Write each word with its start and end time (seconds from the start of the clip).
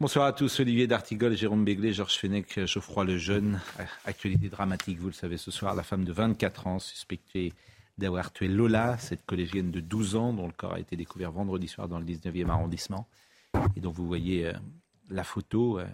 Bonsoir 0.00 0.26
à 0.26 0.32
tous, 0.32 0.58
Olivier 0.58 0.88
D'Artigol, 0.88 1.36
Jérôme 1.36 1.64
Béglé, 1.64 1.92
Georges 1.92 2.18
Fenech, 2.18 2.66
Geoffroy 2.66 3.04
Lejeune. 3.04 3.60
Actualité 4.04 4.48
dramatique, 4.48 4.98
vous 4.98 5.06
le 5.06 5.12
savez 5.12 5.36
ce 5.36 5.52
soir, 5.52 5.76
la 5.76 5.84
femme 5.84 6.04
de 6.04 6.12
24 6.12 6.66
ans 6.66 6.78
suspectée 6.80 7.52
d'avoir 7.96 8.32
tué 8.32 8.48
Lola, 8.48 8.98
cette 8.98 9.24
collégienne 9.24 9.70
de 9.70 9.78
12 9.78 10.16
ans 10.16 10.32
dont 10.32 10.48
le 10.48 10.52
corps 10.52 10.74
a 10.74 10.80
été 10.80 10.96
découvert 10.96 11.30
vendredi 11.30 11.68
soir 11.68 11.86
dans 11.86 12.00
le 12.00 12.04
19e 12.04 12.48
arrondissement. 12.48 13.06
Et 13.76 13.80
dont 13.80 13.92
vous 13.92 14.04
voyez 14.04 14.46
euh, 14.46 14.52
la 15.10 15.22
photo 15.22 15.78
euh, 15.78 15.86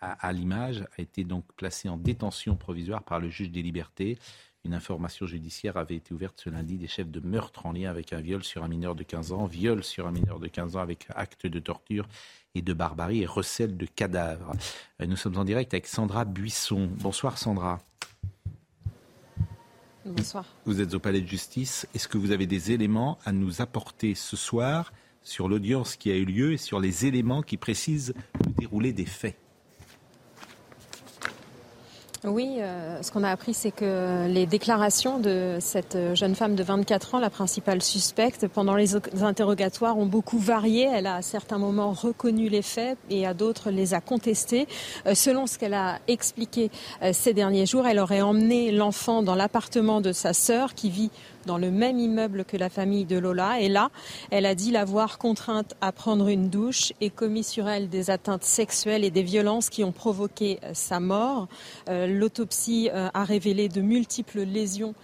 à, 0.00 0.32
l'image, 0.32 0.86
a 0.96 1.02
été 1.02 1.22
donc 1.22 1.44
placée 1.54 1.90
en 1.90 1.98
détention 1.98 2.56
provisoire 2.56 3.02
par 3.02 3.20
le 3.20 3.28
juge 3.28 3.50
des 3.50 3.60
libertés. 3.60 4.18
Une 4.64 4.74
information 4.74 5.26
judiciaire 5.26 5.76
avait 5.76 5.96
été 5.96 6.14
ouverte 6.14 6.40
ce 6.40 6.48
lundi 6.48 6.78
des 6.78 6.86
chefs 6.86 7.10
de 7.10 7.20
meurtre 7.20 7.66
en 7.66 7.72
lien 7.72 7.90
avec 7.90 8.12
un 8.12 8.20
viol 8.20 8.42
sur 8.44 8.64
un 8.64 8.68
mineur 8.68 8.94
de 8.94 9.02
15 9.02 9.32
ans, 9.32 9.44
viol 9.44 9.84
sur 9.84 10.06
un 10.06 10.12
mineur 10.12 10.40
de 10.40 10.48
15 10.48 10.76
ans 10.76 10.80
avec 10.80 11.06
acte 11.14 11.46
de 11.46 11.58
torture 11.58 12.08
et 12.54 12.62
de 12.62 12.72
barbarie 12.72 13.22
et 13.22 13.26
recel 13.26 13.76
de 13.76 13.86
cadavres. 13.86 14.52
Euh, 15.00 15.06
nous 15.06 15.16
sommes 15.16 15.38
en 15.38 15.44
direct 15.44 15.72
avec 15.74 15.86
Sandra 15.86 16.24
Buisson. 16.24 16.88
Bonsoir 17.00 17.38
Sandra. 17.38 17.80
Bonsoir. 20.04 20.44
Vous 20.66 20.80
êtes 20.80 20.94
au 20.94 20.98
palais 20.98 21.20
de 21.20 21.28
justice. 21.28 21.86
Est-ce 21.94 22.08
que 22.08 22.18
vous 22.18 22.32
avez 22.32 22.46
des 22.46 22.72
éléments 22.72 23.18
à 23.24 23.32
nous 23.32 23.62
apporter 23.62 24.14
ce 24.14 24.36
soir 24.36 24.92
sur 25.22 25.48
l'audience 25.48 25.96
qui 25.96 26.10
a 26.10 26.16
eu 26.16 26.24
lieu 26.24 26.52
et 26.52 26.56
sur 26.56 26.80
les 26.80 27.06
éléments 27.06 27.42
qui 27.42 27.56
précisent 27.56 28.12
le 28.44 28.52
déroulé 28.52 28.92
des 28.92 29.06
faits? 29.06 29.36
Oui, 32.24 32.58
euh, 32.60 33.02
ce 33.02 33.10
qu'on 33.10 33.24
a 33.24 33.30
appris, 33.30 33.52
c'est 33.52 33.72
que 33.72 34.28
les 34.28 34.46
déclarations 34.46 35.18
de 35.18 35.56
cette 35.60 35.98
jeune 36.14 36.36
femme 36.36 36.54
de 36.54 36.62
24 36.62 37.16
ans, 37.16 37.18
la 37.18 37.30
principale 37.30 37.82
suspecte, 37.82 38.46
pendant 38.46 38.76
les 38.76 38.94
interrogatoires 39.22 39.98
ont 39.98 40.06
beaucoup 40.06 40.38
varié. 40.38 40.88
Elle 40.92 41.08
a 41.08 41.16
à 41.16 41.22
certains 41.22 41.58
moments 41.58 41.90
reconnu 41.90 42.48
les 42.48 42.62
faits 42.62 42.96
et 43.10 43.26
à 43.26 43.34
d'autres 43.34 43.70
les 43.72 43.92
a 43.92 44.00
contestés. 44.00 44.68
Euh, 45.06 45.16
selon 45.16 45.48
ce 45.48 45.58
qu'elle 45.58 45.74
a 45.74 45.98
expliqué 46.06 46.70
euh, 47.02 47.10
ces 47.12 47.34
derniers 47.34 47.66
jours, 47.66 47.88
elle 47.88 47.98
aurait 47.98 48.22
emmené 48.22 48.70
l'enfant 48.70 49.24
dans 49.24 49.34
l'appartement 49.34 50.00
de 50.00 50.12
sa 50.12 50.32
sœur 50.32 50.74
qui 50.74 50.90
vit 50.90 51.10
dans 51.46 51.58
le 51.58 51.70
même 51.70 51.98
immeuble 51.98 52.44
que 52.44 52.56
la 52.56 52.68
famille 52.68 53.04
de 53.04 53.18
Lola. 53.18 53.60
Et 53.60 53.68
là, 53.68 53.90
elle 54.30 54.46
a 54.46 54.54
dit 54.54 54.70
l'avoir 54.70 55.18
contrainte 55.18 55.74
à 55.80 55.92
prendre 55.92 56.28
une 56.28 56.48
douche 56.48 56.92
et 57.00 57.10
commis 57.10 57.44
sur 57.44 57.68
elle 57.68 57.88
des 57.88 58.10
atteintes 58.10 58.44
sexuelles 58.44 59.04
et 59.04 59.10
des 59.10 59.22
violences 59.22 59.70
qui 59.70 59.84
ont 59.84 59.92
provoqué 59.92 60.58
euh, 60.62 60.70
sa 60.74 61.00
mort. 61.00 61.48
Euh, 61.88 62.06
l'autopsie 62.06 62.90
euh, 62.92 63.08
a 63.14 63.24
révélé 63.24 63.68
de 63.68 63.80
multiples 63.80 64.42
lésions 64.42 64.94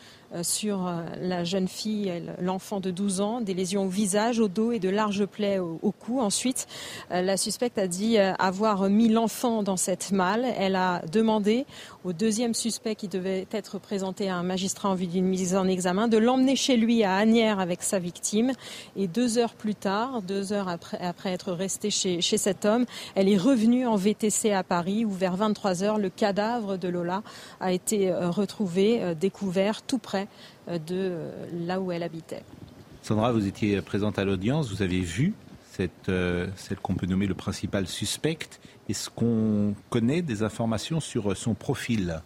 sur 0.42 0.92
la 1.22 1.42
jeune 1.42 1.68
fille, 1.68 2.12
l'enfant 2.38 2.80
de 2.80 2.90
12 2.90 3.22
ans, 3.22 3.40
des 3.40 3.54
lésions 3.54 3.86
au 3.86 3.88
visage, 3.88 4.40
au 4.40 4.48
dos 4.48 4.72
et 4.72 4.78
de 4.78 4.90
larges 4.90 5.24
plaies 5.24 5.58
au, 5.58 5.90
cou. 5.90 6.20
Ensuite, 6.20 6.66
la 7.08 7.38
suspecte 7.38 7.78
a 7.78 7.86
dit 7.86 8.18
avoir 8.18 8.90
mis 8.90 9.08
l'enfant 9.08 9.62
dans 9.62 9.78
cette 9.78 10.12
malle. 10.12 10.44
Elle 10.58 10.76
a 10.76 11.00
demandé 11.10 11.64
au 12.08 12.14
deuxième 12.14 12.54
suspect 12.54 12.94
qui 12.94 13.06
devait 13.06 13.46
être 13.52 13.78
présenté 13.78 14.30
à 14.30 14.36
un 14.36 14.42
magistrat 14.42 14.88
en 14.88 14.94
vue 14.94 15.06
d'une 15.06 15.26
mise 15.26 15.54
en 15.54 15.68
examen 15.68 16.08
de 16.08 16.16
l'emmener 16.16 16.56
chez 16.56 16.78
lui 16.78 17.04
à 17.04 17.16
Agnières 17.16 17.60
avec 17.60 17.82
sa 17.82 17.98
victime. 17.98 18.52
Et 18.96 19.08
deux 19.08 19.36
heures 19.36 19.52
plus 19.52 19.74
tard, 19.74 20.22
deux 20.22 20.54
heures 20.54 20.68
après, 20.68 21.30
être 21.30 21.52
restée 21.52 21.90
chez, 21.90 22.22
chez 22.22 22.38
cet 22.38 22.64
homme, 22.64 22.86
elle 23.14 23.28
est 23.28 23.36
revenue 23.36 23.86
en 23.86 23.96
VTC 23.96 24.52
à 24.52 24.62
Paris 24.62 25.04
où 25.04 25.10
vers 25.10 25.36
23 25.36 25.84
heures, 25.84 25.98
le 25.98 26.08
cadavre 26.08 26.78
de 26.78 26.88
Lola 26.88 27.22
a 27.60 27.72
été 27.72 28.10
retrouvé, 28.10 29.14
découvert 29.14 29.82
tout 29.82 29.98
près 29.98 30.28
euh, 30.68 30.78
de 30.78 30.94
euh, 30.94 31.30
là 31.66 31.80
où 31.80 31.92
elle 31.92 32.02
habitait. 32.02 32.42
Sandra, 33.02 33.32
vous 33.32 33.46
étiez 33.46 33.80
présente 33.82 34.18
à 34.18 34.24
l'audience, 34.24 34.70
vous 34.70 34.82
avez 34.82 35.00
vu 35.00 35.34
cette, 35.78 36.08
euh, 36.08 36.48
celle 36.56 36.78
qu'on 36.78 36.94
peut 36.94 37.06
nommer 37.06 37.26
le 37.26 37.34
principal 37.34 37.86
suspect. 37.86 38.38
Est-ce 38.88 39.08
qu'on 39.08 39.74
connaît 39.90 40.22
des 40.22 40.42
informations 40.42 40.98
sur 40.98 41.36
son 41.36 41.54
profil? 41.54 42.20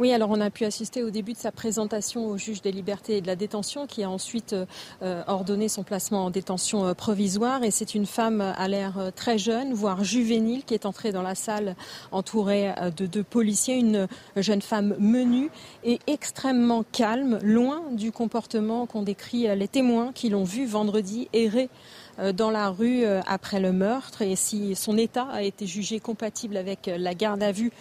Oui, 0.00 0.14
alors 0.14 0.30
on 0.30 0.40
a 0.40 0.48
pu 0.48 0.64
assister 0.64 1.02
au 1.02 1.10
début 1.10 1.34
de 1.34 1.38
sa 1.38 1.52
présentation 1.52 2.26
au 2.26 2.38
juge 2.38 2.62
des 2.62 2.72
libertés 2.72 3.18
et 3.18 3.20
de 3.20 3.26
la 3.26 3.36
détention 3.36 3.86
qui 3.86 4.02
a 4.02 4.08
ensuite 4.08 4.56
euh, 5.02 5.22
ordonné 5.26 5.68
son 5.68 5.82
placement 5.82 6.24
en 6.24 6.30
détention 6.30 6.86
euh, 6.86 6.94
provisoire. 6.94 7.64
Et 7.64 7.70
c'est 7.70 7.94
une 7.94 8.06
femme 8.06 8.40
à 8.40 8.66
l'air 8.66 8.98
euh, 8.98 9.10
très 9.14 9.36
jeune, 9.36 9.74
voire 9.74 10.02
juvénile, 10.02 10.64
qui 10.64 10.72
est 10.72 10.86
entrée 10.86 11.12
dans 11.12 11.20
la 11.20 11.34
salle 11.34 11.76
entourée 12.12 12.72
de 12.96 13.04
deux 13.04 13.22
policiers. 13.22 13.74
Une 13.74 14.08
jeune 14.36 14.62
femme 14.62 14.96
menue 14.98 15.50
et 15.84 15.98
extrêmement 16.06 16.82
calme, 16.82 17.38
loin 17.42 17.82
du 17.92 18.10
comportement 18.10 18.86
qu'ont 18.86 19.02
décrit 19.02 19.54
les 19.54 19.68
témoins 19.68 20.12
qui 20.14 20.30
l'ont 20.30 20.44
vue 20.44 20.64
vendredi 20.64 21.28
errer 21.34 21.68
euh, 21.68 21.99
dans 22.32 22.50
la 22.50 22.70
rue 22.70 23.04
euh, 23.04 23.20
après 23.26 23.60
le 23.60 23.72
meurtre 23.72 24.22
et 24.22 24.36
si 24.36 24.74
son 24.74 24.98
état 24.98 25.26
a 25.32 25.42
été 25.42 25.66
jugé 25.66 26.00
compatible 26.00 26.56
avec 26.56 26.88
euh, 26.88 26.98
la 26.98 27.14
garde 27.14 27.42
à 27.42 27.52
vue 27.52 27.72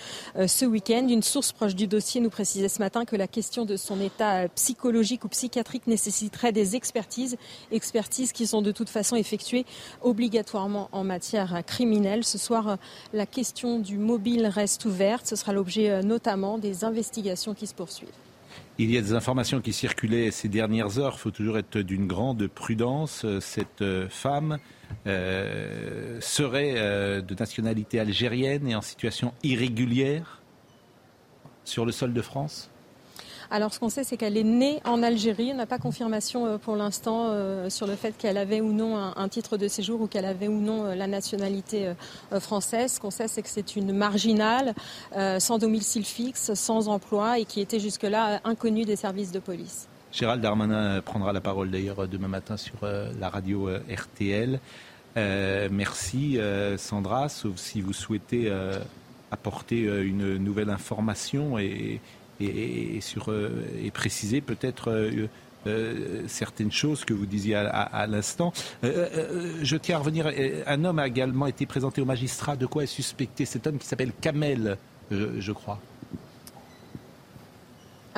ce 0.48 0.66
week-end. 0.66 1.08
Une 1.08 1.24
source 1.24 1.52
proche 1.52 1.76
du 1.76 1.88
dossier 1.88 2.22
nous 2.22 2.30
précisait 2.30 2.70
ce 2.70 2.80
matin 2.80 3.06
que 3.06 3.16
la 3.16 3.28
question 3.28 3.66
de 3.66 3.76
son 3.76 4.00
état 4.00 4.48
psychologique 4.50 5.26
ou 5.26 5.28
psychiatrique 5.28 5.88
nécessiterait 5.88 6.52
des 6.52 6.76
expertises, 6.76 7.38
expertises 7.72 8.32
qui 8.32 8.48
sont 8.48 8.62
de 8.62 8.72
toute 8.72 8.90
façon 8.90 9.16
effectuées 9.16 9.66
obligatoirement 10.02 10.90
en 10.92 11.04
matière 11.04 11.62
criminelle. 11.66 12.24
Ce 12.24 12.38
soir, 12.38 12.78
la 13.14 13.26
question 13.26 13.80
du 13.80 13.98
mobile 13.98 14.48
reste 14.48 14.86
ouverte. 14.86 15.28
Ce 15.28 15.36
sera 15.36 15.54
l'objet 15.54 16.04
notamment 16.04 16.58
des 16.58 16.84
investigations 16.84 17.54
qui 17.54 17.68
se 17.68 17.74
poursuivent. 17.74 18.10
Il 18.82 18.90
y 18.92 18.98
a 18.98 19.02
des 19.02 19.12
informations 19.12 19.60
qui 19.60 19.74
circulaient 19.74 20.32
ces 20.32 20.48
dernières 20.48 21.00
heures. 21.00 21.16
Il 21.18 21.20
faut 21.20 21.32
toujours 21.32 21.58
être 21.58 21.80
d'une 21.80 22.08
grande 22.08 22.48
prudence. 22.48 23.26
Cette 23.42 23.82
euh, 23.82 24.08
femme 24.08 24.58
euh, 25.06 26.18
serait 26.22 26.76
euh, 26.78 27.20
de 27.20 27.36
nationalité 27.36 28.00
algérienne 28.00 28.66
et 28.70 28.76
en 28.76 28.82
situation 28.82 29.34
irrégulière 29.44 30.42
sur 31.66 31.86
le 31.86 31.92
sol 31.92 32.14
de 32.14 32.22
France? 32.22 32.72
Alors 33.52 33.74
ce 33.74 33.80
qu'on 33.80 33.90
sait, 33.90 34.04
c'est 34.04 34.16
qu'elle 34.16 34.38
est 34.38 34.44
née 34.44 34.80
en 34.86 35.02
Algérie. 35.02 35.52
On 35.54 35.58
n'a 35.58 35.66
pas 35.66 35.80
confirmation 35.80 36.46
euh, 36.46 36.58
pour 36.58 36.76
l'instant 36.76 37.30
euh, 37.30 37.70
sur 37.70 37.88
le 37.88 37.96
fait 37.96 38.16
qu'elle 38.16 38.38
avait 38.38 38.62
ou 38.62 38.72
non 38.72 38.96
un, 38.96 39.28
titre 39.28 39.58
de 39.58 39.68
séjour 39.68 40.02
ou 40.02 40.08
qu'elle 40.08 40.26
avait 40.26 40.48
ou 40.48 40.60
non 40.60 40.86
euh, 40.86 40.96
la 40.96 41.08
nationalité 41.08 41.94
française. 42.40 42.94
Ce 42.94 43.00
qu'on 43.00 43.12
sait, 43.12 43.28
c'est 43.28 43.42
que 43.42 43.50
c'est 43.50 43.76
une 43.76 43.94
marginale, 43.94 44.74
sans 45.40 45.58
domicile 45.58 46.06
fixe, 46.06 46.54
sans 46.54 46.88
emploi 46.88 47.40
et 47.40 47.46
qui 47.46 47.62
était 47.62 47.80
jusque-là 47.80 48.42
inconnue 48.44 48.86
des 48.86 48.96
services 48.96 49.32
de 49.32 49.40
police. 49.40 49.88
Gérald 50.12 50.42
Darmanin 50.42 51.02
prendra 51.02 51.34
la 51.34 51.42
parole 51.42 51.72
d'ailleurs 51.72 52.08
demain 52.08 52.28
matin 52.28 52.58
sur 52.58 52.78
la 52.82 53.30
radio 53.30 53.70
RTL. 53.90 54.60
merci 55.16 56.40
Sandra, 56.78 57.30
sauf 57.30 57.58
si 57.58 57.82
vous 57.82 57.94
souhaitez 57.94 58.52
apporter 59.32 59.84
une 59.84 60.38
nouvelle 60.38 60.70
information 60.70 61.60
et, 61.60 62.02
et, 62.40 63.02
sur, 63.02 63.32
euh, 63.32 63.50
et 63.84 63.92
préciser 63.92 64.42
peut-être 64.42 64.90
euh, 64.90 65.28
euh, 65.68 66.24
certaines 66.28 66.72
choses 66.72 67.06
que 67.06 67.14
vous 67.14 67.26
disiez 67.26 67.56
à, 67.56 68.08
l'instant. 68.08 68.54
je 68.82 69.76
tiens 69.76 69.98
à 69.98 70.00
revenir. 70.00 70.32
Un 70.66 70.86
homme 70.86 71.00
a 71.00 71.08
également 71.08 71.48
été 71.48 71.66
présenté 71.66 72.02
au 72.02 72.06
magistrat. 72.06 72.56
De 72.56 72.66
quoi 72.66 72.84
est 72.84 72.88
suspecté 72.88 73.46
cet 73.46 73.68
homme 73.68 73.78
qui 73.78 73.88
s'appelle 73.88 74.14
Kamel, 74.22 74.78
je 75.12 75.52
crois? 75.52 75.80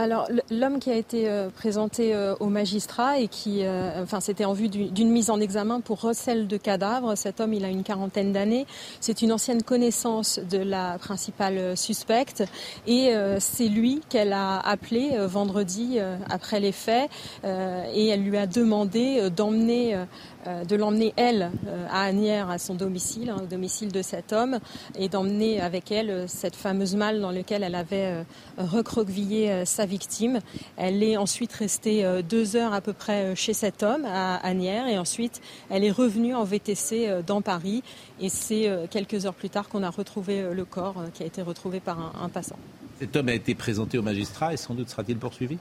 Alors 0.01 0.27
l'homme 0.49 0.79
qui 0.79 0.89
a 0.89 0.95
été 0.95 1.29
euh, 1.29 1.49
présenté 1.49 2.15
euh, 2.15 2.35
au 2.39 2.47
magistrat 2.47 3.19
et 3.19 3.27
qui, 3.27 3.63
euh, 3.63 4.01
enfin, 4.01 4.19
c'était 4.19 4.45
en 4.45 4.53
vue 4.53 4.67
d'une 4.67 5.11
mise 5.11 5.29
en 5.29 5.39
examen 5.39 5.79
pour 5.79 6.01
recel 6.01 6.47
de 6.47 6.57
cadavres. 6.57 7.15
Cet 7.15 7.39
homme, 7.39 7.53
il 7.53 7.63
a 7.63 7.69
une 7.69 7.83
quarantaine 7.83 8.31
d'années. 8.31 8.65
C'est 8.99 9.21
une 9.21 9.31
ancienne 9.31 9.61
connaissance 9.61 10.39
de 10.39 10.57
la 10.57 10.97
principale 10.97 11.77
suspecte 11.77 12.43
et 12.87 13.13
c'est 13.39 13.67
lui 13.67 14.01
qu'elle 14.09 14.33
a 14.33 14.59
appelé 14.59 15.11
vendredi 15.27 15.99
après 16.29 16.59
les 16.59 16.71
faits 16.71 17.09
et 17.43 18.07
elle 18.07 18.23
lui 18.23 18.37
a 18.37 18.47
demandé 18.47 19.29
d'emmener 19.29 19.97
de 20.45 20.75
l'emmener, 20.75 21.13
elle, 21.17 21.51
à 21.89 22.03
Agnières, 22.03 22.49
à 22.49 22.57
son 22.57 22.75
domicile, 22.75 23.29
hein, 23.29 23.41
au 23.43 23.45
domicile 23.45 23.91
de 23.91 24.01
cet 24.01 24.33
homme, 24.33 24.59
et 24.97 25.09
d'emmener 25.09 25.61
avec 25.61 25.91
elle 25.91 26.25
cette 26.27 26.55
fameuse 26.55 26.95
malle 26.95 27.21
dans 27.21 27.31
laquelle 27.31 27.63
elle 27.63 27.75
avait 27.75 28.25
recroquevillé 28.57 29.65
sa 29.65 29.85
victime. 29.85 30.39
Elle 30.77 31.03
est 31.03 31.17
ensuite 31.17 31.53
restée 31.53 32.21
deux 32.27 32.55
heures 32.55 32.73
à 32.73 32.81
peu 32.81 32.93
près 32.93 33.35
chez 33.35 33.53
cet 33.53 33.83
homme, 33.83 34.05
à 34.05 34.37
Agnières, 34.37 34.87
et 34.87 34.97
ensuite 34.97 35.41
elle 35.69 35.83
est 35.83 35.91
revenue 35.91 36.35
en 36.35 36.43
VTC 36.43 37.23
dans 37.25 37.41
Paris. 37.41 37.83
Et 38.19 38.29
c'est 38.29 38.69
quelques 38.89 39.25
heures 39.25 39.33
plus 39.33 39.49
tard 39.49 39.69
qu'on 39.69 39.83
a 39.83 39.89
retrouvé 39.89 40.43
le 40.53 40.65
corps 40.65 40.95
qui 41.13 41.23
a 41.23 41.25
été 41.25 41.41
retrouvé 41.41 41.79
par 41.79 42.15
un 42.21 42.29
passant. 42.29 42.57
Cet 42.99 43.15
homme 43.15 43.29
a 43.29 43.33
été 43.33 43.55
présenté 43.55 43.97
au 43.97 44.03
magistrat 44.03 44.53
et 44.53 44.57
sans 44.57 44.73
doute 44.73 44.89
sera-t-il 44.89 45.17
poursuivi? 45.17 45.57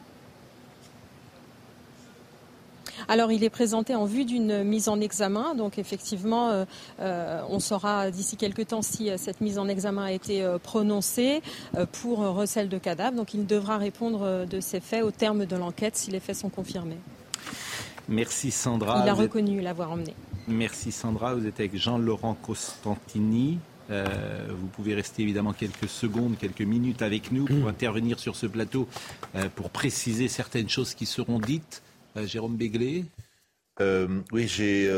Alors, 3.08 3.32
il 3.32 3.44
est 3.44 3.50
présenté 3.50 3.94
en 3.94 4.04
vue 4.04 4.24
d'une 4.24 4.62
mise 4.64 4.88
en 4.88 5.00
examen. 5.00 5.54
Donc, 5.54 5.78
effectivement, 5.78 6.50
euh, 6.50 6.64
euh, 7.00 7.42
on 7.48 7.60
saura 7.60 8.10
d'ici 8.10 8.36
quelques 8.36 8.68
temps 8.68 8.82
si 8.82 9.10
euh, 9.10 9.16
cette 9.16 9.40
mise 9.40 9.58
en 9.58 9.68
examen 9.68 10.04
a 10.04 10.12
été 10.12 10.46
prononcée 10.62 11.42
pour 11.92 12.18
recel 12.18 12.68
de 12.68 12.78
cadavre. 12.78 13.16
Donc, 13.16 13.34
il 13.34 13.46
devra 13.46 13.78
répondre 13.78 14.46
de 14.46 14.60
ces 14.60 14.80
faits 14.80 15.02
au 15.02 15.10
terme 15.10 15.46
de 15.46 15.56
l'enquête 15.56 15.96
si 15.96 16.10
les 16.10 16.20
faits 16.20 16.36
sont 16.36 16.48
confirmés. 16.48 16.98
Merci 18.08 18.50
Sandra. 18.50 19.02
Il 19.04 19.08
a 19.08 19.14
reconnu 19.14 19.60
l'avoir 19.60 19.92
emmené. 19.92 20.14
Merci 20.48 20.92
Sandra. 20.92 21.34
Vous 21.34 21.46
êtes 21.46 21.60
avec 21.60 21.76
Jean-Laurent 21.76 22.34
Costantini. 22.34 23.58
Euh, 23.90 24.06
vous 24.50 24.68
pouvez 24.68 24.94
rester 24.94 25.22
évidemment 25.22 25.52
quelques 25.52 25.88
secondes, 25.88 26.36
quelques 26.38 26.62
minutes 26.62 27.02
avec 27.02 27.32
nous 27.32 27.44
pour 27.44 27.68
intervenir 27.68 28.18
sur 28.18 28.36
ce 28.36 28.46
plateau 28.46 28.88
euh, 29.34 29.48
pour 29.54 29.70
préciser 29.70 30.28
certaines 30.28 30.68
choses 30.68 30.94
qui 30.94 31.06
seront 31.06 31.38
dites. 31.38 31.82
Euh, 32.16 32.26
Jérôme 32.26 32.56
Béglé 32.56 33.04
Oui, 34.32 34.48
j'ai, 34.48 34.90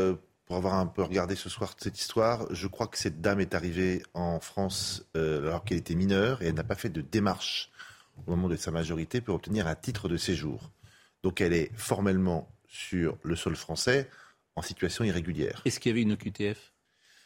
pour 0.45 0.57
avoir 0.57 0.75
un 0.75 0.87
peu 0.87 1.03
regardé 1.03 1.35
ce 1.35 1.49
soir 1.49 1.75
cette 1.77 1.99
histoire, 1.99 2.53
je 2.53 2.67
crois 2.67 2.87
que 2.87 2.97
cette 2.97 3.21
dame 3.21 3.39
est 3.39 3.55
arrivée 3.55 4.03
en 4.13 4.39
France 4.39 5.05
alors 5.15 5.63
qu'elle 5.63 5.77
était 5.77 5.95
mineure 5.95 6.41
et 6.41 6.47
elle 6.47 6.55
n'a 6.55 6.63
pas 6.63 6.75
fait 6.75 6.89
de 6.89 7.01
démarche 7.01 7.71
au 8.25 8.31
moment 8.31 8.49
de 8.49 8.55
sa 8.55 8.71
majorité 8.71 9.21
pour 9.21 9.35
obtenir 9.35 9.67
un 9.67 9.75
titre 9.75 10.09
de 10.09 10.17
séjour. 10.17 10.71
Donc 11.23 11.41
elle 11.41 11.53
est 11.53 11.71
formellement 11.75 12.49
sur 12.67 13.17
le 13.23 13.35
sol 13.35 13.55
français 13.55 14.09
en 14.55 14.61
situation 14.61 15.03
irrégulière. 15.03 15.61
Est-ce 15.65 15.79
qu'il 15.79 15.91
y 15.91 15.93
avait 15.93 16.01
une 16.01 16.13
OQTF 16.13 16.73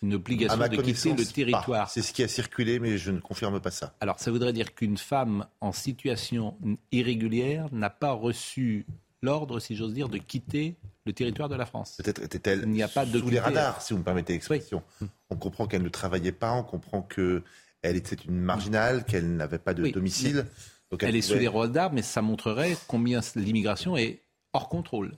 une 0.03 0.13
obligation 0.13 0.57
de 0.57 0.67
quitter 0.67 1.13
le 1.13 1.25
territoire. 1.25 1.89
C'est 1.89 2.03
ce 2.03 2.13
qui 2.13 2.21
a 2.21 2.27
circulé, 2.27 2.79
mais 2.79 2.99
je 2.99 3.09
ne 3.09 3.19
confirme 3.19 3.59
pas 3.59 3.71
ça. 3.71 3.95
Alors, 3.99 4.19
ça 4.19 4.29
voudrait 4.29 4.53
dire 4.53 4.75
qu'une 4.75 4.97
femme 4.97 5.47
en 5.59 5.71
situation 5.71 6.55
irrégulière 6.91 7.67
n'a 7.71 7.89
pas 7.89 8.11
reçu 8.11 8.85
l'ordre, 9.27 9.59
si 9.59 9.75
j'ose 9.75 9.93
dire, 9.93 10.07
de 10.07 10.17
quitter 10.17 10.75
le 11.05 11.11
territoire 11.11 11.49
de 11.49 11.55
la 11.55 11.65
France. 11.65 11.97
Peut-être 11.97 12.23
était-elle 12.23 12.61
sous 12.61 13.29
les 13.29 13.39
radars, 13.39 13.81
si 13.81 13.93
vous 13.93 13.99
me 13.99 14.03
permettez 14.03 14.33
l'expression. 14.33 14.81
On 15.29 15.35
comprend 15.35 15.67
qu'elle 15.67 15.83
ne 15.83 15.89
travaillait 15.89 16.31
pas, 16.31 16.53
on 16.53 16.63
comprend 16.63 17.01
qu'elle 17.01 17.43
était 17.83 18.15
une 18.15 18.39
marginale, 18.39 19.03
qu'elle 19.03 19.35
n'avait 19.35 19.57
pas 19.57 19.73
de 19.73 19.89
domicile. 19.89 20.45
Donc 20.91 21.03
elle, 21.03 21.17
est 21.17 21.21
sous 21.21 21.35
les 21.35 21.49
radars, 21.49 21.91
mais 21.91 22.01
ça 22.01 22.21
montrerait 22.21 22.77
combien 22.87 23.19
l'immigration 23.35 23.97
est 23.97 24.21
hors 24.53 24.69
contrôle. 24.69 25.11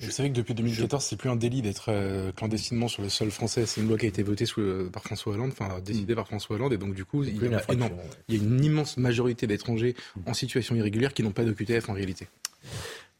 Vous 0.00 0.10
savez 0.10 0.30
que 0.30 0.36
depuis 0.36 0.54
2014, 0.54 1.02
c'est 1.02 1.16
plus 1.16 1.30
un 1.30 1.36
délit 1.36 1.62
d'être 1.62 1.86
euh, 1.88 2.32
clandestinement 2.32 2.88
sur 2.88 3.02
le 3.02 3.08
sol 3.08 3.30
français. 3.30 3.66
C'est 3.66 3.80
une 3.80 3.88
loi 3.88 3.98
qui 3.98 4.06
a 4.06 4.08
été 4.08 4.22
votée 4.22 4.46
sous, 4.46 4.60
par 4.92 5.02
François 5.02 5.32
Hollande, 5.32 5.52
enfin 5.52 5.80
décidée 5.80 6.14
par 6.14 6.26
François 6.26 6.56
Hollande, 6.56 6.72
et 6.72 6.78
donc 6.78 6.94
du 6.94 7.04
coup, 7.04 7.24
il 7.24 7.36
y, 7.36 7.54
a, 7.54 7.62
il 8.28 8.34
y 8.34 8.38
a 8.38 8.42
une 8.42 8.64
immense 8.64 8.96
majorité 8.96 9.46
d'étrangers 9.46 9.94
en 10.26 10.34
situation 10.34 10.74
irrégulière 10.74 11.14
qui 11.14 11.22
n'ont 11.22 11.32
pas 11.32 11.44
d'OQTF 11.44 11.88
en 11.88 11.94
réalité. 11.94 12.28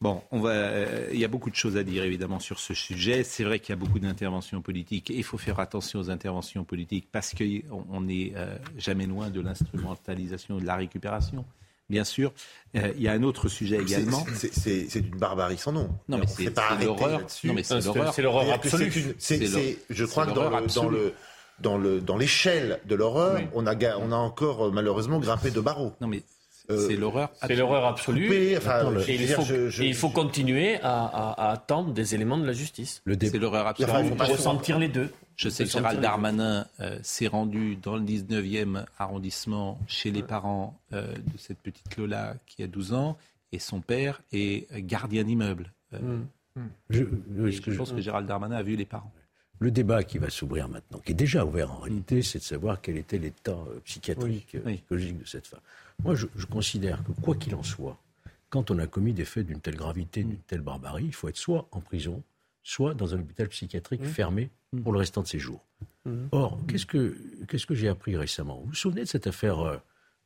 Bon, 0.02 0.20
on 0.32 0.40
va, 0.40 0.50
euh, 0.50 1.08
il 1.12 1.20
y 1.20 1.24
a 1.24 1.28
beaucoup 1.28 1.48
de 1.48 1.54
choses 1.54 1.76
à 1.76 1.84
dire 1.84 2.02
évidemment 2.02 2.40
sur 2.40 2.58
ce 2.58 2.74
sujet. 2.74 3.22
C'est 3.22 3.44
vrai 3.44 3.60
qu'il 3.60 3.70
y 3.70 3.72
a 3.74 3.76
beaucoup 3.76 4.00
d'interventions 4.00 4.60
politiques 4.60 5.12
et 5.12 5.16
il 5.16 5.22
faut 5.22 5.38
faire 5.38 5.60
attention 5.60 6.00
aux 6.00 6.10
interventions 6.10 6.64
politiques 6.64 7.06
parce 7.12 7.34
qu'on 7.34 8.00
n'est 8.00 8.32
euh, 8.34 8.56
jamais 8.76 9.06
loin 9.06 9.30
de 9.30 9.40
l'instrumentalisation 9.40 10.58
de 10.58 10.64
la 10.64 10.74
récupération 10.74 11.44
bien 11.88 12.04
sûr. 12.04 12.32
Euh, 12.74 12.92
il 12.96 13.02
y 13.02 13.08
a 13.08 13.12
un 13.12 13.22
autre 13.22 13.48
sujet 13.48 13.76
également. 13.76 14.24
C'est 14.34 15.00
d'une 15.00 15.18
barbarie 15.18 15.58
sans 15.58 15.72
nom. 15.72 15.90
Non, 16.08 16.18
mais 16.18 16.26
c'est 16.26 16.52
l'horreur. 16.84 17.20
Non, 17.44 17.54
mais 17.54 17.62
c'est 17.62 18.22
l'horreur 18.22 18.52
absolue. 18.52 19.14
Je 19.90 20.04
crois 20.04 20.26
que 20.26 20.32
dans 20.32 20.50
le, 20.50 20.66
dans 20.74 20.88
le 20.88 21.14
dans 21.60 21.78
le 21.78 22.00
dans 22.00 22.16
l'échelle 22.16 22.80
de 22.86 22.94
l'horreur, 22.96 23.40
on 23.54 23.66
a 23.66 23.76
on 23.98 24.10
a 24.10 24.16
encore 24.16 24.72
malheureusement 24.72 25.20
grimpé 25.20 25.52
de 25.52 25.60
barreaux. 25.60 25.92
Non 26.00 26.08
mais 26.08 26.22
c'est 26.68 26.96
l'horreur 26.96 27.30
C'est 27.46 27.56
l'horreur 27.56 27.86
absolue. 27.86 28.32
et, 28.32 28.58
il 29.80 29.94
faut, 29.94 30.10
continuer 30.10 30.78
à, 30.82 31.50
attendre 31.50 31.92
des 31.92 32.14
éléments 32.14 32.38
de 32.38 32.46
la 32.46 32.52
justice. 32.52 33.02
C'est 33.06 33.38
l'horreur 33.38 33.66
absolue. 33.66 33.90
il 34.04 34.16
faut 34.16 34.32
ressentir 34.32 34.78
les 34.78 34.88
deux. 34.88 35.10
Je 35.36 35.48
sais 35.48 35.64
que 35.64 35.70
Gérald 35.70 36.00
Darmanin 36.00 36.66
euh, 36.80 36.98
s'est 37.02 37.26
rendu 37.26 37.76
dans 37.76 37.96
le 37.96 38.02
19e 38.02 38.84
arrondissement 38.98 39.78
chez 39.86 40.10
les 40.10 40.22
parents 40.22 40.78
euh, 40.92 41.06
de 41.14 41.38
cette 41.38 41.58
petite 41.58 41.96
Lola 41.96 42.36
qui 42.46 42.62
a 42.62 42.66
12 42.66 42.92
ans 42.92 43.16
et 43.50 43.58
son 43.58 43.80
père 43.80 44.20
est 44.32 44.66
gardien 44.86 45.24
d'immeuble. 45.24 45.72
Mm. 45.92 46.20
Mm. 46.56 46.60
Je, 46.90 47.04
je, 47.66 47.76
pense 47.76 47.92
que 47.92 48.00
Gérald 48.00 48.26
Darmanin 48.26 48.56
a 48.56 48.62
vu 48.62 48.76
les 48.76 48.84
parents. 48.84 49.12
Le 49.58 49.70
débat 49.70 50.02
qui 50.02 50.18
va 50.18 50.28
s'ouvrir 50.28 50.68
maintenant, 50.68 50.98
qui 50.98 51.12
est 51.12 51.16
déjà 51.16 51.44
ouvert 51.44 51.72
en 51.72 51.78
réalité, 51.78 52.22
c'est 52.22 52.38
de 52.38 52.44
savoir 52.44 52.80
quel 52.80 52.96
était 52.96 53.18
l'état 53.18 53.56
psychiatrique, 53.84 54.56
psychologique 54.64 55.18
de 55.18 55.26
cette 55.26 55.46
femme. 55.46 55.60
Moi, 56.04 56.14
je, 56.14 56.26
considère 56.46 57.02
que 57.04 57.12
quoi 57.20 57.34
qu'il 57.36 57.54
en 57.54 57.62
soit, 57.62 57.98
quand 58.50 58.70
on 58.70 58.78
a 58.78 58.86
commis 58.86 59.12
des 59.12 59.24
faits 59.24 59.46
d'une 59.46 59.60
telle 59.60 59.76
gravité, 59.76 60.24
d'une 60.24 60.38
telle 60.38 60.60
barbarie, 60.60 61.04
il 61.06 61.14
faut 61.14 61.28
être 61.28 61.36
soit 61.36 61.66
en 61.70 61.80
prison, 61.80 62.22
soit 62.62 62.94
dans 62.94 63.14
un 63.14 63.20
hôpital 63.20 63.48
psychiatrique 63.48 64.02
mmh. 64.02 64.06
fermé 64.06 64.50
mmh. 64.72 64.80
pour 64.80 64.92
le 64.92 64.98
restant 64.98 65.22
de 65.22 65.28
ses 65.28 65.38
jours. 65.38 65.64
Mmh. 66.04 66.26
Or, 66.32 66.58
qu'est-ce 66.68 66.86
que, 66.86 67.16
qu'est-ce 67.48 67.66
que 67.66 67.74
j'ai 67.74 67.88
appris 67.88 68.16
récemment? 68.16 68.58
Vous 68.60 68.68
vous 68.68 68.74
souvenez 68.74 69.02
de 69.02 69.08
cette 69.08 69.26
affaire 69.26 69.60
euh, 69.60 69.76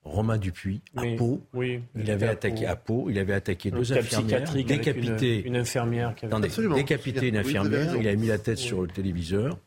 Romain 0.03 0.39
Dupuis 0.39 0.81
à 0.97 1.03
Pau? 1.17 1.43
Oui, 1.53 1.83
Il 1.95 2.11
avait 2.11 2.29
attaqué 2.29 2.67
à 2.67 2.77
Pau, 2.77 3.11
il 3.11 3.19
avait 3.19 3.35
attaqué 3.35 3.71
deux 3.71 3.93
infirmières, 3.93 4.53
décapité. 4.53 5.45
une, 5.45 5.57
infirmière 5.57 6.15
qui 6.15 6.27
avait... 6.27 6.75
décapité 6.75 7.29
une 7.29 7.37
infirmière, 7.37 7.95
il 7.97 8.09
avait 8.09 8.17
mis 8.17 8.29
la 8.29 8.39
tête 8.39 8.59
sur 8.59 8.83
le 8.83 8.89
téléviseur 8.89 9.59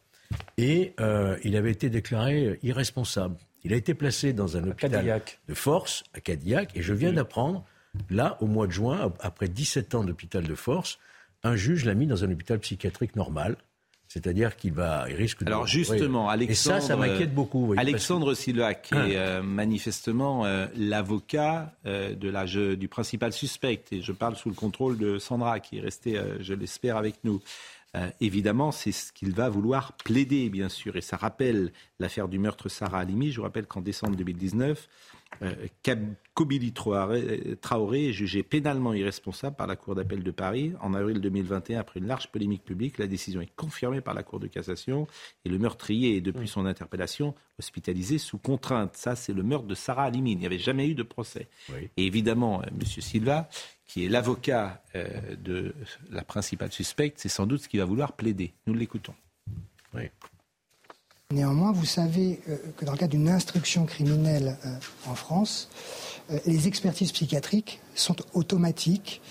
et 0.58 0.94
euh, 1.00 1.38
il 1.44 1.56
avait 1.56 1.72
été 1.72 1.90
déclaré 1.90 2.60
irresponsable. 2.64 3.36
Il 3.64 3.74
a 3.74 3.76
été 3.76 3.94
placé 3.94 4.34
dans 4.34 4.58
un 4.58 4.68
hôpital 4.70 5.22
de 5.48 5.54
force 5.54 6.04
à 6.14 6.22
Cadillac 6.22 6.72
et 6.76 6.82
je 6.82 6.94
viens 6.94 7.14
d'apprendre, 7.14 7.66
là, 8.10 8.38
au 8.42 8.46
mois 8.46 8.68
de 8.68 8.72
juin, 8.72 9.12
après 9.20 9.48
17 9.48 9.96
ans 9.96 10.04
d'hôpital 10.04 10.44
de 10.44 10.56
force, 10.56 11.00
un 11.44 11.56
juge 11.56 11.86
l'a 11.86 11.94
mis 11.94 12.08
dans 12.08 12.24
un 12.24 12.32
hôpital 12.32 12.60
psychiatrique 12.60 13.16
normal. 13.16 13.58
C'est-à-dire 14.10 14.56
qu'il 14.56 14.74
va, 14.74 15.06
il 15.08 15.16
risque 15.16 15.44
de. 15.44 15.48
Alors 15.48 15.68
justement, 15.68 16.30
Alexandre. 16.30 16.78
Et 16.78 16.82
ça, 16.82 16.88
ça 16.88 16.96
m'inquiète 16.96 17.32
beaucoup. 17.32 17.76
Alexandre 17.78 18.34
Silva, 18.34 18.74
qui 18.74 18.96
est 18.96 19.18
euh, 19.18 19.44
manifestement 19.44 20.46
euh, 20.46 20.66
l'avocat 20.76 21.76
euh, 21.86 22.16
de 22.16 22.28
la, 22.28 22.46
du 22.46 22.88
principal 22.88 23.32
suspect, 23.34 23.84
et 23.92 24.02
je 24.02 24.12
parle 24.12 24.36
sous 24.36 24.50
le 24.50 24.56
contrôle 24.56 24.98
de 24.98 25.20
Sandra, 25.20 25.60
qui 25.60 25.78
est 25.78 25.82
restée, 25.82 26.20
je 26.40 26.56
l'espère, 26.56 26.98
avec 26.98 27.24
nous. 27.24 27.40
Euh, 27.96 28.10
évidemment, 28.22 28.72
c'est 28.72 28.92
ce 28.92 29.12
qu'il 29.12 29.34
va 29.34 29.50
vouloir 29.50 29.94
plaider, 29.94 30.50
bien 30.50 30.70
sûr. 30.70 30.96
Et 30.96 31.02
ça 31.02 31.18
rappelle 31.18 31.72
l'affaire 32.00 32.28
du 32.28 32.38
meurtre 32.38 32.70
Sarah 32.70 33.00
Halimi. 33.00 33.32
Je 33.32 33.38
vous 33.38 33.44
rappelle 33.44 33.66
qu'en 33.66 33.82
décembre 33.82 34.16
2019, 34.16 34.88
euh, 35.42 35.68
Kobili 36.34 36.74
Traoré 36.74 38.10
est 38.10 38.14
jugé 38.14 38.44
pénalement 38.44 38.94
irresponsable 38.94 39.56
par 39.56 39.68
la 39.68 39.76
Cour 39.76 39.96
d'appel 39.96 40.24
de 40.24 40.32
Paris. 40.32 40.74
En 40.82 40.94
avril 40.94 41.20
2021, 41.22 41.80
après 41.80 42.00
une 42.00 42.08
large 42.08 42.32
polémique 42.32 42.64
publique, 42.64 42.98
la 42.98 43.08
décision 43.08 43.42
est 43.42 43.56
confirmée 43.56 44.02
par 44.02 44.14
la 44.14 44.24
Cour 44.24 44.40
de 44.40 44.48
cassation 44.48 45.08
et 45.46 45.50
le 45.50 45.58
meurtrier 45.58 46.18
est, 46.18 46.22
depuis 46.22 46.48
son 46.48 46.66
interpellation, 46.66 47.36
hospitalisé 47.58 48.18
sous 48.18 48.38
contrainte. 48.38 48.96
Ça, 48.96 49.16
c'est 49.16 49.34
le 49.34 49.44
meurtre 49.44 49.68
de 49.68 49.76
Sarah 49.76 50.06
Halimi. 50.06 50.34
Il 50.34 50.40
n'y 50.40 50.46
avait 50.46 50.60
jamais 50.60 50.88
eu 50.88 50.96
de 50.96 51.04
procès. 51.04 51.48
Et 51.98 52.06
évidemment, 52.06 52.62
euh, 52.62 52.68
M. 52.70 52.86
Silva, 52.86 53.50
qui 53.90 54.06
est 54.06 54.10
l'avocat 54.10 54.84
euh, 54.96 55.08
de 55.44 55.74
la 56.12 56.24
principale 56.24 56.72
suspecte, 56.72 57.20
c'est 57.20 57.28
sans 57.28 57.48
doute 57.48 57.64
ce 57.64 57.68
qu'il 57.68 57.80
va 57.80 57.86
vouloir 57.86 58.14
plaider. 58.14 58.54
Nous 58.68 58.76
l'écoutons. 58.76 59.16
Oui. 59.96 60.04
Néanmoins, 61.32 61.72
vous 61.72 61.86
savez 61.86 62.40
euh, 62.50 62.58
que 62.76 62.86
dans 62.86 62.92
le 62.94 62.98
cadre 62.98 63.12
d'une 63.12 63.30
instruction 63.30 63.86
criminelle 63.86 64.58
euh, 64.66 64.74
en 65.08 65.14
France, 65.14 65.70
euh, 66.32 66.40
les 66.48 66.68
expertises 66.68 67.12
psychiatriques 67.12 67.82
sont 67.94 68.16
automatiques 68.34 69.22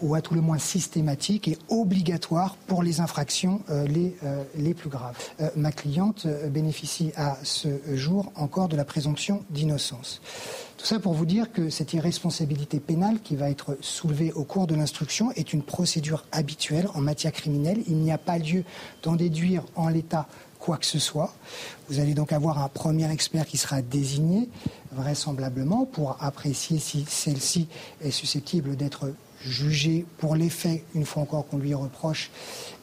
ou 0.00 0.16
à 0.16 0.20
tout 0.20 0.34
le 0.34 0.40
moins 0.40 0.58
systématiques 0.58 1.46
et 1.46 1.56
obligatoires 1.68 2.56
pour 2.66 2.82
les 2.82 2.98
infractions 2.98 3.60
les, 3.86 4.16
les 4.56 4.74
plus 4.74 4.88
graves. 4.88 5.16
ma 5.54 5.70
cliente 5.70 6.26
bénéficie 6.50 7.12
à 7.14 7.38
ce 7.44 7.68
jour 7.94 8.32
encore 8.34 8.66
de 8.66 8.76
la 8.76 8.84
présomption 8.84 9.44
d'innocence. 9.50 10.20
Tout 10.82 10.88
ça 10.88 10.98
pour 10.98 11.14
vous 11.14 11.26
dire 11.26 11.52
que 11.52 11.70
cette 11.70 11.92
irresponsabilité 11.92 12.80
pénale 12.80 13.20
qui 13.20 13.36
va 13.36 13.50
être 13.50 13.78
soulevée 13.80 14.32
au 14.32 14.42
cours 14.42 14.66
de 14.66 14.74
l'instruction 14.74 15.30
est 15.30 15.52
une 15.52 15.62
procédure 15.62 16.24
habituelle 16.32 16.88
en 16.94 17.00
matière 17.00 17.30
criminelle. 17.30 17.84
Il 17.86 17.98
n'y 17.98 18.10
a 18.10 18.18
pas 18.18 18.36
lieu 18.36 18.64
d'en 19.04 19.14
déduire 19.14 19.62
en 19.76 19.88
l'état 19.88 20.26
quoi 20.58 20.78
que 20.78 20.84
ce 20.84 20.98
soit. 20.98 21.32
Vous 21.88 22.00
allez 22.00 22.14
donc 22.14 22.32
avoir 22.32 22.60
un 22.60 22.68
premier 22.68 23.08
expert 23.12 23.46
qui 23.46 23.58
sera 23.58 23.80
désigné, 23.80 24.48
vraisemblablement, 24.90 25.86
pour 25.86 26.16
apprécier 26.20 26.80
si 26.80 27.04
celle-ci 27.08 27.68
est 28.00 28.10
susceptible 28.10 28.74
d'être 28.74 29.14
jugée 29.40 30.04
pour 30.18 30.34
les 30.34 30.50
faits, 30.50 30.82
une 30.96 31.06
fois 31.06 31.22
encore 31.22 31.46
qu'on 31.46 31.58
lui 31.58 31.74
reproche, 31.74 32.32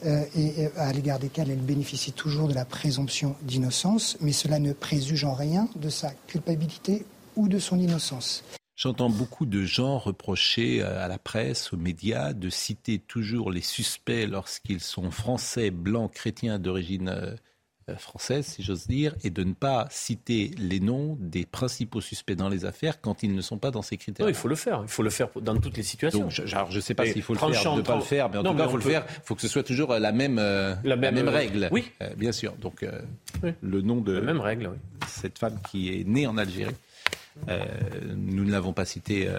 euh, 0.05 0.23
et 0.37 0.69
à 0.77 0.93
l'égard 0.93 1.19
desquels 1.19 1.51
elle 1.51 1.59
bénéficie 1.59 2.13
toujours 2.13 2.47
de 2.47 2.53
la 2.53 2.63
présomption 2.63 3.35
d'innocence, 3.41 4.15
mais 4.21 4.31
cela 4.31 4.57
ne 4.59 4.71
préjuge 4.71 5.25
en 5.25 5.33
rien 5.33 5.67
de 5.75 5.89
sa 5.89 6.11
culpabilité 6.27 7.05
ou 7.39 7.47
de 7.47 7.57
son 7.57 7.79
innocence. 7.79 8.43
J'entends 8.75 9.09
beaucoup 9.09 9.45
de 9.45 9.63
gens 9.63 9.97
reprocher 9.97 10.81
à 10.83 11.07
la 11.07 11.17
presse, 11.17 11.73
aux 11.73 11.77
médias, 11.77 12.33
de 12.33 12.49
citer 12.49 12.99
toujours 12.99 13.51
les 13.51 13.61
suspects 13.61 14.25
lorsqu'ils 14.27 14.79
sont 14.81 15.09
français, 15.11 15.71
blancs, 15.71 16.13
chrétiens 16.13 16.59
d'origine 16.59 17.09
euh, 17.09 17.35
euh, 17.89 17.95
française, 17.95 18.45
si 18.45 18.63
j'ose 18.63 18.87
dire, 18.87 19.15
et 19.23 19.29
de 19.29 19.43
ne 19.43 19.53
pas 19.53 19.87
citer 19.89 20.51
les 20.57 20.79
noms 20.79 21.17
des 21.19 21.45
principaux 21.45 22.01
suspects 22.01 22.35
dans 22.35 22.49
les 22.49 22.65
affaires 22.65 23.01
quand 23.01 23.23
ils 23.23 23.33
ne 23.33 23.41
sont 23.41 23.57
pas 23.57 23.71
dans 23.71 23.81
ces 23.81 23.97
critères. 23.97 24.25
Non, 24.25 24.29
il 24.29 24.35
faut 24.35 24.47
le 24.47 24.55
faire. 24.55 24.81
Il 24.83 24.89
faut 24.89 25.03
le 25.03 25.09
faire 25.09 25.29
dans 25.41 25.57
toutes 25.57 25.77
les 25.77 25.83
situations. 25.83 26.29
je 26.29 26.43
ne 26.43 26.79
sais 26.79 26.93
pas 26.93 27.05
s'il 27.05 27.21
faut 27.21 27.33
le 27.33 27.39
faire 27.39 27.75
ne 27.75 27.81
pas 27.81 27.95
le 27.95 28.01
faire, 28.01 28.29
mais 28.29 28.37
en 28.37 28.43
tout 28.43 28.55
cas, 28.55 28.65
il 28.65 28.69
faut 28.69 28.77
le 28.77 28.83
faire. 28.83 29.05
Il 29.07 29.21
faut 29.23 29.35
que 29.35 29.41
ce 29.41 29.47
soit 29.47 29.63
toujours 29.63 29.93
la 29.93 30.11
même, 30.11 30.39
euh, 30.39 30.75
la 30.83 30.95
même, 30.95 31.15
même 31.15 31.29
règle. 31.29 31.69
Oui. 31.71 31.91
Euh, 32.01 32.09
bien 32.15 32.31
sûr. 32.31 32.53
Donc, 32.53 32.85
le 33.61 33.81
nom 33.81 34.01
de 34.01 34.13
la 34.13 34.21
même 34.21 34.41
règle, 34.41 34.71
cette 35.07 35.37
femme 35.37 35.57
qui 35.71 35.89
est 35.89 36.07
née 36.07 36.27
en 36.27 36.37
Algérie. 36.37 36.75
Nous 37.47 38.43
ne 38.45 38.51
l'avons 38.51 38.73
pas 38.73 38.85
cité 38.85 39.29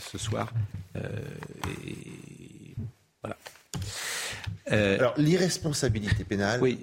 ce 0.00 0.18
soir. 0.18 0.52
et 0.96 2.74
voilà. 3.22 3.36
Alors, 4.66 5.14
l'irresponsabilité 5.16 6.24
pénale, 6.24 6.60
oui 6.62 6.80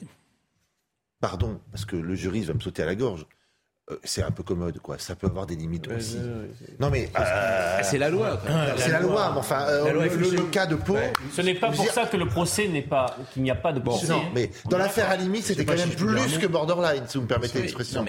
pardon, 1.20 1.60
parce 1.72 1.86
que 1.86 1.96
le 1.96 2.16
juriste 2.16 2.48
va 2.48 2.54
me 2.54 2.60
sauter 2.60 2.84
à 2.84 2.86
la 2.86 2.96
gorge. 2.96 3.26
Euh, 3.90 3.96
c'est 4.04 4.22
un 4.22 4.32
peu 4.32 4.44
commode, 4.44 4.80
quoi. 4.80 4.98
Ça 4.98 5.16
peut 5.16 5.28
avoir 5.28 5.46
des 5.46 5.56
limites 5.56 5.88
aussi. 5.88 6.18
non, 6.80 6.90
mais 6.90 7.10
euh, 7.18 7.80
c'est 7.84 7.98
la 7.98 8.10
loi. 8.10 8.40
c'est 8.78 8.92
la, 8.92 9.00
loi. 9.00 9.32
Mais 9.32 9.40
enfin, 9.40 9.66
euh, 9.68 9.94
le, 9.94 10.44
cas 10.50 10.66
de 10.66 10.76
Pau. 10.76 10.98
Ce 11.32 11.42
n'est 11.42 11.56
pas 11.56 11.72
pour 11.72 11.86
ça 11.86 12.06
que 12.06 12.18
le 12.18 12.28
procès 12.28 12.68
n'est 12.68 12.82
pas 12.82 13.16
qu'il 13.32 13.44
n'y 13.44 13.52
a 13.52 13.56
pas 13.56 13.72
de 13.72 13.80
procès. 13.80 14.08
non, 14.08 14.24
mais 14.34 14.52
dans 14.70 14.78
l'affaire 14.78 15.10
à 15.10 15.16
limite, 15.16 15.46
c'était 15.46 15.64
quand 15.64 15.76
même 15.76 15.90
plus 15.90 16.38
que 16.38 16.48
borderline, 16.48 17.04
si 17.08 17.18
vous 17.18 17.24
me 17.24 17.30
permettez 17.30 17.62
l'expression. 17.62 18.06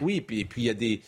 Oui, 0.00 0.16
et 0.16 0.44
puis 0.44 0.62
il 0.62 0.64
y 0.64 0.70
a 0.70 0.74
des 0.74 1.00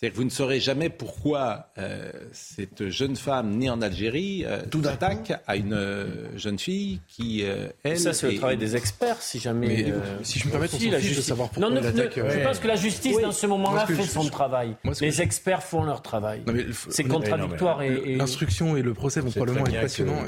c'est-à-dire 0.00 0.14
que 0.14 0.18
vous 0.20 0.24
ne 0.24 0.30
saurez 0.30 0.60
jamais 0.60 0.88
pourquoi 0.88 1.66
euh, 1.76 2.10
cette 2.32 2.88
jeune 2.88 3.16
femme 3.16 3.58
née 3.58 3.68
en 3.68 3.82
Algérie 3.82 4.46
euh, 4.46 4.62
Tout 4.70 4.80
attaque 4.86 5.34
à 5.46 5.56
une 5.56 5.74
euh, 5.74 6.38
jeune 6.38 6.58
fille 6.58 7.02
qui, 7.06 7.42
euh, 7.44 7.68
elle... 7.82 8.00
Ça, 8.00 8.14
c'est 8.14 8.30
le 8.30 8.38
travail 8.38 8.56
des 8.56 8.76
experts, 8.76 9.20
si 9.20 9.38
jamais... 9.38 9.92
si 10.22 10.38
je 10.38 10.46
me 10.46 10.52
permets, 10.52 10.74
aussi, 10.74 10.88
la 10.88 11.00
justice 11.00 11.18
de 11.18 11.22
savoir 11.22 11.50
pourquoi 11.50 11.68
non, 11.68 11.76
attaque... 11.76 12.14
Je 12.16 12.42
pense 12.42 12.60
que 12.60 12.68
la 12.68 12.76
justice, 12.76 13.20
dans 13.20 13.30
ce 13.30 13.46
moment-là, 13.46 13.86
fait 13.86 14.02
son 14.04 14.24
travail. 14.30 14.74
Les 15.02 15.20
experts 15.20 15.62
font 15.62 15.82
leur 15.82 16.00
travail. 16.00 16.44
C'est 16.88 17.04
contradictoire. 17.04 17.82
et, 17.82 18.16
L'instruction 18.16 18.78
et 18.78 18.82
le 18.82 18.94
procès 18.94 19.20
vont 19.20 19.30
probablement 19.30 19.66
être 19.66 19.82
passionnants. 19.82 20.24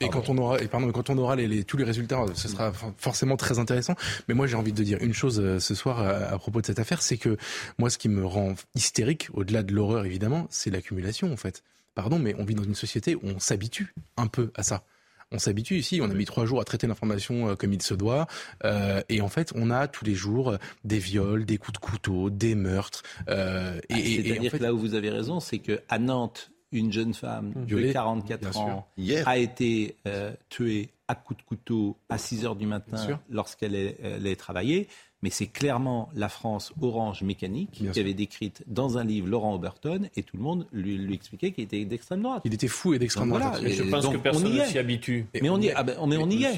Et 0.00 0.08
quand 0.08 0.28
on 0.28 0.36
aura, 0.38 0.60
et 0.60 0.66
pardon, 0.66 0.90
quand 0.90 1.08
on 1.08 1.18
aura 1.18 1.36
les, 1.36 1.64
tous 1.64 1.76
les 1.76 1.84
résultats, 1.84 2.24
ce 2.34 2.48
sera 2.48 2.72
forcément 2.96 3.36
très 3.36 3.58
intéressant. 3.58 3.94
Mais 4.28 4.34
moi, 4.34 4.46
j'ai 4.46 4.56
envie 4.56 4.72
de 4.72 4.82
dire 4.82 4.98
une 5.00 5.14
chose 5.14 5.40
euh, 5.40 5.60
ce 5.60 5.74
soir 5.74 6.00
à, 6.00 6.36
propos 6.38 6.60
de 6.60 6.66
cette 6.66 6.80
affaire, 6.80 7.00
c'est 7.00 7.16
que 7.16 7.36
moi, 7.78 7.90
ce 7.90 7.98
qui 7.98 8.08
me 8.08 8.24
rend 8.24 8.54
hystérique, 8.74 9.28
au-delà 9.34 9.62
de 9.62 9.72
l'horreur 9.72 10.04
évidemment, 10.04 10.46
c'est 10.50 10.70
l'accumulation 10.70 11.32
en 11.32 11.36
fait. 11.36 11.62
Pardon, 11.94 12.18
mais 12.18 12.34
on 12.38 12.44
vit 12.44 12.56
dans 12.56 12.64
une 12.64 12.74
société 12.74 13.14
où 13.14 13.20
on 13.24 13.38
s'habitue 13.38 13.94
un 14.16 14.26
peu 14.26 14.50
à 14.56 14.64
ça. 14.64 14.82
On 15.30 15.38
s'habitue 15.38 15.76
ici, 15.76 16.00
on 16.00 16.10
a 16.10 16.14
mis 16.14 16.26
trois 16.26 16.46
jours 16.46 16.60
à 16.60 16.64
traiter 16.64 16.86
l'information 16.86 17.48
euh, 17.48 17.54
comme 17.56 17.72
il 17.72 17.82
se 17.82 17.94
doit, 17.94 18.26
euh, 18.64 19.02
et 19.08 19.20
en 19.20 19.28
fait, 19.28 19.52
on 19.54 19.70
a 19.70 19.88
tous 19.88 20.04
les 20.04 20.14
jours 20.14 20.56
des 20.84 20.98
viols, 20.98 21.44
des 21.44 21.56
coups 21.56 21.80
de 21.80 21.84
couteau, 21.84 22.30
des 22.30 22.54
meurtres. 22.54 23.02
Euh, 23.28 23.80
et, 23.88 23.94
ah, 23.94 24.22
C'est-à-dire 24.24 24.52
que 24.52 24.56
là 24.58 24.72
où 24.72 24.78
vous 24.78 24.94
avez 24.94 25.10
raison, 25.10 25.40
c'est 25.40 25.58
que 25.58 25.80
à 25.88 25.98
Nantes, 25.98 26.50
une 26.74 26.92
jeune 26.92 27.14
femme 27.14 27.54
de 27.66 27.92
44 27.92 28.58
ans 28.58 28.88
a 29.24 29.38
été 29.38 29.96
euh, 30.06 30.32
tuée 30.50 30.90
à 31.08 31.14
coups 31.14 31.38
de 31.38 31.46
couteau 31.46 31.96
à 32.08 32.18
6 32.18 32.44
heures 32.44 32.56
du 32.56 32.66
matin 32.66 33.20
lorsqu'elle 33.30 33.74
est, 33.74 34.36
travaillée. 34.36 34.88
Mais 35.22 35.30
c'est 35.30 35.46
clairement 35.46 36.10
la 36.14 36.28
France 36.28 36.74
orange 36.82 37.22
mécanique 37.22 37.82
qui 37.92 38.00
avait 38.00 38.12
décrite 38.12 38.62
dans 38.66 38.98
un 38.98 39.04
livre 39.04 39.26
Laurent 39.28 39.54
Oberton 39.54 40.10
et 40.16 40.22
tout 40.22 40.36
le 40.36 40.42
monde 40.42 40.66
lui, 40.72 41.14
expliquait 41.14 41.52
qu'il 41.52 41.64
était 41.64 41.84
d'extrême 41.86 42.20
droite. 42.20 42.42
Il 42.44 42.52
était 42.52 42.68
fou 42.68 42.92
et 42.92 42.98
d'extrême 42.98 43.30
droite. 43.30 43.62
je 43.66 43.82
pense 43.84 44.08
que 44.08 44.18
personne 44.18 44.52
ne 44.52 44.64
s'y 44.64 44.78
habitue. 44.78 45.26
Mais 45.40 45.48
on 45.48 45.60
y, 45.60 45.70
ah 45.70 45.82
ben, 45.82 45.96
on, 45.98 46.10
on 46.10 46.30
y 46.30 46.44
est. 46.44 46.54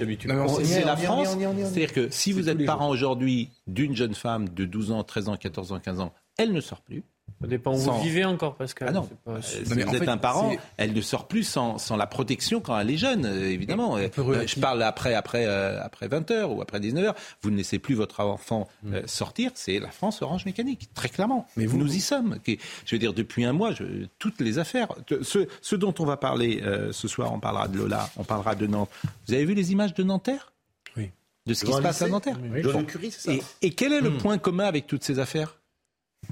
C'est 0.64 0.84
la 0.84 0.96
France. 0.96 1.36
C'est-à-dire 1.36 1.92
que 1.92 2.08
si 2.10 2.32
vous 2.32 2.48
êtes 2.48 2.64
parent 2.64 2.88
aujourd'hui 2.88 3.50
d'une 3.66 3.94
jeune 3.94 4.14
femme 4.14 4.48
de 4.48 4.64
12 4.64 4.90
ans, 4.90 5.04
13 5.04 5.28
ans, 5.28 5.36
14 5.36 5.72
ans, 5.72 5.78
15 5.78 6.00
ans, 6.00 6.12
elle 6.38 6.52
ne 6.52 6.60
sort 6.60 6.80
plus. 6.80 7.04
Ça 7.40 7.46
dépend 7.46 7.74
où 7.74 7.76
vous 7.76 8.02
vivez 8.02 8.24
encore, 8.24 8.54
Pascal. 8.54 8.88
Ah 8.88 8.92
non, 8.92 9.08
pas... 9.24 9.32
Euh, 9.32 9.42
si 9.42 9.62
vous 9.62 9.78
êtes 9.78 10.08
un 10.08 10.16
parent, 10.16 10.56
elle 10.78 10.94
ne 10.94 11.00
sort 11.02 11.28
plus 11.28 11.42
sans, 11.42 11.76
sans, 11.76 11.96
la 11.96 12.06
protection 12.06 12.60
quand 12.60 12.78
elle 12.78 12.90
est 12.90 12.96
jeune, 12.96 13.26
euh, 13.26 13.50
évidemment. 13.50 13.98
Euh, 13.98 14.08
je 14.46 14.58
parle 14.58 14.82
après, 14.82 15.12
après, 15.12 15.44
après 15.44 16.08
20h 16.08 16.44
ou 16.44 16.62
après 16.62 16.80
19h. 16.80 17.14
Vous 17.42 17.50
ne 17.50 17.56
laissez 17.56 17.78
plus 17.78 17.94
votre 17.94 18.20
enfant 18.20 18.68
mm. 18.84 19.06
sortir. 19.06 19.50
C'est 19.54 19.78
la 19.78 19.90
France 19.90 20.22
Orange 20.22 20.46
Mécanique, 20.46 20.88
très 20.94 21.10
clairement. 21.10 21.46
Mais 21.56 21.66
vous, 21.66 21.76
nous 21.76 21.94
y 21.94 22.00
sommes. 22.00 22.38
Je 22.46 22.94
veux 22.94 22.98
dire, 22.98 23.12
depuis 23.12 23.44
un 23.44 23.52
mois, 23.52 23.72
je, 23.72 23.84
toutes 24.18 24.40
les 24.40 24.58
affaires. 24.58 24.88
Ce, 25.22 25.46
ce, 25.60 25.76
dont 25.76 25.94
on 25.98 26.04
va 26.06 26.16
parler 26.16 26.62
ce 26.92 27.06
soir, 27.06 27.32
on 27.34 27.40
parlera 27.40 27.68
de 27.68 27.76
Lola, 27.76 28.08
on 28.16 28.24
parlera 28.24 28.54
de 28.54 28.66
Nantes. 28.66 28.90
Vous 29.28 29.34
avez 29.34 29.44
vu 29.44 29.52
les 29.52 29.72
images 29.72 29.92
de 29.92 30.02
Nanterre? 30.02 30.52
Oui. 30.96 31.10
De 31.44 31.52
ce 31.52 31.66
qui 31.66 31.72
se 31.72 31.82
passe 31.82 32.00
à 32.00 32.08
Nanterre? 32.08 32.38
oui. 32.50 32.62
Curie, 32.86 33.10
c'est 33.10 33.40
ça 33.40 33.46
et, 33.60 33.70
quel 33.70 33.92
est 33.92 34.00
le 34.00 34.10
mm. 34.10 34.18
point 34.18 34.38
commun 34.38 34.64
avec 34.64 34.86
toutes 34.86 35.04
ces 35.04 35.18
affaires? 35.18 35.58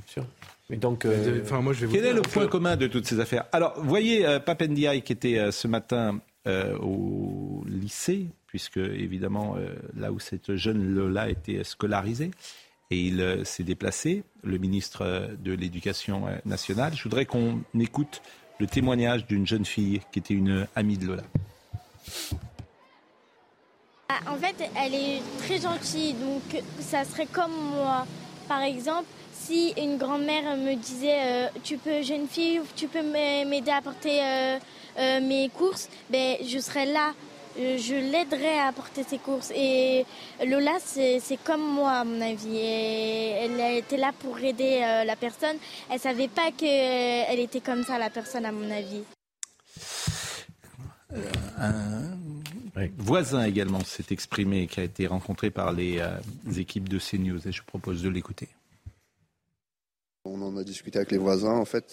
Sûr 0.06 0.24
donc, 0.70 1.04
euh, 1.04 1.42
quel 1.92 2.06
est 2.06 2.12
le 2.14 2.22
point 2.22 2.46
commun 2.46 2.76
de 2.76 2.86
toutes 2.86 3.06
ces 3.06 3.20
affaires? 3.20 3.44
Alors, 3.52 3.74
voyez 3.82 4.26
euh, 4.26 4.40
Papendiaï 4.40 5.02
qui 5.02 5.12
était 5.12 5.38
euh, 5.38 5.50
ce 5.50 5.68
matin 5.68 6.20
au 6.46 7.64
lycée, 7.66 8.26
puisque 8.46 8.76
évidemment 8.76 9.56
là 9.96 10.12
où 10.12 10.18
cette 10.18 10.56
jeune 10.56 10.94
Lola 10.94 11.30
était 11.30 11.64
scolarisée, 11.64 12.32
et 12.90 13.00
il 13.00 13.40
s'est 13.46 13.62
déplacé, 13.62 14.24
le 14.42 14.58
ministre 14.58 15.30
de 15.42 15.54
l'Éducation 15.54 16.26
nationale. 16.44 16.92
Je 16.94 17.02
voudrais 17.04 17.24
qu'on 17.24 17.62
écoute 17.80 18.20
le 18.60 18.66
témoignage 18.66 19.26
d'une 19.26 19.46
jeune 19.46 19.64
fille 19.64 20.02
qui 20.12 20.18
était 20.18 20.34
une 20.34 20.66
amie 20.76 20.98
de 20.98 21.06
Lola. 21.06 21.22
Ah, 24.10 24.20
en 24.30 24.36
fait, 24.36 24.70
elle 24.76 24.94
est 24.94 25.22
très 25.38 25.62
gentille, 25.62 26.12
donc 26.12 26.62
ça 26.78 27.06
serait 27.06 27.24
comme 27.24 27.52
moi. 27.70 28.06
Par 28.48 28.60
exemple, 28.60 29.06
si 29.44 29.74
une 29.76 29.98
grand-mère 29.98 30.56
me 30.56 30.74
disait 30.74 31.20
euh, 31.20 31.48
tu 31.62 31.76
peux 31.76 32.02
jeune 32.02 32.26
fille 32.26 32.60
tu 32.76 32.88
peux 32.88 33.02
m'aider 33.02 33.70
à 33.70 33.82
porter 33.82 34.22
euh, 34.22 34.58
euh, 34.98 35.20
mes 35.20 35.50
courses 35.50 35.88
ben 36.10 36.36
je 36.46 36.58
serais 36.58 36.86
là. 36.86 37.12
Je 37.56 37.94
l'aiderais 37.94 38.58
à 38.58 38.72
porter 38.72 39.04
ses 39.04 39.18
courses. 39.18 39.52
Et 39.54 40.04
Lola 40.44 40.72
c'est 40.80 41.38
comme 41.44 41.62
moi 41.62 41.92
à 41.92 42.04
mon 42.04 42.20
avis. 42.20 42.58
Elle 42.58 43.60
était 43.78 43.96
là 43.96 44.10
pour 44.18 44.36
aider 44.40 44.80
la 45.06 45.14
personne. 45.14 45.56
Elle 45.88 46.00
savait 46.00 46.26
pas 46.26 46.50
qu'elle 46.50 47.38
était 47.38 47.60
comme 47.60 47.84
ça 47.84 47.96
la 47.96 48.10
personne 48.10 48.44
à 48.44 48.50
mon 48.50 48.68
avis. 48.72 49.04
Un 51.56 52.88
voisin 52.98 53.44
également 53.44 53.84
s'est 53.84 54.10
exprimé 54.10 54.66
qui 54.66 54.80
a 54.80 54.82
été 54.82 55.06
rencontré 55.06 55.50
par 55.50 55.70
les 55.70 56.02
équipes 56.56 56.88
de 56.88 56.98
CNews. 56.98 57.46
Et 57.46 57.52
je 57.52 57.62
propose 57.62 58.02
de 58.02 58.08
l'écouter 58.08 58.48
on 60.24 60.40
en 60.40 60.56
a 60.56 60.64
discuté 60.64 60.98
avec 60.98 61.10
les 61.10 61.18
voisins. 61.18 61.52
En 61.52 61.66
fait, 61.66 61.84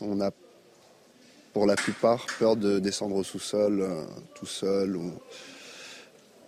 on 0.00 0.20
a 0.20 0.32
pour 1.52 1.66
la 1.66 1.76
plupart 1.76 2.26
peur 2.38 2.56
de 2.56 2.80
descendre 2.80 3.14
au 3.14 3.22
sous-sol 3.22 3.80
euh, 3.80 4.04
tout 4.34 4.46
seul 4.46 4.96
ou 4.96 5.12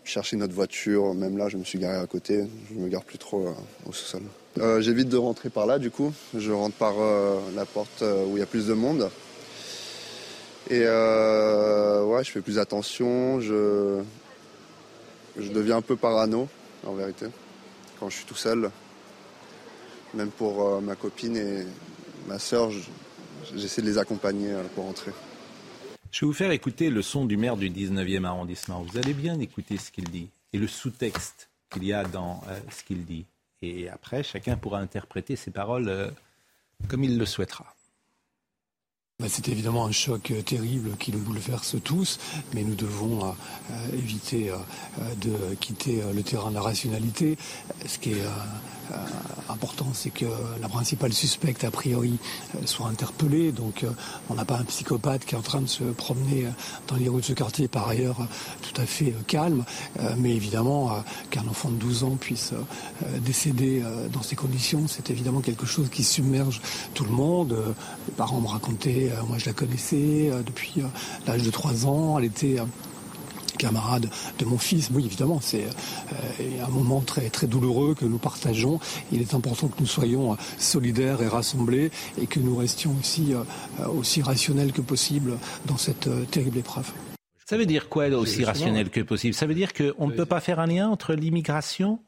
chercher 0.05 0.37
notre 0.37 0.53
voiture. 0.53 1.15
Même 1.15 1.39
là, 1.39 1.49
je 1.49 1.57
me 1.57 1.65
suis 1.65 1.79
garé 1.79 1.97
à 1.97 2.07
côté. 2.07 2.45
Je 2.71 2.75
me 2.75 2.89
gare 2.89 3.05
plus 3.05 3.19
trop 3.19 3.47
euh, 3.47 3.53
au 3.87 3.93
sous-sol. 3.93 4.23
Euh, 4.59 4.81
j'évite 4.81 5.09
de 5.09 5.17
rentrer 5.17 5.49
par 5.49 5.67
là, 5.67 5.79
du 5.79 5.93
coup. 5.93 6.13
Je 6.37 6.51
rentre 6.51 6.75
par 6.75 6.95
la 7.55 7.65
porte 7.65 8.03
où 8.03 8.37
il 8.37 8.41
y 8.41 8.43
a 8.43 8.47
plus 8.47 8.67
de 8.67 8.75
monde. 8.75 9.09
Et 10.71 10.81
ouais, 10.81 12.25
je 12.25 12.31
fais 12.33 12.41
plus 12.41 12.59
attention. 12.59 13.41
Je, 13.41 14.03
je 15.39 15.53
deviens 15.53 15.77
un 15.77 15.83
peu 15.83 15.95
parano, 15.95 16.49
en 16.85 16.95
vérité, 16.95 17.27
quand 18.01 18.11
je 18.11 18.17
suis 18.17 18.27
tout 18.27 18.35
seul. 18.35 18.71
Même 20.19 20.31
pour 20.33 20.67
euh, 20.67 20.81
ma 20.81 20.97
copine 20.97 21.37
et 21.37 21.65
ma 22.27 22.41
sœur, 22.41 22.73
j'essaie 23.55 23.83
de 23.83 23.87
les 23.87 23.99
accompagner 23.99 24.51
euh, 24.51 24.65
pour 24.75 24.85
rentrer. 24.87 25.13
Je 26.11 26.21
vais 26.21 26.27
vous 26.27 26.33
faire 26.33 26.51
écouter 26.51 26.91
le 26.91 27.03
son 27.03 27.25
du 27.25 27.37
maire 27.37 27.57
du 27.57 27.71
19e 27.71 28.25
arrondissement. 28.25 28.83
Vous 28.83 28.99
allez 28.99 29.15
bien 29.15 29.39
écouter 29.39 29.77
ce 29.77 29.93
qu'il 29.93 30.11
dit 30.11 30.29
et 30.53 30.59
le 30.59 30.67
sous-texte 30.67 31.51
qu'il 31.71 31.85
y 31.85 31.93
a 31.93 32.03
dans 32.03 32.43
euh, 32.49 32.59
ce 32.69 32.83
qu'il 32.83 33.05
dit. 33.05 33.27
Et 33.63 33.89
après, 33.89 34.25
chacun 34.25 34.57
pourra 34.57 34.81
interpréter 34.81 35.37
ses 35.37 35.53
paroles 35.53 36.13
comme 36.89 37.05
il 37.05 37.17
le 37.17 37.25
souhaitera. 37.25 37.77
Bah, 39.21 39.27
c'est 39.29 39.49
évidemment 39.49 39.85
un 39.85 39.91
choc 39.91 40.31
euh, 40.31 40.43
terrible 40.43 40.91
qui 40.97 41.11
nous 41.11 41.19
bouleverse 41.19 41.75
tous, 41.83 42.21
mais 42.55 42.63
nous 42.63 42.77
devons 42.77 43.25
euh, 43.25 43.33
euh, 43.73 43.99
éviter 43.99 44.53
de 45.17 45.57
quitter 45.57 46.01
le 46.15 46.23
terrain 46.23 46.51
de 46.51 46.55
la 46.55 46.61
rationalité. 46.61 47.37
Ce 47.85 47.99
qui 47.99 48.13
est 48.13 48.23
important, 49.49 49.89
c'est 49.93 50.11
que 50.11 50.27
la 50.61 50.69
principale 50.69 51.13
suspecte, 51.13 51.65
a 51.65 51.71
priori, 51.71 52.19
soit 52.65 52.87
interpellée. 52.87 53.53
Donc 53.53 53.85
on 54.29 54.35
n'a 54.35 54.45
pas 54.45 54.59
un 54.59 54.65
psychopathe 54.65 55.25
qui 55.25 55.35
est 55.35 55.39
en 55.39 55.43
train 55.43 55.61
de 55.61 55.67
se 55.67 55.85
promener 55.85 56.47
dans 56.87 56.97
les 56.97 57.09
rues 57.09 57.21
de 57.21 57.27
ce 57.27 57.33
quartier, 57.33 57.69
par 57.69 57.89
ailleurs 57.89 58.27
tout 58.63 58.81
à 58.81 58.87
fait 58.87 59.15
calme. 59.27 59.65
Mais 60.17 60.35
évidemment, 60.35 61.03
qu'un 61.31 61.47
enfant 61.49 61.71
de 61.71 61.77
12 61.77 62.05
ans 62.05 62.17
puisse 62.19 62.53
décéder 63.21 63.83
dans 64.13 64.23
ces 64.23 64.37
conditions, 64.37 64.87
c'est 64.89 65.11
évidemment 65.11 65.41
quelque 65.41 65.67
chose 65.67 65.89
qui 65.91 66.05
submerge 66.05 66.61
tout 66.95 67.05
le 67.05 67.11
monde. 67.11 67.57
Les 68.09 68.15
parents 68.15 68.41
me 68.41 68.49
racontaient 68.49 69.08
euh, 69.11 69.23
moi, 69.27 69.39
je 69.39 69.47
la 69.47 69.53
connaissais 69.53 70.31
euh, 70.31 70.43
depuis 70.43 70.75
euh, 70.79 70.87
l'âge 71.27 71.43
de 71.43 71.51
3 71.51 71.87
ans. 71.87 72.19
Elle 72.19 72.27
était 72.27 72.57
camarade 73.59 74.09
de 74.39 74.45
mon 74.45 74.59
fils. 74.59 74.91
Oui, 74.95 75.05
évidemment, 75.05 75.41
c'est 75.41 75.65
un 76.65 76.69
moment 76.69 77.01
très, 77.01 77.29
très 77.29 77.49
douloureux 77.49 77.97
que 77.97 78.05
nous 78.05 78.19
partageons. 78.19 78.79
Il 79.11 79.21
est 79.21 79.35
important 79.35 79.67
que 79.67 79.81
nous 79.81 79.87
soyons 79.87 80.37
solidaires 80.59 81.21
et 81.23 81.27
rassemblés 81.27 81.91
et 82.23 82.27
que 82.27 82.39
nous 82.39 82.55
restions 82.55 82.95
aussi, 83.01 83.35
aussi 83.89 84.23
rationnels 84.23 84.71
que 84.71 84.81
possible 84.81 85.39
dans 85.67 85.77
cette 85.77 86.09
terrible 86.31 86.59
épreuve. 86.59 86.93
Ça 87.47 87.57
veut 87.57 87.67
dire 87.67 87.89
quoi 87.89 88.07
aussi 88.11 88.45
rationnel 88.45 88.91
que 88.91 89.01
possible? 89.01 89.35
Ça 89.35 89.47
veut 89.47 89.55
dire 89.55 89.73
qu'on 89.73 90.07
ne 90.07 90.13
peut 90.13 90.27
pas 90.27 90.41
faire 90.41 90.61
un 90.61 90.67
lien 90.67 90.89
entre 90.89 91.15
l'immigration 91.15 91.99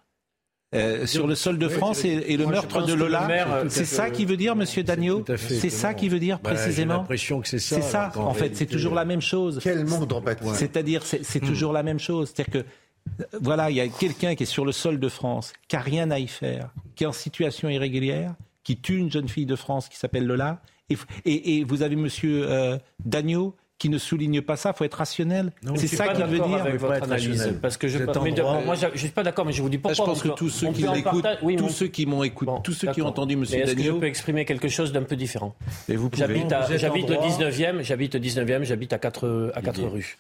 euh, 0.74 1.04
sur 1.04 1.26
le 1.26 1.34
sol 1.34 1.58
de 1.58 1.68
France 1.68 2.04
et, 2.04 2.36
le 2.36 2.46
meurtre 2.46 2.86
de 2.86 2.94
Lola. 2.94 3.28
C'est 3.68 3.84
ça 3.84 4.10
qui 4.10 4.24
veut 4.24 4.36
dire, 4.36 4.54
Monsieur 4.54 4.82
Dagneau 4.82 5.24
C'est 5.36 5.70
ça 5.70 5.94
qui 5.94 6.08
veut 6.08 6.20
dire 6.20 6.38
bah, 6.42 6.50
précisément 6.50 6.94
J'ai 6.94 6.98
l'impression 7.00 7.40
que 7.40 7.48
c'est 7.48 7.58
ça. 7.58 7.76
C'est 7.76 7.82
ça, 7.82 8.12
en 8.16 8.34
fait, 8.34 8.56
c'est 8.56 8.66
toujours 8.66 8.94
la 8.94 9.04
même 9.04 9.20
chose. 9.20 9.60
Quel 9.62 9.84
manque 9.84 10.06
d'empathie. 10.06 10.44
C'est-à-dire, 10.54 11.02
c'est 11.04 11.40
toujours 11.40 11.72
la 11.72 11.82
même 11.82 11.98
chose. 11.98 12.32
C'est-à-dire 12.34 12.62
que 12.62 12.68
voilà, 13.40 13.70
il 13.70 13.76
y 13.76 13.80
a 13.80 13.88
quelqu'un 13.88 14.34
qui 14.34 14.42
est 14.42 14.46
sur 14.46 14.64
le 14.64 14.72
sol 14.72 15.00
de 15.00 15.08
France, 15.08 15.52
qui 15.68 15.76
a 15.76 15.80
rien 15.80 16.10
à 16.10 16.18
y 16.18 16.28
faire, 16.28 16.70
qui 16.94 17.04
est 17.04 17.06
en 17.06 17.12
situation 17.12 17.68
irrégulière, 17.68 18.34
qui 18.62 18.76
tue 18.76 18.98
une 18.98 19.10
jeune 19.10 19.28
fille 19.28 19.46
de 19.46 19.56
France 19.56 19.88
qui 19.88 19.96
s'appelle 19.96 20.26
Lola, 20.26 20.60
et, 21.24 21.64
vous 21.64 21.82
avez 21.82 21.96
Monsieur 21.96 22.50
euh, 22.50 22.76
Dagneau 23.04 23.54
qui 23.80 23.88
ne 23.88 23.98
souligne 23.98 24.42
pas 24.42 24.56
ça. 24.56 24.72
Il 24.74 24.76
faut 24.76 24.84
être 24.84 24.94
rationnel. 24.94 25.52
C'est 25.74 25.88
ça 25.88 26.08
qu'il 26.08 26.24
veut 26.26 26.38
dire. 26.38 26.60
Avec 26.60 26.76
votre 26.76 27.02
analyse, 27.02 27.54
parce 27.60 27.76
que 27.76 27.88
je, 27.88 27.98
moi, 27.98 28.74
je, 28.74 28.98
suis 28.98 29.08
pas 29.08 29.22
d'accord, 29.22 29.46
mais 29.46 29.52
je 29.52 29.62
vous 29.62 29.70
dis 29.70 29.78
pourquoi. 29.78 30.04
je 30.04 30.10
pense 30.10 30.22
que 30.22 30.28
tous 30.28 30.50
ceux 30.50 30.70
qui 30.70 30.82
l'écoutent, 30.82 31.26
tous 31.56 31.68
ceux 31.70 31.88
qui 31.88 32.06
m'ont 32.06 32.22
écouté, 32.22 32.52
tous 32.62 32.74
ceux 32.74 32.92
qui 32.92 33.02
ont 33.02 33.06
entendu 33.06 33.34
M. 33.34 33.44
Daniel. 33.44 33.68
Est-ce 33.68 33.74
que 33.74 33.82
je 33.82 33.92
peux 33.92 34.06
exprimer 34.06 34.44
quelque 34.44 34.68
chose 34.68 34.92
d'un 34.92 35.02
peu 35.02 35.16
différent 35.16 35.56
J'habite 35.88 36.50
le 36.50 37.16
19e, 37.16 37.82
j'habite 37.82 38.14
le 38.14 38.20
19e, 38.20 38.62
j'habite 38.64 38.92
à 38.92 38.98
4 38.98 39.52
à 39.54 39.62
quatre 39.62 39.82
rues. 39.82 40.18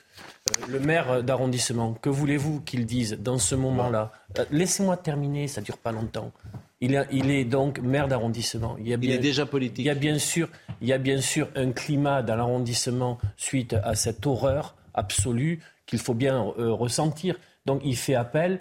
Euh, 0.48 0.66
le 0.68 0.80
maire 0.80 1.22
d'arrondissement, 1.22 1.92
que 2.00 2.08
voulez-vous 2.08 2.60
qu'il 2.60 2.86
dise 2.86 3.18
dans 3.20 3.38
ce 3.38 3.54
moment-là? 3.54 4.10
Euh, 4.38 4.44
Laissez-moi 4.50 4.96
terminer, 4.96 5.48
ça 5.48 5.60
dure 5.60 5.76
pas 5.76 5.92
longtemps. 5.92 6.32
Il, 6.82 6.94
est 6.94 7.44
donc 7.44 7.78
maire 7.80 8.08
d'arrondissement. 8.08 8.76
Il, 8.82 8.90
est 8.90 9.18
déjà 9.18 9.44
politique. 9.44 9.84
Il 9.84 9.84
y 9.84 9.90
a 9.90 9.94
bien 9.94 10.18
sûr, 10.18 10.48
il 10.80 10.88
y 10.88 10.94
a 10.94 10.98
bien 10.98 11.20
sûr 11.20 11.48
un 11.54 11.72
climat 11.72 12.22
dans 12.22 12.36
l'arrondissement 12.36 13.18
suite 13.36 13.74
à 13.84 13.94
cette 13.94 14.26
horreur 14.26 14.74
absolue 14.94 15.60
qu'il 15.84 15.98
faut 15.98 16.14
bien 16.14 16.42
euh, 16.58 16.72
ressentir. 16.72 17.36
Donc 17.66 17.82
il 17.84 17.96
fait 17.96 18.14
appel 18.14 18.60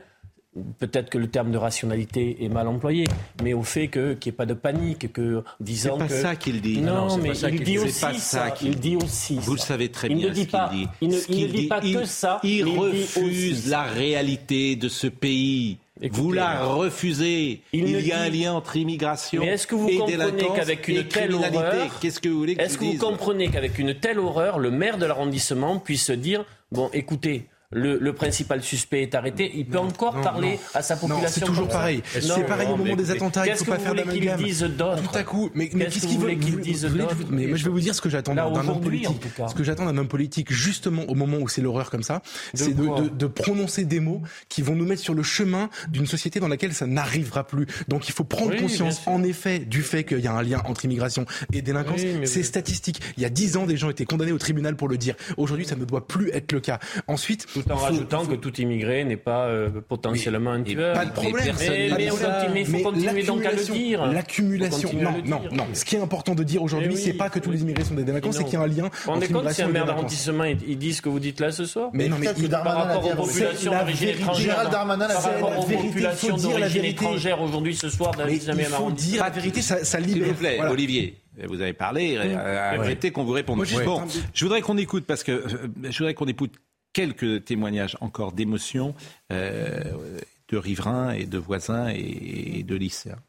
peut-être 0.80 1.10
que 1.10 1.18
le 1.18 1.28
terme 1.28 1.52
de 1.52 1.58
rationalité 1.58 2.44
est 2.44 2.50
mal 2.50 2.68
employé, 2.68 3.06
mais 3.44 3.54
au 3.54 3.64
fait 3.64 3.88
que 3.88 4.14
qu'il 4.14 4.32
n'y 4.32 4.36
ait 4.36 4.38
pas 4.38 4.46
de 4.46 4.54
panique, 4.54 5.12
que 5.14 5.44
disant 5.60 5.98
que... 5.98 6.08
C'est 6.08 6.22
pas 6.22 6.30
ça 6.30 6.36
qu'il 6.36 6.62
dit. 6.62 6.82
Non, 6.82 7.18
mais 7.18 7.38
il 7.38 7.64
dit 7.64 7.78
aussi 7.78 8.20
ça. 8.20 8.54
Il 8.62 8.80
dit 8.80 8.96
aussi 8.96 9.38
Vous 9.38 9.54
le 9.54 9.60
savez 9.60 9.90
très 9.90 10.10
bien. 10.10 10.18
Il 10.18 10.26
ne 10.26 10.30
dit 10.30 10.46
pas. 10.46 10.72
Il 11.02 11.10
ne, 11.10 11.48
dit, 11.48 11.68
pas 11.68 11.82
que 11.82 12.06
ça. 12.06 12.40
Il, 12.44 12.66
refuse 12.66 13.70
la 13.70 13.84
réalité 13.84 14.76
de 14.76 14.90
ce 14.90 15.08
pays 15.08 15.78
vous 16.12 16.32
la 16.32 16.64
refusez. 16.64 17.62
Il, 17.74 17.90
y 17.90 18.12
a 18.12 18.22
un 18.22 18.30
lien 18.30 18.54
entre 18.54 18.78
immigration 18.78 19.44
est-ce 19.44 19.68
que 19.68 19.76
vous 19.76 19.90
comprenez 19.90 20.48
qu'avec 20.56 20.88
une 20.88 21.04
telle 21.08 21.34
horreur, 21.34 22.00
qu'est-ce 22.00 22.20
que 22.20 22.30
vous 22.30 22.40
voulez 22.40 22.56
Est-ce 22.58 22.78
que 22.78 22.86
vous 22.86 22.98
comprenez 22.98 23.50
qu'avec 23.50 23.78
une 23.80 23.94
telle 23.94 24.20
horreur, 24.20 24.60
le 24.60 24.72
maire 24.72 24.98
de 24.98 25.06
l'arrondissement 25.06 25.80
puisse 25.80 26.12
dire 26.12 26.46
bon, 26.72 26.90
écoutez, 26.94 27.48
le, 27.72 28.14
principal 28.14 28.64
suspect 28.64 29.04
est 29.04 29.14
arrêté, 29.14 29.52
il 29.54 29.68
peut 29.68 29.78
encore 29.78 30.20
parler 30.22 30.60
à 30.74 30.82
sa 30.82 30.96
population. 30.96 31.28
C'est 31.30 31.46
toujours 31.46 31.68
pareil. 31.68 32.02
C'est 32.20 32.44
pareil 32.46 32.68
au 32.70 32.78
moment 32.78 32.96
des 32.96 33.12
attentats. 33.12 33.46
Il 33.46 33.56
faut 33.56 33.66
pas 33.66 33.78
faire 33.78 33.94
d'amalgame. 33.94 34.40
Tout 34.40 35.18
à 35.18 35.24
coup, 35.24 35.52
mais, 35.54 35.70
qu'est-ce 35.70 36.08
qu'ils 36.08 36.18
veulent 36.18 36.40
qu'ils 36.40 36.60
disent 36.60 36.88
Mais 37.30 37.46
moi, 37.46 37.58
je 37.58 37.64
vais 37.64 37.70
vous 37.70 37.80
dire 37.80 37.94
ce 37.94 38.02
que 38.02 38.10
j'attends 38.10 38.34
d'un 38.34 38.68
homme 38.68 38.82
politique. 38.82 39.28
Ce 39.48 39.54
que 39.54 39.64
j'attends 39.64 39.86
d'un 39.86 39.98
homme 39.98 40.08
politique, 40.08 40.52
justement 40.52 41.04
au 41.04 41.16
moment 41.16 41.38
où 41.38 41.48
c'est 41.48 41.62
l'horreur 41.62 41.92
comme 41.92 42.04
ça, 42.04 42.22
c'est 42.54 42.76
de, 42.76 43.28
prononcer 43.28 43.86
des 43.86 44.00
mots 44.00 44.22
qui 44.50 44.64
vont 44.64 44.76
nous 44.76 44.86
mettre 44.86 45.02
sur 45.02 45.14
le 45.14 45.24
chemin 45.24 45.70
d'une 45.90 46.08
société 46.08 46.40
dans 46.40 46.48
laquelle 46.48 46.74
ça 46.74 46.88
n'arrivera 46.88 47.46
plus. 47.46 47.68
Donc, 47.88 48.10
il 48.10 48.14
faut 48.14 48.24
prendre 48.24 48.56
conscience, 48.56 49.02
en 49.06 49.22
effet, 49.24 49.60
du 49.60 49.84
fait 49.84 50.04
qu'il 50.04 50.20
y 50.20 50.28
a 50.28 50.34
un 50.34 50.42
lien 50.42 50.62
entre 50.66 50.86
immigration 50.86 51.26
et 51.54 51.62
délinquance. 51.62 52.02
c'est 52.26 52.44
statistique. 52.44 53.00
Il 53.18 53.24
y 53.24 53.26
a 53.26 53.30
dix 53.30 53.58
ans, 53.58 53.68
des 53.68 53.78
gens 53.78 53.92
étaient 53.92 54.06
condamnés 54.06 54.32
au 54.32 54.40
tribunal 54.40 54.76
pour 54.76 54.88
le 54.88 54.98
dire. 54.98 55.16
Aujourd'hui, 55.38 55.66
ça 55.66 55.76
ne 55.76 55.86
doit 55.86 56.08
plus 56.08 56.32
être 56.32 56.52
le 56.52 56.60
cas. 56.60 56.80
Ensuite, 57.08 57.46
tout 57.62 57.72
en 57.72 57.76
rajoutant 57.76 58.26
que 58.26 58.36
tout 58.36 58.60
immigré 58.62 59.04
n'est 59.04 59.18
pas 59.18 59.46
euh, 59.46 59.70
potentiellement 59.88 60.52
un 60.52 60.64
tueur. 60.64 60.94
Pas 60.94 61.06
de 61.06 61.12
problème. 61.12 61.56
Mais, 61.60 62.62
il 62.62 62.66
faut 62.66 62.80
continuer 62.80 63.24
donc 63.24 63.46
à 63.46 63.52
le 63.52 63.64
dire. 63.64 64.06
L'accumulation. 64.06 64.92
Non, 64.94 65.14
non, 65.26 65.42
non. 65.52 65.68
Ce 65.74 65.86
qui 65.86 65.96
est 65.96 66.00
important 66.00 66.36
de 66.36 66.44
dire 66.44 66.62
aujourd'hui, 66.62 66.98
c'est 66.98 67.14
pas 67.14 67.30
que 67.30 67.40
tous 67.40 67.52
les 67.52 67.62
immigrés 67.62 67.84
sont 67.84 67.96
des 67.96 68.04
délinquants, 68.04 68.32
c'est 68.32 68.44
qu'il 68.44 68.54
y 68.54 68.58
a 68.58 68.62
un 68.62 68.68
lien. 68.68 68.90
Vous 69.06 69.12
rendez 69.12 69.28
compte 69.28 69.50
si 69.52 69.62
un 69.62 69.68
maire 69.68 69.86
d'arrondissement 69.86 70.44
il 70.44 70.78
dit 70.78 70.94
ce 70.94 71.02
que 71.02 71.10
vous 71.10 71.20
dites 71.20 71.40
là 71.40 71.52
ce 71.52 71.66
soir 71.66 71.90
Mais 71.94 72.08
non, 72.08 72.18
mais 72.20 72.28
par 72.50 72.64
rapport 72.64 73.06
aux 73.06 73.26
populations 73.26 73.72
d'origine 73.72 74.10
étrangère. 74.10 74.70
Par 74.70 75.24
rapport 75.24 75.60
aux 75.60 75.64
populations 75.64 76.38
d'origine 76.38 76.86
étrangère 76.86 77.42
aujourd'hui 77.42 77.76
ce 77.76 77.90
soir 77.90 78.12
dans 78.12 78.26
le 78.26 78.32
19e 78.32 78.56
Il 78.58 78.66
faut 78.66 78.92
dire 78.92 79.24
la 79.24 79.30
vérité, 79.30 79.62
ça 79.62 80.00
libère. 80.00 80.10
S'il 80.10 80.34
vous 80.34 80.40
plaît, 80.40 80.60
Olivier. 80.70 81.16
Vous 81.48 81.62
avez 81.62 81.74
parlé, 81.74 82.18
arrêtez 82.18 83.12
qu'on 83.12 83.24
vous 83.24 83.32
réponde. 83.32 83.60
Bon, 83.86 84.04
je 84.34 84.46
voudrais 84.46 84.62
qu'on 84.62 84.78
écoute 84.78 85.06
parce 85.06 85.24
que 85.24 85.44
je 85.84 85.98
voudrais 85.98 86.14
qu'on 86.14 86.28
écoute 86.28 86.54
quelques 86.94 87.46
témoignages 87.46 87.98
encore 88.02 88.32
d'émotion 88.32 88.96
euh, 89.32 90.20
de 90.50 90.58
riverains 90.58 91.12
et 91.12 91.26
de 91.26 91.38
voisins 91.38 91.90
et, 91.90 92.64
de 92.64 92.76
lycéens. 92.76 93.20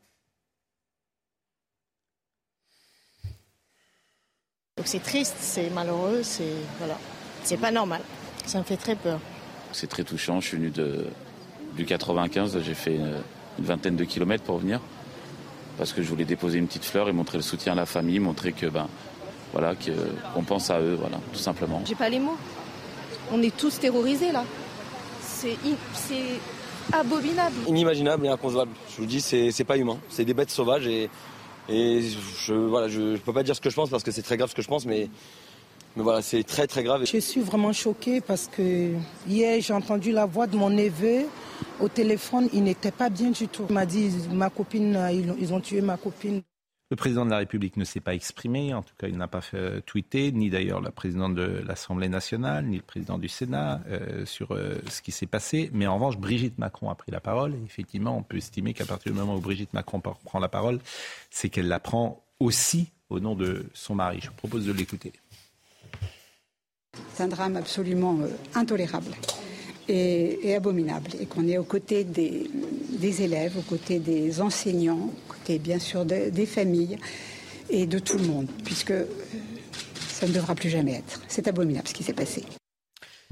Donc 4.76 4.86
c'est 4.86 5.02
triste, 5.02 5.36
c'est 5.38 5.68
malheureux, 5.70 6.22
c'est 6.22 6.54
voilà, 6.78 6.98
c'est 7.44 7.58
pas 7.58 7.70
normal. 7.70 8.00
Ça 8.46 8.58
me 8.58 8.64
fait 8.64 8.78
très 8.78 8.96
peur. 8.96 9.20
C'est 9.72 9.88
très 9.88 10.04
touchant. 10.04 10.40
Je 10.40 10.48
suis 10.48 10.56
venu 10.56 10.70
de, 10.70 11.06
du 11.76 11.84
95, 11.84 12.58
j'ai 12.62 12.74
fait 12.74 12.96
une, 12.96 13.22
vingtaine 13.58 13.96
de 13.96 14.04
kilomètres 14.04 14.44
pour 14.44 14.56
venir 14.56 14.80
parce 15.76 15.92
que 15.92 16.02
je 16.02 16.08
voulais 16.08 16.24
déposer 16.24 16.58
une 16.58 16.66
petite 16.66 16.84
fleur 16.84 17.10
et 17.10 17.12
montrer 17.12 17.36
le 17.36 17.42
soutien 17.42 17.72
à 17.72 17.74
la 17.76 17.84
famille, 17.84 18.18
montrer 18.18 18.52
que 18.52 18.66
ben 18.66 18.88
voilà 19.52 19.74
qu'on 19.74 20.44
pense 20.44 20.70
à 20.70 20.80
eux, 20.80 20.94
voilà, 20.94 21.18
tout 21.32 21.38
simplement. 21.38 21.82
J'ai 21.84 21.94
pas 21.94 22.08
les 22.08 22.20
mots 22.20 22.38
on 23.32 23.42
est 23.42 23.56
tous 23.56 23.78
terrorisés 23.78 24.32
là. 24.32 24.44
C'est 25.30 25.56
abominable. 26.92 27.56
Inimaginable 27.66 28.26
et 28.26 28.28
inconcevable. 28.28 28.72
Je 28.90 28.96
vous 28.98 29.06
dis, 29.06 29.20
c'est 29.20 29.64
pas 29.64 29.76
humain. 29.76 29.98
C'est 30.08 30.24
des 30.24 30.34
bêtes 30.34 30.50
sauvages 30.50 30.86
et, 30.86 31.08
et 31.68 32.02
je 32.46 32.54
voilà, 32.54 32.88
je, 32.88 33.16
peux 33.16 33.32
pas 33.32 33.42
dire 33.42 33.56
ce 33.56 33.60
que 33.60 33.70
je 33.70 33.76
pense 33.76 33.90
parce 33.90 34.02
que 34.02 34.10
c'est 34.10 34.22
très 34.22 34.36
grave 34.36 34.50
ce 34.50 34.54
que 34.54 34.62
je 34.62 34.68
pense, 34.68 34.86
mais 34.86 35.08
mais 35.96 36.04
voilà, 36.04 36.22
c'est 36.22 36.44
très 36.44 36.68
très 36.68 36.84
grave. 36.84 37.04
Je 37.04 37.18
suis 37.18 37.40
vraiment 37.40 37.72
choquée 37.72 38.20
parce 38.20 38.46
que 38.46 38.92
hier 39.26 39.60
j'ai 39.60 39.72
entendu 39.72 40.12
la 40.12 40.24
voix 40.24 40.46
de 40.46 40.56
mon 40.56 40.70
neveu 40.70 41.26
au 41.80 41.88
téléphone. 41.88 42.48
Il 42.52 42.62
n'était 42.62 42.92
pas 42.92 43.10
bien 43.10 43.30
du 43.30 43.48
tout. 43.48 43.64
Il 43.68 43.74
m'a 43.74 43.86
dit 43.86 44.12
ma 44.32 44.50
copine, 44.50 44.98
ils 45.40 45.52
ont 45.52 45.60
tué 45.60 45.80
ma 45.80 45.96
copine. 45.96 46.42
Le 46.90 46.96
président 46.96 47.24
de 47.24 47.30
la 47.30 47.38
République 47.38 47.76
ne 47.76 47.84
s'est 47.84 48.00
pas 48.00 48.14
exprimé, 48.14 48.74
en 48.74 48.82
tout 48.82 48.94
cas 48.98 49.06
il 49.06 49.16
n'a 49.16 49.28
pas 49.28 49.40
fait 49.40 49.56
euh, 49.56 49.80
tweeter, 49.80 50.32
ni 50.32 50.50
d'ailleurs 50.50 50.80
la 50.80 50.90
présidente 50.90 51.36
de 51.36 51.62
l'Assemblée 51.64 52.08
nationale, 52.08 52.66
ni 52.66 52.78
le 52.78 52.82
président 52.82 53.16
du 53.16 53.28
Sénat 53.28 53.80
euh, 53.88 54.26
sur 54.26 54.50
euh, 54.50 54.74
ce 54.88 55.00
qui 55.00 55.12
s'est 55.12 55.26
passé. 55.26 55.70
Mais 55.72 55.86
en 55.86 55.94
revanche, 55.94 56.18
Brigitte 56.18 56.58
Macron 56.58 56.90
a 56.90 56.96
pris 56.96 57.12
la 57.12 57.20
parole. 57.20 57.54
Effectivement, 57.64 58.16
on 58.16 58.24
peut 58.24 58.38
estimer 58.38 58.74
qu'à 58.74 58.86
partir 58.86 59.12
du 59.12 59.18
moment 59.18 59.36
où 59.36 59.40
Brigitte 59.40 59.72
Macron 59.72 60.00
prend 60.00 60.40
la 60.40 60.48
parole, 60.48 60.80
c'est 61.30 61.48
qu'elle 61.48 61.68
la 61.68 61.78
prend 61.78 62.24
aussi 62.40 62.90
au 63.08 63.20
nom 63.20 63.36
de 63.36 63.66
son 63.72 63.94
mari. 63.94 64.18
Je 64.20 64.26
vous 64.26 64.34
propose 64.34 64.66
de 64.66 64.72
l'écouter. 64.72 65.12
C'est 67.14 67.22
un 67.22 67.28
drame 67.28 67.54
absolument 67.54 68.18
intolérable 68.56 69.12
et, 69.86 70.56
abominable. 70.56 71.10
Et 71.20 71.26
qu'on 71.26 71.46
est 71.46 71.58
aux 71.58 71.64
côtés 71.64 72.02
des 72.02 73.22
élèves, 73.22 73.56
aux 73.56 73.62
côtés 73.62 74.00
des 74.00 74.40
enseignants, 74.40 75.10
et 75.48 75.58
bien 75.58 75.78
sûr 75.78 76.04
des 76.04 76.46
familles 76.46 76.98
et 77.70 77.86
de 77.86 77.98
tout 77.98 78.18
le 78.18 78.26
monde, 78.26 78.48
puisque 78.64 78.90
euh, 78.90 79.06
ça 79.96 80.26
ne 80.26 80.32
devra 80.32 80.54
plus 80.54 80.68
jamais 80.68 80.94
être. 80.94 81.20
C'est 81.28 81.48
abominable 81.48 81.88
ce 81.88 81.94
qui 81.94 82.02
s'est 82.02 82.12
passé. 82.12 82.44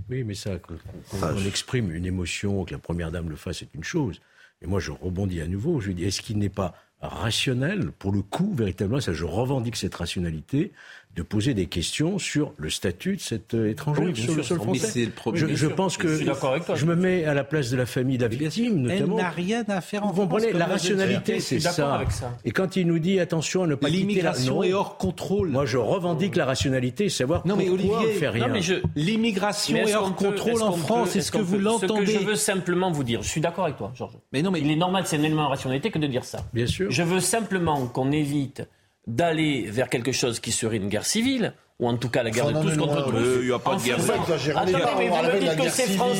Oui, 0.09 0.25
mais 0.25 0.35
ça, 0.35 0.59
qu'on 0.59 1.45
exprime 1.47 1.95
une 1.95 2.07
émotion, 2.07 2.65
que 2.65 2.73
la 2.73 2.79
première 2.79 3.11
dame 3.11 3.29
le 3.29 3.37
fasse, 3.37 3.59
c'est 3.59 3.75
une 3.75 3.85
chose. 3.85 4.21
Et 4.63 4.67
moi, 4.67 4.81
je 4.81 4.91
rebondis 4.91 5.41
à 5.41 5.47
nouveau. 5.47 5.81
Je 5.81 5.93
dis, 5.93 6.05
est-ce 6.05 6.23
qu'il 6.23 6.39
n'est 6.39 6.49
pas 6.49 6.75
rationnel, 7.01 7.93
pour 7.93 8.13
le 8.13 8.23
coup, 8.23 8.53
véritablement, 8.55 9.01
ça, 9.01 9.13
je 9.13 9.25
revendique 9.25 9.77
cette 9.77 9.95
rationalité, 9.95 10.73
de 11.17 11.23
poser 11.23 11.55
des 11.55 11.67
questions 11.67 12.19
sur 12.19 12.53
le 12.59 12.71
statut 12.71 13.17
de 13.17 13.21
cet 13.21 13.55
euh, 13.55 13.71
étranger 13.71 14.15
sur 14.15 14.35
le 14.35 14.43
sol 14.43 14.59
français. 14.59 15.11
je, 15.35 15.47
je 15.49 15.67
pense 15.67 15.97
que 15.97 16.17
je, 16.17 16.85
me 16.85 16.95
mets 16.95 17.25
à 17.25 17.35
la 17.35 17.43
place 17.43 17.71
de 17.71 17.77
la 17.77 17.87
famille 17.87 18.19
de 18.19 18.25
notamment. 18.25 19.19
Elle 19.19 19.25
n'a 19.25 19.31
rien 19.31 19.65
à 19.69 19.81
faire 19.81 20.05
en 20.05 20.13
Vous 20.13 20.29
la 20.53 20.67
rationalité, 20.67 21.41
c'est 21.41 21.61
ça. 21.61 22.03
Et 22.45 22.53
quand 22.53 22.77
il 22.77 22.87
nous 22.87 22.99
dit 22.99 23.19
attention 23.19 23.65
à 23.65 23.67
ne 23.67 23.75
pas 23.75 23.89
l'immigration 23.89 24.63
est 24.63 24.73
hors 24.73 24.97
contrôle. 24.97 25.49
Moi, 25.49 25.67
je 25.67 25.77
revendique 25.77 26.37
la 26.37 26.45
rationalité, 26.45 27.09
savoir 27.09 27.47
non, 27.47 27.57
pourquoi 27.57 27.65
mais 27.65 27.71
Olivier, 27.73 28.15
on 28.17 28.19
fait 28.19 28.29
rien. 28.29 28.53
L'immigration 28.95 29.77
est, 29.77 29.95
hors 29.95 30.15
contrôle 30.15 30.63
en 30.63 30.73
France. 30.73 31.17
Est-ce 31.17 31.33
que 31.33 31.39
vous 31.39 31.59
l'entendez 31.59 32.07
Ce 32.07 32.13
que 32.13 32.21
je 32.21 32.27
veux 32.27 32.37
simplement 32.37 32.91
vous 32.91 33.05
dire, 33.05 33.23
je 33.23 33.29
suis 33.29 33.41
d'accord 33.41 33.65
avec 33.65 33.77
toi, 33.77 33.93
Georges. 33.95 34.19
Mais 34.33 34.43
non, 34.43 34.51
mais 34.51 34.61
il 34.61 34.71
est 34.71 34.77
normal, 34.77 35.05
c'est 35.07 35.17
un 35.17 35.23
élément 35.23 35.45
de 35.45 35.51
rationalité 35.51 35.91
que 35.91 35.99
de 35.99 36.07
dire 36.07 36.25
ça. 36.25 36.45
Bien 36.53 36.67
sûr. 36.67 36.91
Je 36.91 37.03
veux 37.03 37.21
simplement 37.21 37.87
qu'on 37.87 38.13
évite 38.13 38.63
d'aller 39.09 39.63
vers 39.69 39.89
quelque 39.89 40.13
chose 40.13 40.39
qui 40.39 40.53
serait 40.53 40.77
une 40.77 40.89
guerre 40.89 41.07
civile, 41.07 41.55
ou 41.81 41.89
en 41.89 41.97
tout 41.97 42.09
cas 42.09 42.23
la 42.23 42.31
guerre 42.31 42.53
de 42.53 42.61
tous 42.61 42.77
contre 42.77 43.11
tous. 43.11 43.41
Il 43.41 43.47
n'y 43.47 43.53
a 43.53 43.59
pas 43.59 43.75
de 43.77 43.83
guerre 43.83 44.01
civile. 44.01 44.57
Attendez, 44.57 44.73
mais 44.99 45.09
vous 45.09 45.17
me 45.17 45.41
dites 45.41 45.57
que 45.57 45.71
c'est 45.71 45.89
France. 45.89 46.19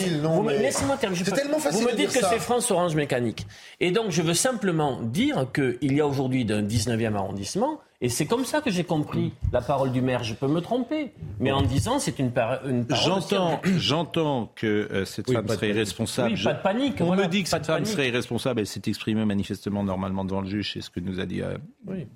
Laissez-moi 0.49 0.97
terminer. 0.97 1.25
Vous 1.71 1.83
me 1.83 1.95
dites 1.95 2.13
que 2.13 2.25
c'est 2.25 2.39
France 2.39 2.71
Orange 2.71 2.95
Mécanique. 2.97 3.47
Et 3.79 3.91
donc 3.91 4.11
je 4.11 4.23
veux 4.23 4.35
simplement 4.35 5.01
dire 5.03 5.47
qu'il 5.53 5.93
y 5.93 6.01
a 6.01 6.07
aujourd'hui 6.07 6.45
d'un 6.45 6.63
19e 6.63 7.15
arrondissement 7.15 7.81
et 8.01 8.09
c'est 8.09 8.27
comme 8.27 8.45
ça 8.45 8.61
que 8.61 8.71
j'ai 8.71 8.85
compris 8.85 9.33
la 9.53 9.61
parole 9.61 9.91
du 9.91 10.01
maire. 10.01 10.23
Je 10.23 10.35
peux 10.35 10.47
me 10.47 10.61
tromper, 10.61 11.13
mais 11.41 11.51
en 11.51 11.63
disant 11.63 11.99
c'est 11.99 12.21
une, 12.21 12.31
parole. 12.31 12.87
J'entends, 12.91 13.61
j'entends 13.77 14.53
que 14.55 14.67
euh, 14.67 15.05
cette 15.05 15.31
femme 15.31 15.49
serait 15.49 15.71
irresponsable. 15.71 16.35
Oui, 16.35 16.45
pas 16.45 16.55
de 16.55 16.63
panique. 16.63 17.01
On 17.01 17.17
me 17.17 17.27
dit 17.27 17.43
que 17.43 17.49
cette 17.49 17.67
femme 17.67 17.85
serait 17.85 18.09
irresponsable. 18.09 18.61
Elle 18.61 18.69
s'est 18.69 18.83
exprimée 18.87 19.25
manifestement 19.25 19.83
normalement 19.83 20.25
devant 20.25 20.43
le 20.43 20.49
juge. 20.49 20.75
C'est 20.75 20.81
ce 20.81 20.91
que 20.91 21.01
nous 21.01 21.19
a 21.19 21.27
dit 21.27 21.43
euh, 21.43 21.57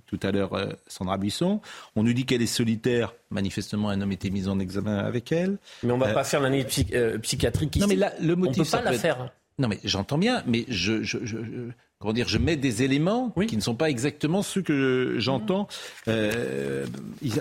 tout 0.07 0.21
à 0.23 0.31
l'heure 0.31 0.53
euh, 0.55 0.67
Sandra 0.87 1.19
Buisson. 1.19 1.61
On 1.97 2.05
nous 2.05 2.13
dit 2.13 2.27
qu'elle 2.27 2.43
est 2.43 2.47
solitaire. 2.47 3.15
Manifestement, 3.31 3.89
un 3.89 4.01
homme 4.01 4.13
était 4.13 4.31
mis 4.31 4.47
en 4.47 4.61
examen 4.61 4.99
avec 4.99 5.33
elle. 5.33 5.59
Mais 5.83 5.93
on 5.93 5.99
ne 5.99 6.05
va 6.05 6.13
pas 6.13 6.25
faire 6.25 6.41
l'année 6.41 6.65
psychiatrique 6.65 7.75
ici. 7.75 7.83
Non, 7.83 7.89
mais 7.89 7.97
là, 7.97 8.13
le 8.21 8.37
motif, 8.37 8.63
on 8.73 8.77
peut 8.77 8.85
pas 8.85 8.91
la 8.91 8.99
faire. 8.99 9.33
Non, 9.59 9.69
mais 9.69 9.79
j'entends 9.85 10.19
bien, 10.19 10.43
mais 10.47 10.65
je, 10.69 11.03
je, 11.03 11.19
je, 11.25 11.37
comment 12.03 12.13
dire, 12.13 12.29
je 12.29 12.39
mets 12.39 12.57
des 12.57 12.83
éléments 12.83 13.31
qui 13.47 13.57
ne 13.57 13.63
sont 13.63 13.77
pas 13.77 13.89
exactement 13.89 14.43
ceux 14.43 14.61
que 14.61 15.15
j'entends 15.19 15.69
euh, 16.09 16.85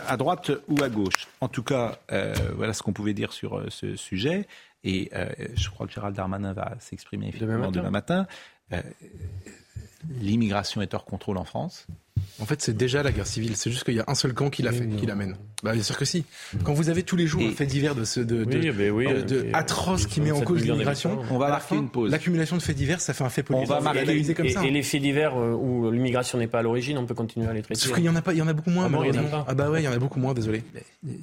à 0.07 0.17
droite 0.17 0.51
ou 0.67 0.81
à 0.83 0.89
gauche. 0.89 1.27
En 1.41 1.47
tout 1.47 1.63
cas, 1.63 1.97
euh, 2.11 2.33
voilà 2.55 2.73
ce 2.73 2.83
qu'on 2.83 2.93
pouvait 2.93 3.15
dire 3.15 3.33
sur 3.33 3.57
euh, 3.57 3.65
ce 3.69 3.95
sujet. 3.95 4.47
Et 4.83 5.11
je 5.53 5.69
crois 5.69 5.85
que 5.85 5.93
Gérald 5.93 6.15
Darmanin 6.15 6.53
va 6.53 6.73
s'exprimer 6.79 7.27
effectivement 7.27 7.69
demain 7.69 7.91
matin. 7.91 8.25
L'immigration 10.19 10.81
est 10.81 10.95
hors 10.95 11.05
contrôle 11.05 11.37
en 11.37 11.43
France. 11.43 11.85
En 12.39 12.45
fait, 12.45 12.61
c'est 12.61 12.75
déjà 12.75 13.03
la 13.03 13.11
guerre 13.11 13.27
civile. 13.27 13.55
C'est 13.55 13.71
juste 13.71 13.83
qu'il 13.83 13.95
y 13.95 13.99
a 13.99 14.05
un 14.07 14.15
seul 14.15 14.33
camp 14.33 14.49
qui, 14.49 14.63
la 14.63 14.71
fait, 14.71 14.87
qui 14.87 15.05
l'amène. 15.05 15.35
Bah, 15.63 15.73
bien 15.73 15.83
sûr 15.83 15.97
que 15.97 16.05
si. 16.05 16.25
Quand 16.63 16.73
vous 16.73 16.89
avez 16.89 17.03
tous 17.03 17.15
les 17.15 17.27
jours 17.27 17.41
un 17.43 17.51
fait 17.51 17.65
divers 17.65 17.93
de, 17.93 18.03
ce, 18.03 18.19
de, 18.19 18.43
de, 18.43 19.49
atroce 19.53 20.07
qui 20.07 20.21
met 20.21 20.31
en 20.31 20.41
cause 20.41 20.63
l'immigration, 20.63 21.19
on 21.29 21.37
va 21.37 21.49
marquer 21.49 21.75
une 21.75 21.89
pause. 21.89 22.11
L'accumulation 22.11 22.57
de 22.57 22.61
faits 22.61 22.75
divers, 22.75 23.01
ça 23.01 23.13
fait 23.13 23.23
un 23.23 23.29
fait 23.29 23.43
politique. 23.43 23.71
On 23.71 23.73
va 23.73 23.81
marquer 23.81 24.33
comme 24.33 24.49
ça. 24.49 24.65
Et, 24.65 24.71
les 24.71 24.83
faits 24.83 25.01
divers 25.01 25.37
euh, 25.37 25.53
où 25.53 25.91
l'immigration 25.91 26.37
n'est 26.37 26.47
pas 26.47 26.59
à 26.59 26.61
l'origine, 26.61 26.97
on 26.97 27.05
peut 27.05 27.13
continuer 27.13 27.47
à 27.47 27.53
les 27.53 27.61
traiter. 27.61 27.79
Sauf 27.79 27.93
qu'il 27.93 28.03
y 28.03 28.09
en 28.09 28.15
a 28.15 28.21
pas, 28.21 28.33
il 28.33 28.39
y 28.39 28.41
en 28.41 28.47
a 28.47 28.53
beaucoup 28.53 28.69
moins. 28.69 28.89
Ah, 28.91 29.45
ah 29.47 29.53
bah 29.53 29.69
ouais, 29.69 29.81
il 29.81 29.85
y 29.85 29.87
en 29.87 29.93
a 29.93 29.99
beaucoup 29.99 30.19
moins. 30.19 30.33
Désolé. 30.33 30.63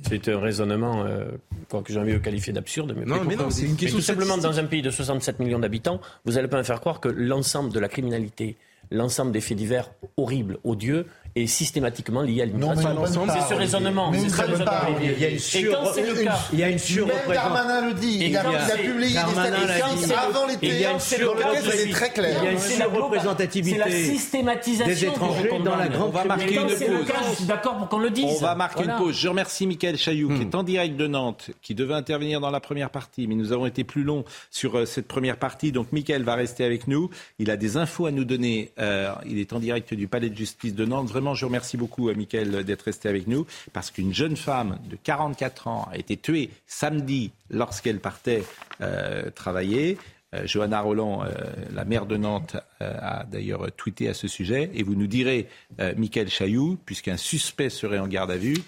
C'est 0.08 0.28
un 0.28 0.38
raisonnement 0.38 1.04
euh, 1.04 1.24
que 1.70 1.92
j'ai 1.92 1.98
envie 1.98 2.12
de 2.12 2.18
qualifier 2.18 2.52
d'absurde. 2.52 2.94
Mais 2.96 3.04
non, 3.04 3.24
mais 3.24 3.36
non, 3.36 3.50
c'est 3.50 3.64
une 3.64 3.76
question. 3.76 3.98
tout 3.98 4.04
simplement, 4.04 4.38
dans 4.38 4.58
un 4.58 4.64
pays 4.64 4.82
de 4.82 4.90
67 4.90 5.40
millions 5.40 5.58
d'habitants, 5.58 6.00
vous 6.24 6.32
n'allez 6.32 6.48
pas 6.48 6.58
me 6.58 6.62
faire 6.62 6.80
croire 6.80 7.00
que 7.00 7.08
l'ensemble 7.08 7.72
de 7.72 7.80
la 7.80 7.88
criminalité 7.88 8.56
l'ensemble 8.90 9.32
des 9.32 9.40
faits 9.40 9.56
divers 9.56 9.90
horribles, 10.16 10.58
odieux, 10.64 11.06
est 11.42 11.46
systématiquement 11.46 12.22
lié 12.22 12.42
à 12.42 12.46
l'immigration. 12.46 13.26
C'est 13.28 13.54
ce 13.54 13.54
raisonnement. 13.54 14.12
Il 14.12 15.18
y 15.20 15.24
a 15.24 15.30
une 15.30 15.38
sur... 15.38 15.60
Et 15.60 15.72
quand 15.72 15.92
c'est 15.94 16.06
le 16.06 16.24
cas, 16.24 16.38
il 16.52 16.58
y 16.58 16.64
a 16.64 16.68
une 16.68 16.78
surreprésentation. 16.78 17.32
Darmanin 17.32 17.88
le 17.88 17.94
dit. 17.94 18.18
Il, 18.20 18.36
a, 18.36 18.44
publié 18.76 19.12
des 19.12 19.16
statistiques 19.16 20.16
avant 20.16 20.46
l'été. 20.46 20.66
Il 20.66 20.80
y 20.80 20.84
a 20.84 20.92
une 20.92 21.00
surreprésentativité. 21.00 21.90
très 21.90 22.10
clair. 22.10 22.38
Il 22.42 22.44
y 22.44 22.48
a 22.48 22.52
une 22.52 22.58
surreprésentativité 22.58 23.78
la 23.78 23.90
systématisation 23.90 24.86
des 24.86 25.04
étrangers 25.04 25.50
dans 25.64 25.76
la 25.76 25.88
grande. 25.88 26.08
On 26.08 26.12
va 26.12 26.24
marquer 26.24 26.54
une 26.54 26.66
pause. 26.66 26.84
Je 27.30 27.34
suis 27.36 27.44
d'accord 27.44 27.76
pour 27.78 27.88
qu'on 27.88 27.98
le 27.98 28.10
dise. 28.10 28.24
On 28.24 28.40
va 28.40 28.54
marquer 28.54 28.84
une 28.84 28.96
pause. 28.96 29.16
Je 29.16 29.28
remercie 29.28 29.66
Michael 29.66 29.96
Chailloux 29.96 30.28
qui 30.28 30.42
est 30.42 30.54
en 30.54 30.62
direct 30.62 30.96
de 30.96 31.06
Nantes, 31.06 31.50
qui 31.62 31.74
devait 31.74 31.94
intervenir 31.94 32.40
dans 32.40 32.50
la 32.50 32.60
première 32.60 32.90
partie, 32.90 33.26
mais 33.26 33.34
nous 33.34 33.52
avons 33.52 33.66
été 33.66 33.84
plus 33.84 34.04
longs 34.04 34.24
sur 34.50 34.76
euh, 34.76 34.84
cette 34.84 35.08
première 35.08 35.36
partie. 35.36 35.72
Donc 35.72 35.92
Michael 35.92 36.22
va 36.22 36.34
rester 36.34 36.64
avec 36.64 36.86
nous. 36.88 37.10
Il 37.38 37.50
a 37.50 37.56
des 37.56 37.76
infos 37.76 38.06
à 38.06 38.10
nous 38.10 38.24
donner. 38.24 38.72
Euh, 38.78 39.12
il 39.26 39.38
est 39.38 39.52
en 39.52 39.60
direct 39.60 39.94
du 39.94 40.08
Palais 40.08 40.30
de 40.30 40.36
justice 40.36 40.74
de 40.74 40.84
Nantes. 40.84 41.08
Vraiment, 41.08 41.27
je 41.34 41.44
remercie 41.44 41.76
beaucoup 41.76 42.08
à 42.08 42.14
Mickaël 42.14 42.64
d'être 42.64 42.82
resté 42.82 43.08
avec 43.08 43.26
nous, 43.26 43.46
parce 43.72 43.90
qu'une 43.90 44.14
jeune 44.14 44.36
femme 44.36 44.78
de 44.88 44.96
44 44.96 45.68
ans 45.68 45.88
a 45.92 45.96
été 45.96 46.16
tuée 46.16 46.50
samedi 46.66 47.32
lorsqu'elle 47.50 48.00
partait 48.00 48.44
euh, 48.80 49.30
travailler. 49.30 49.98
Euh, 50.34 50.46
Johanna 50.46 50.80
Roland, 50.80 51.24
euh, 51.24 51.28
la 51.72 51.84
maire 51.84 52.06
de 52.06 52.16
Nantes, 52.16 52.56
a 52.80 53.24
d'ailleurs 53.24 53.72
tweeté 53.76 54.08
à 54.08 54.14
ce 54.14 54.28
sujet. 54.28 54.70
Et 54.74 54.82
vous 54.82 54.94
nous 54.94 55.06
direz, 55.06 55.48
Michael 55.96 56.28
Chailloux, 56.28 56.78
puisqu'un 56.84 57.16
suspect 57.16 57.70
serait 57.70 57.98
en 57.98 58.06
garde 58.06 58.30
à 58.30 58.36
vue, 58.36 58.58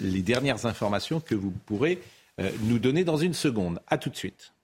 les 0.00 0.22
dernières 0.22 0.66
informations 0.66 1.20
que 1.20 1.34
vous 1.34 1.52
pourrez 1.66 2.00
nous 2.62 2.78
donner 2.78 3.04
dans 3.04 3.16
une 3.16 3.34
seconde. 3.34 3.80
A 3.88 3.98
tout 3.98 4.10
de 4.10 4.16
suite. 4.16 4.54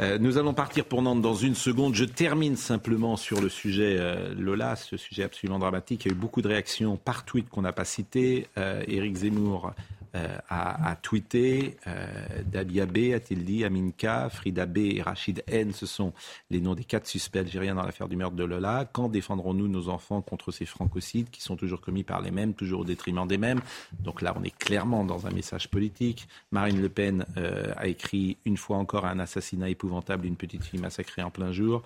Euh, 0.00 0.16
nous 0.18 0.38
allons 0.38 0.54
partir 0.54 0.86
pour 0.86 1.02
Nantes 1.02 1.20
dans 1.20 1.34
une 1.34 1.54
seconde. 1.54 1.94
Je 1.94 2.06
termine 2.06 2.56
simplement 2.56 3.16
sur 3.16 3.42
le 3.42 3.50
sujet 3.50 3.96
euh, 3.98 4.34
Lola, 4.34 4.74
ce 4.74 4.96
sujet 4.96 5.24
absolument 5.24 5.58
dramatique. 5.58 6.06
Il 6.06 6.08
y 6.08 6.10
a 6.10 6.14
eu 6.14 6.18
beaucoup 6.18 6.40
de 6.40 6.48
réactions 6.48 6.96
par 6.96 7.26
tweet 7.26 7.50
qu'on 7.50 7.60
n'a 7.60 7.72
pas 7.72 7.84
cité. 7.84 8.46
Euh, 8.56 8.82
Éric 8.88 9.16
Zemmour 9.16 9.72
euh, 10.14 10.38
a, 10.48 10.96
tweeté. 10.96 11.76
Euh, 11.86 12.06
Dabia 12.44 12.86
B 12.86 13.12
a-t-il 13.14 13.44
dit, 13.44 13.64
Aminka, 13.64 14.28
Frida 14.28 14.66
B 14.66 14.78
et 14.78 15.02
Rachid 15.02 15.42
N, 15.46 15.72
ce 15.72 15.86
sont 15.86 16.12
les 16.50 16.60
noms 16.60 16.74
des 16.74 16.84
quatre 16.84 17.06
suspects 17.06 17.38
algériens 17.38 17.74
dans 17.76 17.84
l'affaire 17.84 18.08
du 18.08 18.16
meurtre 18.16 18.36
de 18.36 18.44
Lola. 18.44 18.88
Quand 18.92 19.08
défendrons-nous 19.08 19.68
nos 19.68 19.88
enfants 19.88 20.20
contre 20.20 20.50
ces 20.52 20.66
francocides 20.66 21.30
qui 21.30 21.42
sont 21.42 21.56
toujours 21.56 21.80
commis 21.80 22.02
par 22.02 22.20
les 22.20 22.30
mêmes, 22.30 22.54
toujours 22.54 22.80
au 22.80 22.84
détriment 22.84 23.26
des 23.26 23.38
mêmes? 23.38 23.60
Donc 24.00 24.22
là, 24.22 24.34
on 24.38 24.42
est 24.42 24.56
clairement 24.56 25.04
dans 25.04 25.26
un 25.26 25.30
message 25.30 25.68
politique. 25.68 26.28
Marine 26.50 26.80
Le 26.80 26.88
Pen 26.88 27.24
euh, 27.36 27.72
a 27.76 27.86
écrit 27.86 28.36
une 28.44 28.56
fois 28.56 28.78
encore 28.78 29.06
un 29.06 29.18
assassinat 29.18 29.68
épouvantable 29.68 30.22
d'une 30.22 30.36
petite 30.36 30.64
fille 30.64 30.80
massacrée 30.80 31.22
en 31.22 31.30
plein 31.30 31.52
jour. 31.52 31.82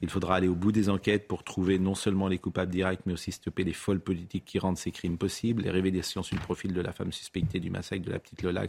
Il 0.00 0.08
faudra 0.08 0.36
aller 0.36 0.48
au 0.48 0.54
bout 0.54 0.72
des 0.72 0.88
enquêtes 0.88 1.28
pour 1.28 1.44
trouver 1.44 1.78
non 1.78 1.94
seulement 1.94 2.28
les 2.28 2.38
coupables 2.38 2.70
directs, 2.70 3.00
mais 3.06 3.12
aussi 3.12 3.32
stopper 3.32 3.64
les 3.64 3.72
folles 3.72 4.00
politiques 4.00 4.44
qui 4.44 4.58
rendent 4.58 4.78
ces 4.78 4.90
crimes 4.90 5.18
possibles. 5.18 5.62
Les 5.62 5.70
révélations 5.70 6.22
sur 6.22 6.36
le 6.36 6.42
profil 6.42 6.72
de 6.72 6.80
la 6.80 6.92
femme 6.92 7.12
suspectée 7.12 7.60
du 7.60 7.65
massacre 7.70 8.04
de 8.04 8.10
la 8.10 8.18
petite 8.18 8.42
Lola, 8.42 8.66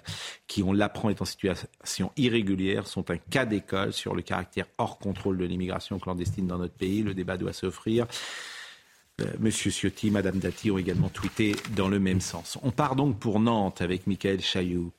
qui, 0.47 0.63
on 0.63 0.73
l'apprend, 0.73 1.09
est 1.09 1.21
en 1.21 1.25
situation 1.25 2.11
irrégulière, 2.17 2.87
sont 2.87 3.09
un 3.11 3.17
cas 3.17 3.45
d'école 3.45 3.93
sur 3.93 4.15
le 4.15 4.21
caractère 4.21 4.65
hors 4.77 4.97
contrôle 4.97 5.37
de 5.37 5.45
l'immigration 5.45 5.99
clandestine 5.99 6.47
dans 6.47 6.57
notre 6.57 6.75
pays. 6.75 7.03
Le 7.03 7.13
débat 7.13 7.37
doit 7.37 7.53
s'offrir. 7.53 8.07
Euh, 9.21 9.25
Monsieur 9.39 9.71
Ciotti, 9.71 10.11
Madame 10.11 10.37
Dati 10.37 10.69
ont 10.69 10.77
également 10.77 11.09
tweeté 11.09 11.55
dans 11.75 11.87
le 11.87 11.99
même 11.99 12.21
sens. 12.21 12.57
On 12.61 12.71
part 12.71 12.95
donc 12.95 13.17
pour 13.17 13.39
Nantes 13.39 13.81
avec 13.81 14.05
Michael 14.05 14.41
Chailloux. 14.41 14.91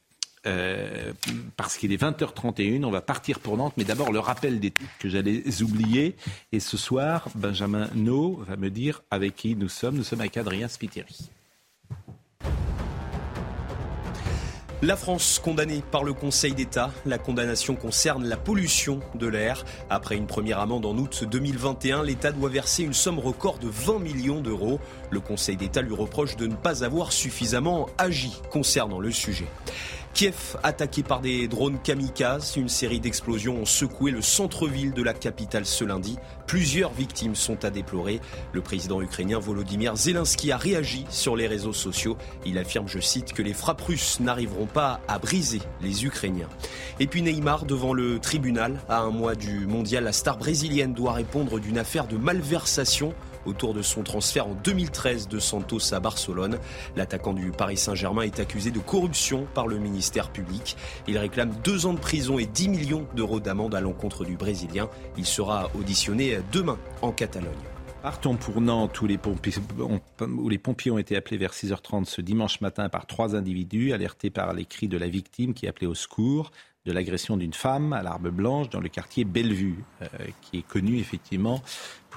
Euh, 0.46 1.12
parce 1.56 1.76
qu'il 1.76 1.92
est 1.92 2.00
20h31, 2.00 2.84
on 2.84 2.90
va 2.90 3.00
partir 3.00 3.40
pour 3.40 3.56
Nantes, 3.56 3.74
mais 3.76 3.84
d'abord 3.84 4.12
le 4.12 4.20
rappel 4.20 4.60
des 4.60 4.70
titres 4.70 4.98
que 4.98 5.08
j'allais 5.08 5.42
oublier. 5.62 6.16
Et 6.52 6.60
ce 6.60 6.76
soir, 6.76 7.28
Benjamin 7.34 7.90
No 7.94 8.36
va 8.48 8.56
me 8.56 8.70
dire 8.70 9.02
avec 9.10 9.36
qui 9.36 9.56
nous 9.56 9.68
sommes. 9.68 9.96
Nous 9.96 10.04
sommes 10.04 10.20
avec 10.20 10.36
Adrien 10.36 10.68
Spiteri. 10.68 11.30
La 14.80 14.94
France 14.94 15.40
condamnée 15.42 15.82
par 15.90 16.04
le 16.04 16.12
Conseil 16.12 16.54
d'État. 16.54 16.92
La 17.04 17.18
condamnation 17.18 17.74
concerne 17.74 18.24
la 18.28 18.36
pollution 18.36 19.00
de 19.16 19.26
l'air. 19.26 19.64
Après 19.90 20.16
une 20.16 20.28
première 20.28 20.60
amende 20.60 20.86
en 20.86 20.96
août 20.96 21.24
2021, 21.28 22.04
l'État 22.04 22.30
doit 22.30 22.48
verser 22.48 22.84
une 22.84 22.92
somme 22.92 23.18
record 23.18 23.58
de 23.58 23.66
20 23.66 23.98
millions 23.98 24.40
d'euros. 24.40 24.78
Le 25.10 25.18
Conseil 25.18 25.56
d'État 25.56 25.82
lui 25.82 25.96
reproche 25.96 26.36
de 26.36 26.46
ne 26.46 26.54
pas 26.54 26.84
avoir 26.84 27.10
suffisamment 27.10 27.88
agi 27.98 28.40
concernant 28.52 29.00
le 29.00 29.10
sujet. 29.10 29.48
Kiev 30.14 30.56
attaqué 30.62 31.02
par 31.02 31.20
des 31.20 31.46
drones 31.46 31.78
kamikazes. 31.80 32.56
Une 32.56 32.68
série 32.68 32.98
d'explosions 32.98 33.56
ont 33.56 33.64
secoué 33.64 34.10
le 34.10 34.22
centre-ville 34.22 34.92
de 34.92 35.02
la 35.02 35.14
capitale 35.14 35.64
ce 35.64 35.84
lundi. 35.84 36.18
Plusieurs 36.46 36.92
victimes 36.92 37.34
sont 37.34 37.64
à 37.64 37.70
déplorer. 37.70 38.20
Le 38.52 38.60
président 38.60 39.00
ukrainien 39.00 39.38
Volodymyr 39.38 39.96
Zelensky 39.96 40.50
a 40.50 40.56
réagi 40.56 41.04
sur 41.10 41.36
les 41.36 41.46
réseaux 41.46 41.72
sociaux. 41.72 42.16
Il 42.44 42.58
affirme, 42.58 42.88
je 42.88 42.98
cite, 42.98 43.32
que 43.32 43.42
les 43.42 43.54
frappes 43.54 43.82
russes 43.82 44.18
n'arriveront 44.20 44.66
pas 44.66 45.00
à 45.06 45.18
briser 45.18 45.60
les 45.82 46.04
Ukrainiens. 46.04 46.48
Et 46.98 47.06
puis 47.06 47.22
Neymar 47.22 47.64
devant 47.64 47.92
le 47.92 48.18
tribunal. 48.18 48.80
À 48.88 49.00
un 49.00 49.10
mois 49.10 49.34
du 49.34 49.66
mondial, 49.66 50.04
la 50.04 50.12
star 50.12 50.38
brésilienne 50.38 50.94
doit 50.94 51.12
répondre 51.12 51.60
d'une 51.60 51.78
affaire 51.78 52.06
de 52.06 52.16
malversation 52.16 53.14
autour 53.46 53.74
de 53.74 53.82
son 53.82 54.02
transfert 54.02 54.46
en 54.48 54.54
2013 54.54 55.28
de 55.28 55.38
Santos 55.38 55.92
à 55.92 56.00
Barcelone. 56.00 56.58
L'attaquant 56.96 57.32
du 57.32 57.50
Paris 57.50 57.76
Saint-Germain 57.76 58.22
est 58.22 58.40
accusé 58.40 58.70
de 58.70 58.78
corruption 58.78 59.46
par 59.54 59.66
le 59.66 59.78
ministère 59.78 60.30
public. 60.30 60.76
Il 61.06 61.18
réclame 61.18 61.52
deux 61.64 61.86
ans 61.86 61.94
de 61.94 62.00
prison 62.00 62.38
et 62.38 62.46
10 62.46 62.68
millions 62.68 63.06
d'euros 63.14 63.40
d'amende 63.40 63.74
à 63.74 63.80
l'encontre 63.80 64.24
du 64.24 64.36
Brésilien. 64.36 64.88
Il 65.16 65.26
sera 65.26 65.70
auditionné 65.74 66.38
demain 66.52 66.78
en 67.02 67.12
Catalogne. 67.12 67.52
Partons 68.02 68.36
pour 68.36 68.60
Nantes 68.60 69.00
où 69.00 69.06
les, 69.06 69.18
pompiers 69.18 69.52
les 70.48 70.58
pompiers 70.58 70.90
ont 70.92 70.98
été 70.98 71.16
appelés 71.16 71.36
vers 71.36 71.52
6h30 71.52 72.04
ce 72.04 72.20
dimanche 72.20 72.60
matin 72.60 72.88
par 72.88 73.06
trois 73.06 73.34
individus 73.34 73.92
alertés 73.92 74.30
par 74.30 74.52
les 74.54 74.64
cris 74.64 74.86
de 74.86 74.96
la 74.96 75.08
victime 75.08 75.52
qui 75.52 75.66
appelait 75.66 75.88
au 75.88 75.94
secours 75.94 76.52
de 76.86 76.92
l'agression 76.92 77.36
d'une 77.36 77.52
femme 77.52 77.92
à 77.92 78.02
l'arbre 78.02 78.30
blanche 78.30 78.70
dans 78.70 78.80
le 78.80 78.88
quartier 78.88 79.24
Bellevue, 79.24 79.84
euh, 80.00 80.06
qui 80.40 80.58
est 80.58 80.66
connu 80.66 80.98
effectivement 80.98 81.60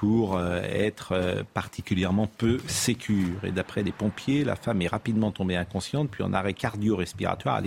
pour 0.02 0.36
euh, 0.36 0.60
être 0.64 1.12
euh, 1.12 1.44
particulièrement 1.54 2.26
peu 2.26 2.58
sécure. 2.66 3.44
Et 3.44 3.52
d'après 3.52 3.84
les 3.84 3.92
pompiers, 3.92 4.42
la 4.42 4.56
femme 4.56 4.82
est 4.82 4.88
rapidement 4.88 5.30
tombée 5.30 5.54
inconsciente, 5.54 6.10
puis 6.10 6.24
en 6.24 6.32
arrêt 6.32 6.54
cardio-respiratoire 6.54 7.62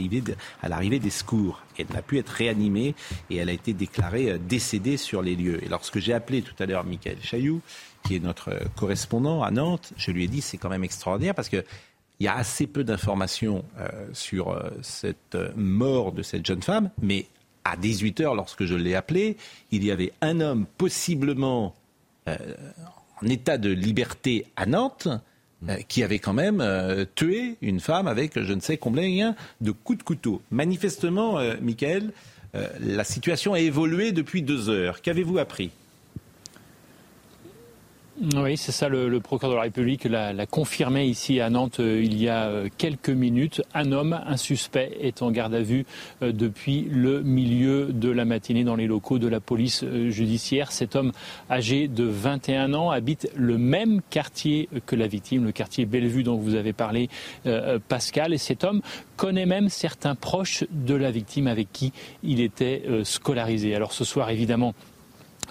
à 0.61 0.67
l'arrivée 0.67 0.99
des 0.99 1.09
secours. 1.09 1.61
Elle 1.77 1.87
n'a 1.93 2.01
pu 2.01 2.17
être 2.17 2.27
réanimée 2.27 2.93
et 3.29 3.37
elle 3.37 3.47
a 3.47 3.53
été 3.53 3.71
déclarée 3.71 4.37
décédée 4.37 4.97
sur 4.97 5.21
les 5.21 5.37
lieux. 5.37 5.63
Et 5.63 5.69
lorsque 5.69 5.99
j'ai 5.99 6.11
appelé 6.11 6.41
tout 6.41 6.55
à 6.59 6.65
l'heure 6.65 6.83
Michael 6.83 7.19
Chailloux, 7.21 7.61
qui 8.03 8.17
est 8.17 8.19
notre 8.19 8.51
correspondant 8.75 9.41
à 9.41 9.49
Nantes, 9.51 9.93
je 9.95 10.11
lui 10.11 10.25
ai 10.25 10.27
dit 10.27 10.41
c'est 10.41 10.57
quand 10.57 10.69
même 10.69 10.83
extraordinaire 10.83 11.35
parce 11.35 11.47
que 11.47 11.63
il 12.19 12.25
y 12.25 12.27
a 12.27 12.35
assez 12.35 12.67
peu 12.67 12.83
d'informations 12.83 13.63
euh, 13.79 13.89
sur 14.11 14.51
euh, 14.51 14.71
cette 14.81 15.35
euh, 15.35 15.51
mort 15.55 16.11
de 16.11 16.21
cette 16.21 16.45
jeune 16.45 16.61
femme, 16.61 16.89
mais 17.01 17.27
à 17.63 17.77
18 17.77 18.19
heures, 18.19 18.35
lorsque 18.35 18.65
je 18.65 18.75
l'ai 18.75 18.93
appelé, 18.93 19.37
il 19.71 19.85
y 19.85 19.91
avait 19.91 20.11
un 20.21 20.41
homme 20.41 20.65
possiblement 20.77 21.73
en 22.27 23.27
état 23.27 23.57
de 23.57 23.69
liberté 23.69 24.45
à 24.55 24.65
Nantes 24.65 25.07
qui 25.87 26.03
avait 26.03 26.19
quand 26.19 26.33
même 26.33 26.63
tué 27.15 27.57
une 27.61 27.79
femme 27.79 28.07
avec 28.07 28.39
je 28.39 28.53
ne 28.53 28.59
sais 28.59 28.77
combien 28.77 29.35
de 29.61 29.71
coups 29.71 29.99
de 29.99 30.03
couteau. 30.03 30.41
Manifestement, 30.51 31.39
Michael, 31.61 32.11
la 32.79 33.03
situation 33.03 33.53
a 33.53 33.59
évolué 33.59 34.11
depuis 34.11 34.41
deux 34.41 34.69
heures. 34.69 35.01
Qu'avez-vous 35.01 35.37
appris? 35.39 35.71
Oui, 38.37 38.55
c'est 38.55 38.71
ça, 38.71 38.87
le, 38.87 39.19
procureur 39.19 39.51
de 39.51 39.55
la 39.57 39.63
République 39.63 40.05
l'a 40.05 40.45
confirmé 40.45 41.05
ici 41.05 41.41
à 41.41 41.49
Nantes 41.49 41.81
euh, 41.81 42.01
il 42.01 42.17
y 42.17 42.29
a 42.29 42.45
euh, 42.45 42.69
quelques 42.77 43.09
minutes. 43.09 43.61
Un 43.73 43.91
homme, 43.91 44.21
un 44.25 44.37
suspect, 44.37 44.97
est 45.01 45.21
en 45.21 45.31
garde 45.31 45.53
à 45.53 45.61
vue 45.61 45.85
euh, 46.21 46.31
depuis 46.31 46.87
le 46.89 47.21
milieu 47.21 47.87
de 47.91 48.09
la 48.09 48.23
matinée 48.23 48.63
dans 48.63 48.77
les 48.77 48.87
locaux 48.87 49.19
de 49.19 49.27
la 49.27 49.41
police 49.41 49.83
judiciaire. 50.07 50.71
Cet 50.71 50.95
homme, 50.95 51.11
âgé 51.51 51.89
de 51.89 52.05
21 52.05 52.73
ans, 52.73 52.89
habite 52.89 53.29
le 53.35 53.57
même 53.57 53.99
quartier 54.09 54.69
que 54.85 54.95
la 54.95 55.07
victime, 55.07 55.43
le 55.43 55.51
quartier 55.51 55.85
Bellevue 55.85 56.23
dont 56.23 56.37
vous 56.37 56.55
avez 56.55 56.71
parlé, 56.71 57.09
Pascal. 57.89 58.33
Et 58.33 58.37
cet 58.37 58.63
homme 58.63 58.81
connaît 59.17 59.45
même 59.45 59.67
certains 59.67 60.15
proches 60.15 60.63
de 60.71 60.95
la 60.95 61.11
victime 61.11 61.47
avec 61.47 61.71
qui 61.73 61.91
il 62.23 62.39
était 62.39 62.83
scolarisé. 63.03 63.75
Alors 63.75 63.91
ce 63.91 64.03
soir, 64.03 64.29
évidemment, 64.29 64.73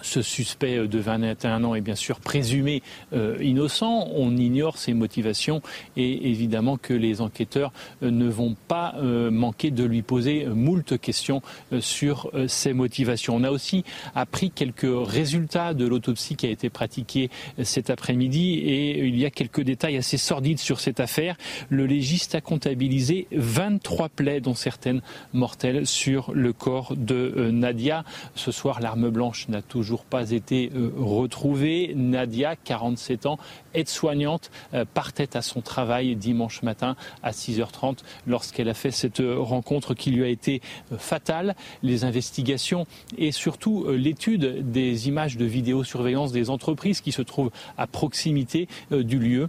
ce 0.05 0.23
suspect 0.23 0.87
de 0.87 0.99
21 0.99 1.65
ans 1.65 1.75
est 1.75 1.81
bien 1.81 1.95
sûr 1.95 2.21
présumé 2.21 2.83
euh, 3.13 3.37
innocent. 3.41 4.09
On 4.15 4.37
ignore 4.37 4.77
ses 4.77 4.93
motivations 4.93 5.63
et 5.97 6.31
évidemment 6.31 6.77
que 6.77 6.93
les 6.93 7.21
enquêteurs 7.21 7.73
euh, 8.03 8.11
ne 8.11 8.29
vont 8.29 8.55
pas 8.69 8.95
euh, 8.99 9.31
manquer 9.31 9.71
de 9.71 9.83
lui 9.83 10.03
poser 10.03 10.47
moult 10.47 10.99
questions 11.01 11.41
sur 11.81 12.31
ses 12.47 12.73
motivations. 12.73 13.37
On 13.37 13.45
a 13.45 13.51
aussi 13.51 13.85
appris 14.15 14.51
quelques 14.51 14.83
résultats 14.85 15.73
de 15.73 15.87
l'autopsie 15.87 16.37
qui 16.37 16.47
a 16.47 16.51
été 16.51 16.69
pratiquée 16.69 17.31
cet 17.63 17.89
après-midi 17.91 18.55
et 18.59 19.07
il 19.07 19.19
y 19.19 19.25
a 19.25 19.31
quelques 19.31 19.63
détails 19.63 19.97
assez 19.97 20.19
sordides 20.19 20.59
sur 20.59 20.81
cette 20.81 21.01
affaire. 21.01 21.37
Le 21.71 21.87
légiste 21.87 22.35
a 22.35 22.41
comptabilisé 22.41 23.27
23 23.33 24.11
plaies, 24.11 24.41
dont 24.41 24.55
certaines 24.55 25.01
mortelles, 25.33 25.87
sur 25.87 26.33
le 26.33 26.53
corps 26.53 26.95
de 26.97 27.51
Nadia. 27.51 28.05
Ce 28.35 28.53
soir, 28.53 28.81
l'arme 28.81 29.09
blanche 29.09 29.49
n'a 29.49 29.63
toujours 29.63 29.94
pas 30.03 30.33
été 30.33 30.71
euh, 30.75 30.91
retrouvée. 30.97 31.93
Nadia, 31.95 32.57
47 32.57 33.27
ans, 33.27 33.39
aide-soignante, 33.75 34.51
euh, 34.75 34.85
partait 34.93 35.37
à 35.37 35.43
son 35.43 35.61
travail 35.61 36.17
dimanche 36.17 36.63
matin 36.63 36.97
à 37.23 37.31
6h30 37.31 37.99
lorsqu'elle 38.27 38.69
a 38.69 38.75
fait 38.75 38.91
cette 38.91 39.21
euh, 39.21 39.39
rencontre 39.39 39.95
qui 39.95 40.11
lui 40.11 40.25
a 40.25 40.29
été 40.29 40.61
fatale. 40.99 41.55
Les 41.83 42.05
investigations 42.05 42.87
et 43.17 43.31
surtout 43.31 43.87
l'étude 43.89 44.71
des 44.71 45.09
images 45.09 45.37
de 45.37 45.45
vidéosurveillance 45.45 46.33
des 46.33 46.51
entreprises 46.51 47.01
qui 47.01 47.13
se 47.13 47.23
trouvent 47.23 47.51
à 47.79 47.87
proximité 47.87 48.69
du 48.91 49.19
lieu 49.19 49.49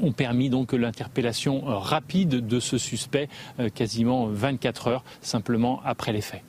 ont 0.00 0.12
permis 0.12 0.50
donc 0.50 0.72
l'interpellation 0.72 1.62
rapide 1.64 2.46
de 2.46 2.60
ce 2.60 2.78
suspect 2.78 3.28
quasiment 3.74 4.26
24 4.26 4.88
heures 4.88 5.04
simplement 5.20 5.80
après 5.84 6.12
les 6.12 6.22
faits. 6.22 6.42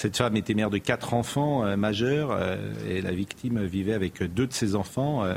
Cette 0.00 0.16
femme 0.16 0.34
était 0.34 0.54
mère 0.54 0.70
de 0.70 0.78
quatre 0.78 1.12
enfants 1.12 1.62
euh, 1.62 1.76
majeurs 1.76 2.30
euh, 2.30 2.56
et 2.88 3.02
la 3.02 3.10
victime 3.10 3.62
vivait 3.66 3.92
avec 3.92 4.22
deux 4.22 4.46
de 4.46 4.52
ses 4.54 4.74
enfants. 4.74 5.24
Euh, 5.24 5.34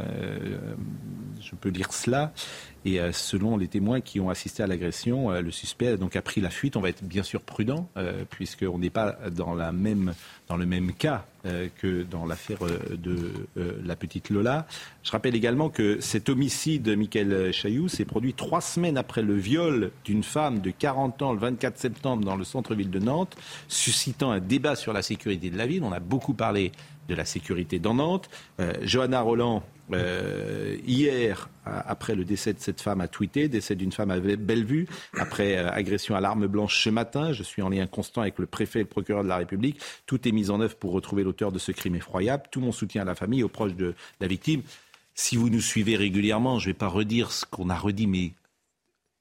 je 1.42 1.54
peux 1.56 1.70
dire 1.70 1.92
cela. 1.92 2.32
Et 2.86 3.00
euh, 3.00 3.12
selon 3.12 3.58
les 3.58 3.68
témoins 3.68 4.02
qui 4.02 4.20
ont 4.20 4.30
assisté 4.30 4.62
à 4.64 4.68
l'agression, 4.68 5.32
euh, 5.32 5.42
le 5.42 5.52
suspect 5.52 5.88
a 5.88 5.98
donc 5.98 6.16
a 6.16 6.22
pris 6.22 6.42
la 6.42 6.50
fuite. 6.50 6.76
On 6.76 6.82
va 6.82 6.90
être 6.90 7.04
bien 7.04 7.24
sûr 7.24 7.42
prudent, 7.42 7.90
euh, 7.98 8.26
puisqu'on 8.30 8.78
n'est 8.78 8.90
pas 8.90 9.18
dans, 9.32 9.54
le 9.54 9.72
même 10.66 10.94
cas 10.94 11.26
que 11.78 12.04
dans 12.04 12.26
l'affaire 12.26 12.60
de 12.92 13.48
la 13.56 13.98
petite 13.98 14.30
Lola. 14.30 14.66
Je 15.04 15.12
rappelle 15.12 15.36
également 15.36 15.70
que 15.70 16.00
cet 16.00 16.30
homicide, 16.30 16.88
Michael 16.96 17.52
Chailloux, 17.52 17.90
s'est 17.90 18.06
produit 18.06 18.34
trois 18.34 18.62
semaines 18.62 18.98
après 18.98 19.22
le 19.22 19.34
viol 19.34 19.92
d'une 20.06 20.24
femme 20.24 20.60
de 20.60 20.72
40 20.72 21.22
ans 21.22 21.34
le 21.34 21.40
24 21.40 21.78
septembre 21.78 22.24
dans 22.24 22.38
le 22.38 22.46
centre-ville 22.46 22.90
de 22.90 23.00
Nantes, 23.00 23.36
suscitant 23.68 24.32
un 24.32 24.40
débat 24.40 24.76
sur 24.76 24.94
la 24.94 25.02
sécurité 25.02 25.50
de 25.50 25.58
la 25.58 25.66
ville. 25.66 25.84
On 25.84 25.92
a 25.92 26.00
beaucoup 26.00 26.34
parlé 26.34 26.72
de 27.08 27.16
la 27.16 27.26
sécurité 27.26 27.80
dans 27.80 27.96
Nantes. 27.96 28.30
Johanna 28.82 29.22
Roland 29.22 29.64
euh, 29.92 30.78
hier, 30.86 31.50
après 31.66 32.16
le 32.16 32.24
décès 32.24 32.54
de 32.54 32.60
cette 32.60 32.82
femme, 32.82 33.02
a 33.02 33.08
tweeté 33.08 33.48
décès 33.48 33.76
d'une 33.76 33.92
femme 33.92 34.12
à 34.12 34.20
Bellevue, 34.20 34.88
après 35.18 35.58
euh, 35.58 35.72
agression 35.72 36.16
à 36.16 36.22
l'arme 36.22 36.48
blanche 36.48 36.84
ce 36.84 36.90
matin. 36.90 37.34
Je 37.34 37.44
suis 37.44 37.62
en 37.62 37.70
lien 37.70 37.86
constant 37.88 38.22
avec 38.22 38.40
le 38.40 38.46
préfet 38.46 38.80
et 38.80 38.84
le 38.84 38.90
procureur 38.90 39.24
de 39.24 39.30
la 39.30 39.38
République. 39.38 39.80
Tout 40.06 40.28
est 40.28 40.32
mis 40.32 40.50
en 40.50 40.62
œuvre 40.62 40.76
pour 40.76 40.92
retrouver 40.92 41.24
l'auteur 41.24 41.52
de 41.52 41.60
ce 41.60 41.72
crime 41.72 41.96
effroyable. 41.96 42.44
Tout 42.52 42.62
mon 42.62 42.72
soutien 42.72 43.02
à 43.02 43.06
la 43.06 43.16
famille 43.16 43.44
aux 43.44 43.50
proches 43.50 43.76
de 43.76 43.94
la 44.20 44.28
victime. 44.28 44.62
Si 45.16 45.36
vous 45.36 45.50
nous 45.50 45.62
suivez 45.62 45.96
régulièrement, 45.96 46.60
je 46.60 46.70
ne 46.70 46.74
vais 46.74 46.78
pas 46.78 46.88
redire 46.88 47.32
ce 47.32 47.46
qu'on 47.46 47.70
a 47.70 47.78
redit, 47.78 48.08
mais 48.08 48.34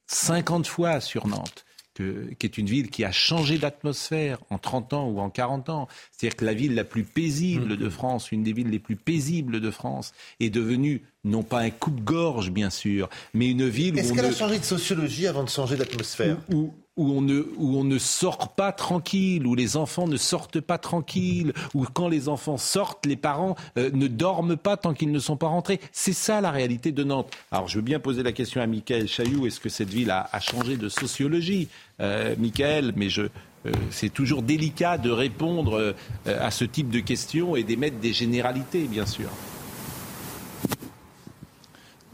50 0.07 0.67
fois 0.67 1.01
sur 1.01 1.27
Nantes 1.27 1.65
qui 1.95 2.47
est 2.47 2.59
une 2.59 2.67
ville 2.67 2.91
qui 2.91 3.05
a 3.05 3.13
changé 3.13 3.59
d'atmosphère 3.59 4.39
en 4.51 4.59
30 4.59 4.93
ans 4.93 5.09
ou 5.09 5.21
en 5.21 5.31
40 5.31 5.69
ans. 5.69 5.89
C'est-à-dire 6.11 6.37
que 6.37 6.45
la 6.45 6.55
ville 6.55 6.75
la 6.75 6.85
plus 6.85 7.05
paisible 7.05 7.77
de 7.77 7.89
France, 7.89 8.33
une 8.33 8.43
des 8.43 8.53
villes 8.53 8.71
les 8.71 8.79
plus 8.79 8.97
paisibles 8.97 9.61
de 9.61 9.71
France, 9.71 10.13
est 10.41 10.51
devenue 10.51 11.03
non 11.25 11.43
pas 11.43 11.61
un 11.61 11.71
coupe-gorge, 11.71 12.51
bien 12.51 12.71
sûr, 12.71 13.09
mais 13.35 13.51
une 13.51 13.69
ville 13.69 13.99
Est-ce 13.99 14.13
qu'elle 14.13 14.25
a 14.25 14.33
changé 14.33 14.59
de 14.59 14.65
sociologie 14.65 15.27
avant 15.27 15.45
de 15.45 15.49
changer 15.49 15.77
d'atmosphère? 15.77 16.39
Où 16.53 16.73
on, 16.97 17.23
ne, 17.23 17.41
où 17.57 17.77
on 17.79 17.85
ne 17.85 17.99
sort 17.99 18.55
pas 18.55 18.73
tranquille, 18.73 19.47
où 19.47 19.55
les 19.55 19.77
enfants 19.77 20.07
ne 20.07 20.17
sortent 20.17 20.61
pas 20.61 20.79
tranquilles, 20.79 21.53
où 21.75 21.85
quand 21.85 22.09
les 22.09 22.29
enfants 22.29 22.59
sortent, 22.59 23.07
les 23.07 23.17
parents 23.17 23.57
euh, 23.79 23.91
ne 23.93 24.07
dorment 24.07 24.57
pas 24.57 24.77
tant 24.77 24.95
qu'ils 24.95 25.13
ne 25.13 25.19
sont 25.19 25.37
pas 25.37 25.49
rentrés. 25.49 25.81
C'est 25.93 26.13
ça 26.13 26.41
la 26.41 26.51
réalité 26.51 26.93
de 26.93 27.05
Nantes. 27.05 27.31
Alors 27.51 27.69
je 27.69 27.77
veux 27.77 27.83
bien 27.83 28.01
poser 28.01 28.23
la 28.23 28.33
question 28.33 28.61
à 28.61 28.67
Michael 28.67 29.09
Chailloux, 29.09 29.47
est-ce 29.47 29.61
que 29.61 29.69
cette 29.69 29.91
ville 29.91 30.11
a, 30.11 30.29
changé 30.41 30.77
de 30.77 30.89
sociologie? 30.89 31.69
Euh, 32.01 32.35
Michael, 32.39 32.93
mais 32.97 33.09
je, 33.09 33.23
euh, 33.67 33.73
c'est 33.91 34.13
toujours 34.13 34.43
délicat 34.43 34.99
de 34.99 35.11
répondre 35.11 35.79
euh, 35.79 35.93
à 36.27 36.51
ce 36.51 36.65
type 36.65 36.91
de 36.91 37.01
questions 37.01 37.57
et 37.57 37.63
d'émettre 37.63 37.99
des 37.99 38.13
généralités, 38.13 38.85
bien 38.85 39.07
sûr. 39.07 39.29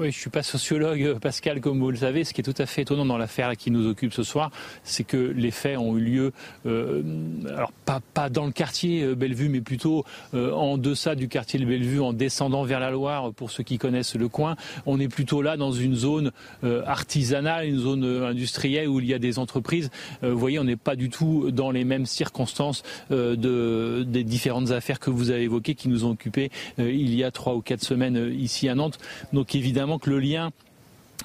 Oui, 0.00 0.12
je 0.12 0.16
suis 0.16 0.30
pas 0.30 0.44
sociologue, 0.44 1.02
euh, 1.02 1.18
Pascal, 1.18 1.60
comme 1.60 1.80
vous 1.80 1.90
le 1.90 1.96
savez. 1.96 2.22
Ce 2.22 2.32
qui 2.32 2.40
est 2.40 2.44
tout 2.44 2.62
à 2.62 2.66
fait 2.66 2.82
étonnant 2.82 3.04
dans 3.04 3.18
l'affaire 3.18 3.56
qui 3.56 3.72
nous 3.72 3.88
occupe 3.88 4.12
ce 4.12 4.22
soir, 4.22 4.52
c'est 4.84 5.02
que 5.02 5.16
les 5.16 5.50
faits 5.50 5.76
ont 5.76 5.96
eu 5.96 6.00
lieu, 6.00 6.32
euh, 6.66 7.02
alors 7.48 7.72
pas, 7.84 8.00
pas 8.14 8.30
dans 8.30 8.46
le 8.46 8.52
quartier 8.52 9.02
euh, 9.02 9.16
Bellevue, 9.16 9.48
mais 9.48 9.60
plutôt 9.60 10.04
en 10.34 10.78
deçà 10.78 11.16
du 11.16 11.26
quartier 11.26 11.58
de 11.58 11.64
Bellevue, 11.64 12.00
en 12.00 12.12
descendant 12.12 12.62
vers 12.62 12.78
la 12.78 12.92
Loire, 12.92 13.32
pour 13.32 13.50
ceux 13.50 13.64
qui 13.64 13.76
connaissent 13.76 14.14
le 14.14 14.28
coin. 14.28 14.54
On 14.86 15.00
est 15.00 15.08
plutôt 15.08 15.42
là 15.42 15.56
dans 15.56 15.72
une 15.72 15.94
zone 15.94 16.30
artisanale, 16.62 17.66
une 17.66 17.78
zone 17.78 18.04
industrielle 18.04 18.88
où 18.88 19.00
il 19.00 19.06
y 19.06 19.14
a 19.14 19.18
des 19.18 19.38
entreprises. 19.38 19.90
vous 20.22 20.38
voyez, 20.38 20.58
on 20.58 20.64
n'est 20.64 20.76
pas 20.76 20.96
du 20.96 21.10
tout 21.10 21.50
dans 21.50 21.70
les 21.70 21.84
mêmes 21.84 22.06
circonstances 22.06 22.82
de, 23.10 24.04
des 24.06 24.24
différentes 24.24 24.70
affaires 24.70 25.00
que 25.00 25.10
vous 25.10 25.30
avez 25.30 25.42
évoquées 25.42 25.74
qui 25.74 25.88
nous 25.88 26.04
ont 26.04 26.10
occupés 26.10 26.50
il 26.78 27.14
y 27.14 27.24
a 27.24 27.30
trois 27.30 27.54
ou 27.54 27.60
quatre 27.60 27.82
semaines 27.82 28.32
ici 28.38 28.68
à 28.68 28.74
Nantes. 28.74 28.98
Donc 29.32 29.54
évidemment, 29.54 29.87
que 29.96 30.10
le 30.10 30.18
lien 30.18 30.50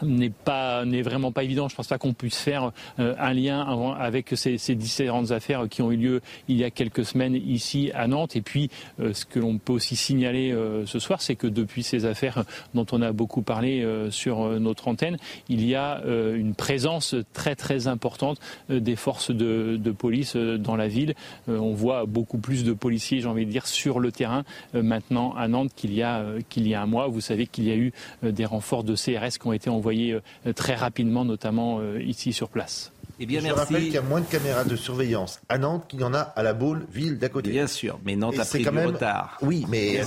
n'est 0.01 0.31
pas 0.31 0.85
n'est 0.85 1.01
vraiment 1.01 1.31
pas 1.31 1.43
évident. 1.43 1.69
Je 1.69 1.75
pense 1.75 1.87
pas 1.87 1.97
qu'on 1.97 2.13
puisse 2.13 2.37
faire 2.37 2.71
euh, 2.99 3.15
un 3.19 3.33
lien 3.33 3.61
avec 3.99 4.29
ces, 4.35 4.57
ces, 4.57 4.75
différentes 4.75 5.31
affaires 5.31 5.67
qui 5.69 5.81
ont 5.81 5.91
eu 5.91 5.97
lieu 5.97 6.21
il 6.47 6.57
y 6.57 6.63
a 6.63 6.71
quelques 6.71 7.05
semaines 7.05 7.35
ici 7.35 7.91
à 7.93 8.07
Nantes. 8.07 8.35
Et 8.35 8.41
puis, 8.41 8.69
euh, 8.99 9.13
ce 9.13 9.25
que 9.25 9.39
l'on 9.39 9.57
peut 9.57 9.73
aussi 9.73 9.95
signaler 9.95 10.51
euh, 10.51 10.85
ce 10.85 10.99
soir, 10.99 11.21
c'est 11.21 11.35
que 11.35 11.47
depuis 11.47 11.83
ces 11.83 12.05
affaires 12.05 12.43
dont 12.73 12.85
on 12.91 13.01
a 13.01 13.11
beaucoup 13.11 13.41
parlé 13.41 13.85
sur 14.09 14.59
notre 14.59 14.87
antenne, 14.87 15.17
il 15.49 15.65
y 15.65 15.75
a 15.75 16.01
une 16.05 16.55
présence 16.55 17.15
très 17.33 17.55
très 17.55 17.87
importante 17.87 18.39
des 18.69 18.95
forces 18.95 19.31
de, 19.31 19.77
de 19.77 19.91
police 19.91 20.35
dans 20.35 20.75
la 20.75 20.87
ville. 20.87 21.15
on 21.47 21.73
voit 21.73 22.05
beaucoup 22.05 22.37
plus 22.37 22.63
de 22.63 22.73
policiers, 22.73 23.21
j'ai 23.21 23.27
envie 23.27 23.45
de 23.45 23.51
dire, 23.51 23.67
sur 23.67 23.99
le 23.99 24.11
terrain 24.11 24.43
maintenant 24.73 25.33
à 25.35 25.47
Nantes 25.47 25.71
qu'il 25.75 25.93
y 25.93 26.01
a 26.01 26.23
qu'il 26.49 26.67
y 26.67 26.73
a 26.73 26.81
un 26.81 26.85
mois. 26.85 27.07
Vous 27.07 27.21
savez 27.21 27.47
qu'il 27.47 27.65
y 27.65 27.71
a 27.71 27.75
eu 27.75 27.91
des 28.23 28.45
renforts 28.45 28.83
de 28.83 28.95
CRS 28.95 29.37
qui 29.39 29.47
ont 29.47 29.53
été 29.53 29.69
envoyés 29.69 29.82
envoyé 29.83 30.13
euh, 30.13 30.53
très 30.53 30.75
rapidement, 30.75 31.25
notamment 31.25 31.79
euh, 31.79 32.01
ici 32.01 32.31
sur 32.31 32.47
place. 32.47 32.93
Eh 33.19 33.25
bien, 33.25 33.41
Je 33.41 33.51
rappelle 33.51 33.83
qu'il 33.83 33.93
y 33.93 33.97
a 33.97 34.01
moins 34.01 34.21
de 34.21 34.25
caméras 34.25 34.63
de 34.63 34.75
surveillance 34.77 35.41
à 35.49 35.57
Nantes 35.57 35.85
qu'il 35.89 35.99
y 35.99 36.03
en 36.03 36.13
a 36.13 36.19
à 36.19 36.41
la 36.41 36.53
Baule, 36.53 36.87
ville 36.91 37.19
d'à 37.19 37.27
côté. 37.29 37.51
Bien 37.51 37.67
sûr, 37.67 37.99
mais 38.05 38.15
Nantes 38.15 38.39
a 38.39 38.45
pris 38.45 38.63
du 38.63 38.69
retard. 38.69 39.37
Oui, 39.41 39.65
mais, 39.69 40.01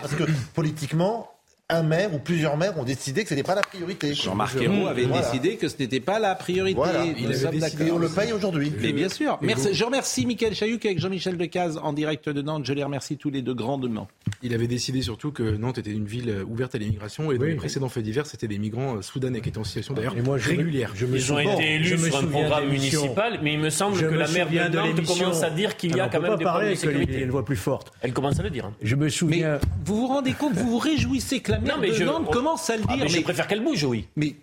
parce 0.00 0.14
que 0.14 0.24
politiquement, 0.54 1.35
un 1.68 1.82
maire 1.82 2.14
ou 2.14 2.18
plusieurs 2.18 2.56
maires 2.56 2.78
ont 2.78 2.84
décidé 2.84 3.24
que 3.24 3.30
ce 3.30 3.34
n'était 3.34 3.46
pas 3.46 3.56
la 3.56 3.62
priorité. 3.62 4.14
Jean-Marc 4.14 4.56
Ayrault 4.60 4.86
avait 4.86 5.06
décidé 5.06 5.56
que 5.56 5.66
ce 5.66 5.76
n'était 5.78 5.98
pas 5.98 6.20
la 6.20 6.36
priorité. 6.36 6.80
Il 7.18 7.26
avait 7.26 7.58
décidé, 7.58 7.90
on 7.90 7.98
le 7.98 8.08
paye 8.08 8.32
aujourd'hui. 8.32 8.72
Mais 8.80 8.92
bien 8.92 9.08
sûr. 9.08 9.38
Merci, 9.42 9.70
je 9.72 9.84
remercie 9.84 10.26
Michael 10.26 10.54
Chailloux 10.54 10.78
avec 10.84 11.00
Jean-Michel 11.00 11.36
Decaze 11.36 11.80
en 11.82 11.92
direct 11.92 12.28
de 12.28 12.40
Nantes. 12.40 12.64
Je 12.64 12.72
les 12.72 12.84
remercie 12.84 13.16
tous 13.16 13.30
les 13.30 13.42
deux 13.42 13.54
grandement. 13.54 14.06
Il 14.42 14.54
avait 14.54 14.68
décidé 14.68 15.02
surtout 15.02 15.32
que 15.32 15.42
Nantes 15.42 15.78
était 15.78 15.90
une 15.90 16.06
ville 16.06 16.44
ouverte 16.46 16.76
à 16.76 16.78
l'immigration 16.78 17.32
et 17.32 17.38
dans 17.38 17.44
les 17.44 17.54
précédents 17.56 17.88
faits 17.88 18.04
divers, 18.04 18.26
c'était 18.26 18.48
des 18.48 18.58
migrants 18.58 19.02
soudanais 19.02 19.40
qui 19.40 19.48
étaient 19.48 19.58
en 19.58 19.64
situation 19.64 19.94
d'ailleurs 19.94 20.14
régulière. 20.14 20.92
Ils 20.96 21.32
ont 21.32 21.38
été 21.40 21.74
élus 21.74 21.98
sur 21.98 22.16
un 22.18 22.26
programme 22.26 22.68
municipal, 22.68 23.40
mais 23.42 23.54
il 23.54 23.58
me 23.58 23.70
semble 23.70 23.98
que 23.98 24.04
la 24.04 24.28
maire 24.28 24.70
de 24.70 24.76
Nantes 24.76 25.04
commence 25.04 25.42
à 25.42 25.50
dire 25.50 25.76
qu'il 25.76 25.96
y 25.96 26.00
a 26.00 26.08
quand 26.08 26.20
même 26.20 26.36
des 26.36 26.44
problèmes 26.44 26.70
de 26.70 26.74
sécurité. 26.76 27.22
une 27.22 27.30
voix 27.30 27.44
plus 27.44 27.56
forte. 27.56 27.92
Elle 28.02 28.12
commence 28.12 28.38
à 28.38 28.44
le 28.44 28.50
dire. 28.50 28.70
Je 28.80 28.94
me 28.94 29.08
souviens. 29.08 29.58
Vous 29.84 29.96
vous 29.96 30.06
rendez 30.06 30.32
compte, 30.32 30.54
vous 30.54 30.70
vous 30.70 30.78
réjouissez 30.78 31.40
que 31.40 31.55
la 31.64 31.76
maire 31.76 31.98
de 31.98 32.04
Nantes 32.04 32.30
commence 32.30 32.70
à 32.70 32.76
le 32.76 32.84
dire. 32.84 33.08
Je 33.08 33.20
préfère 33.20 33.46
qu'elle 33.46 33.62
bouge, 33.62 33.84
oui. 33.84 34.08
Mais 34.16 34.34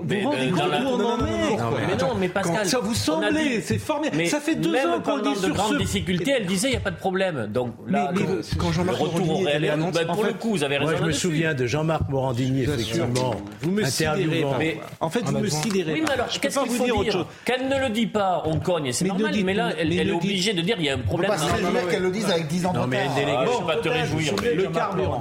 vous 0.00 0.20
vous 0.20 0.30
rendez 0.30 0.50
compte 0.50 0.62
où 0.62 0.88
on 0.88 1.04
en 1.04 1.26
est 1.26 1.86
Mais 1.88 1.96
non, 1.96 2.14
mais 2.18 2.28
Pascal. 2.28 2.66
Ça 2.66 2.78
vous 2.80 2.94
semblait, 2.94 3.60
c'est 3.60 3.78
formidable. 3.78 4.26
Ça 4.26 4.40
fait 4.40 4.56
deux 4.56 4.76
ans 4.76 5.00
qu'on 5.02 5.18
dit 5.18 5.36
sur 5.36 5.48
de 5.48 5.54
grandes 5.54 5.78
difficultés, 5.78 6.32
elle 6.36 6.46
disait 6.46 6.68
il 6.68 6.72
n'y 6.72 6.76
a 6.76 6.80
pas 6.80 6.90
de 6.90 6.96
problème. 6.96 7.48
Donc 7.52 7.74
là, 7.88 8.12
quand 8.58 8.72
Jean-Marc 8.72 9.00
au 9.00 9.36
réel, 9.36 9.72
pour 10.12 10.24
le 10.24 10.32
coup, 10.32 10.50
vous 10.50 10.64
avez 10.64 10.78
raison. 10.78 10.90
Moi, 10.90 11.00
je 11.00 11.06
me 11.06 11.12
souviens 11.12 11.54
de 11.54 11.66
Jean-Marc 11.66 12.08
Morandini, 12.08 12.62
effectivement. 12.62 13.34
Vous 13.60 13.70
me 13.70 13.84
sidérez. 13.84 14.44
Mais 14.58 14.78
en 15.00 15.10
fait, 15.10 15.24
vous 15.24 15.38
me 15.38 15.48
sidérez. 15.48 15.94
Oui, 15.94 16.02
mais 16.04 16.12
alors, 16.12 16.28
qu'est-ce 16.28 16.58
qu'il 16.60 16.70
faut 16.70 17.02
dire 17.02 17.26
Qu'elle 17.44 17.68
ne 17.68 17.78
le 17.80 17.90
dit 17.90 18.06
pas, 18.06 18.42
on 18.46 18.58
cogne, 18.58 18.92
c'est 18.92 19.04
normal. 19.04 19.34
Mais 19.44 19.54
là, 19.54 19.72
elle 19.78 19.92
est 19.92 20.10
obligée 20.10 20.52
de 20.52 20.62
dire 20.62 20.76
il 20.78 20.84
y 20.84 20.90
a 20.90 20.94
un 20.94 20.98
problème. 20.98 21.30
C'est 21.36 21.90
qu'elle 21.90 22.02
le 22.02 22.10
dise 22.10 22.30
avec 22.30 22.48
10 22.48 22.66
ans 22.66 22.72
de 22.72 22.78
retard. 22.78 22.82
Non, 22.82 22.88
mais 22.88 22.98
elle 23.16 23.26
Je 23.26 23.66
vais 23.66 23.80
te 23.80 23.88
réjouir. 23.88 24.34
Le 24.56 24.66
carburant. 24.68 25.20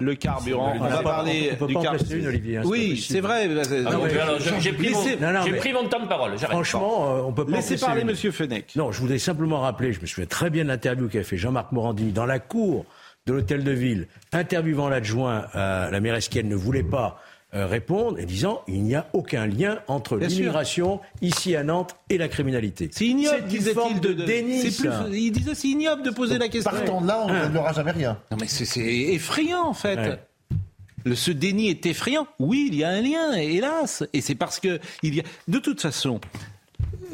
Le 0.00 0.14
carburant. 0.14 0.74
On 0.78 0.86
va 0.86 1.02
parler 1.02 1.52
du 1.66 1.74
carburant. 1.74 2.62
Oui, 2.64 2.96
c'est 2.96 3.20
vrai. 3.20 3.48
J'ai 4.60 4.72
pris 4.72 5.72
mon 5.72 5.88
temps 5.88 6.00
de 6.00 6.08
parole. 6.08 6.38
Franchement, 6.38 7.16
euh, 7.16 7.22
on 7.22 7.32
peut 7.32 7.46
pas. 7.46 7.52
Laissez 7.52 7.78
parler 7.78 8.04
Monsieur 8.04 8.30
Fenech. 8.30 8.76
Non, 8.76 8.92
je 8.92 9.00
voulais 9.00 9.18
simplement 9.18 9.60
rappeler, 9.60 9.92
je 9.92 10.00
me 10.00 10.06
souviens 10.06 10.26
très 10.26 10.50
bien 10.50 10.64
de 10.64 10.68
l'interview 10.68 11.08
qu'a 11.08 11.22
fait 11.22 11.36
Jean-Marc 11.36 11.72
Morandini 11.72 12.12
dans 12.12 12.26
la 12.26 12.38
cour 12.38 12.84
de 13.26 13.32
l'hôtel 13.32 13.62
de 13.62 13.70
ville, 13.70 14.08
interviewant 14.32 14.88
l'adjoint 14.88 15.46
à 15.52 15.90
la 15.90 16.00
mairesse 16.00 16.28
qui 16.28 16.38
elle 16.38 16.48
ne 16.48 16.56
voulait 16.56 16.82
pas 16.82 17.20
euh, 17.20 17.31
répondre 17.52 18.18
et 18.18 18.24
disant 18.24 18.62
il 18.66 18.82
n'y 18.82 18.94
a 18.94 19.08
aucun 19.12 19.46
lien 19.46 19.78
entre 19.88 20.16
l'immigration 20.16 21.00
ici 21.20 21.54
à 21.54 21.62
Nantes 21.62 21.96
et 22.08 22.18
la 22.18 22.28
criminalité. 22.28 22.88
C'est 22.92 23.06
ignoble, 23.06 23.44
disait-il, 23.46 24.00
de, 24.00 24.12
déni. 24.12 24.62
il 25.12 25.32
disait 25.32 25.54
c'est 25.54 25.68
ignoble 25.68 26.02
de 26.02 26.10
poser 26.10 26.38
la 26.38 26.48
question. 26.48 26.70
Partant 26.70 27.00
de 27.00 27.08
là, 27.08 27.26
on 27.28 27.48
n'aura 27.50 27.72
jamais 27.72 27.92
rien. 27.92 28.18
Non 28.30 28.38
mais 28.40 28.46
c'est 28.46 28.78
effrayant 28.86 29.66
en 29.66 29.74
fait. 29.74 30.18
Le, 31.04 31.16
ce 31.16 31.30
déni 31.30 31.68
est 31.68 31.84
effrayant. 31.86 32.26
Oui, 32.38 32.68
il 32.70 32.76
y 32.76 32.84
a 32.84 32.88
un 32.88 33.00
lien, 33.00 33.32
hélas. 33.32 34.04
Et 34.12 34.20
c'est 34.20 34.36
parce 34.36 34.60
que 34.60 34.78
il 35.02 35.16
y 35.16 35.20
a. 35.20 35.24
De 35.48 35.58
toute 35.58 35.80
façon, 35.80 36.20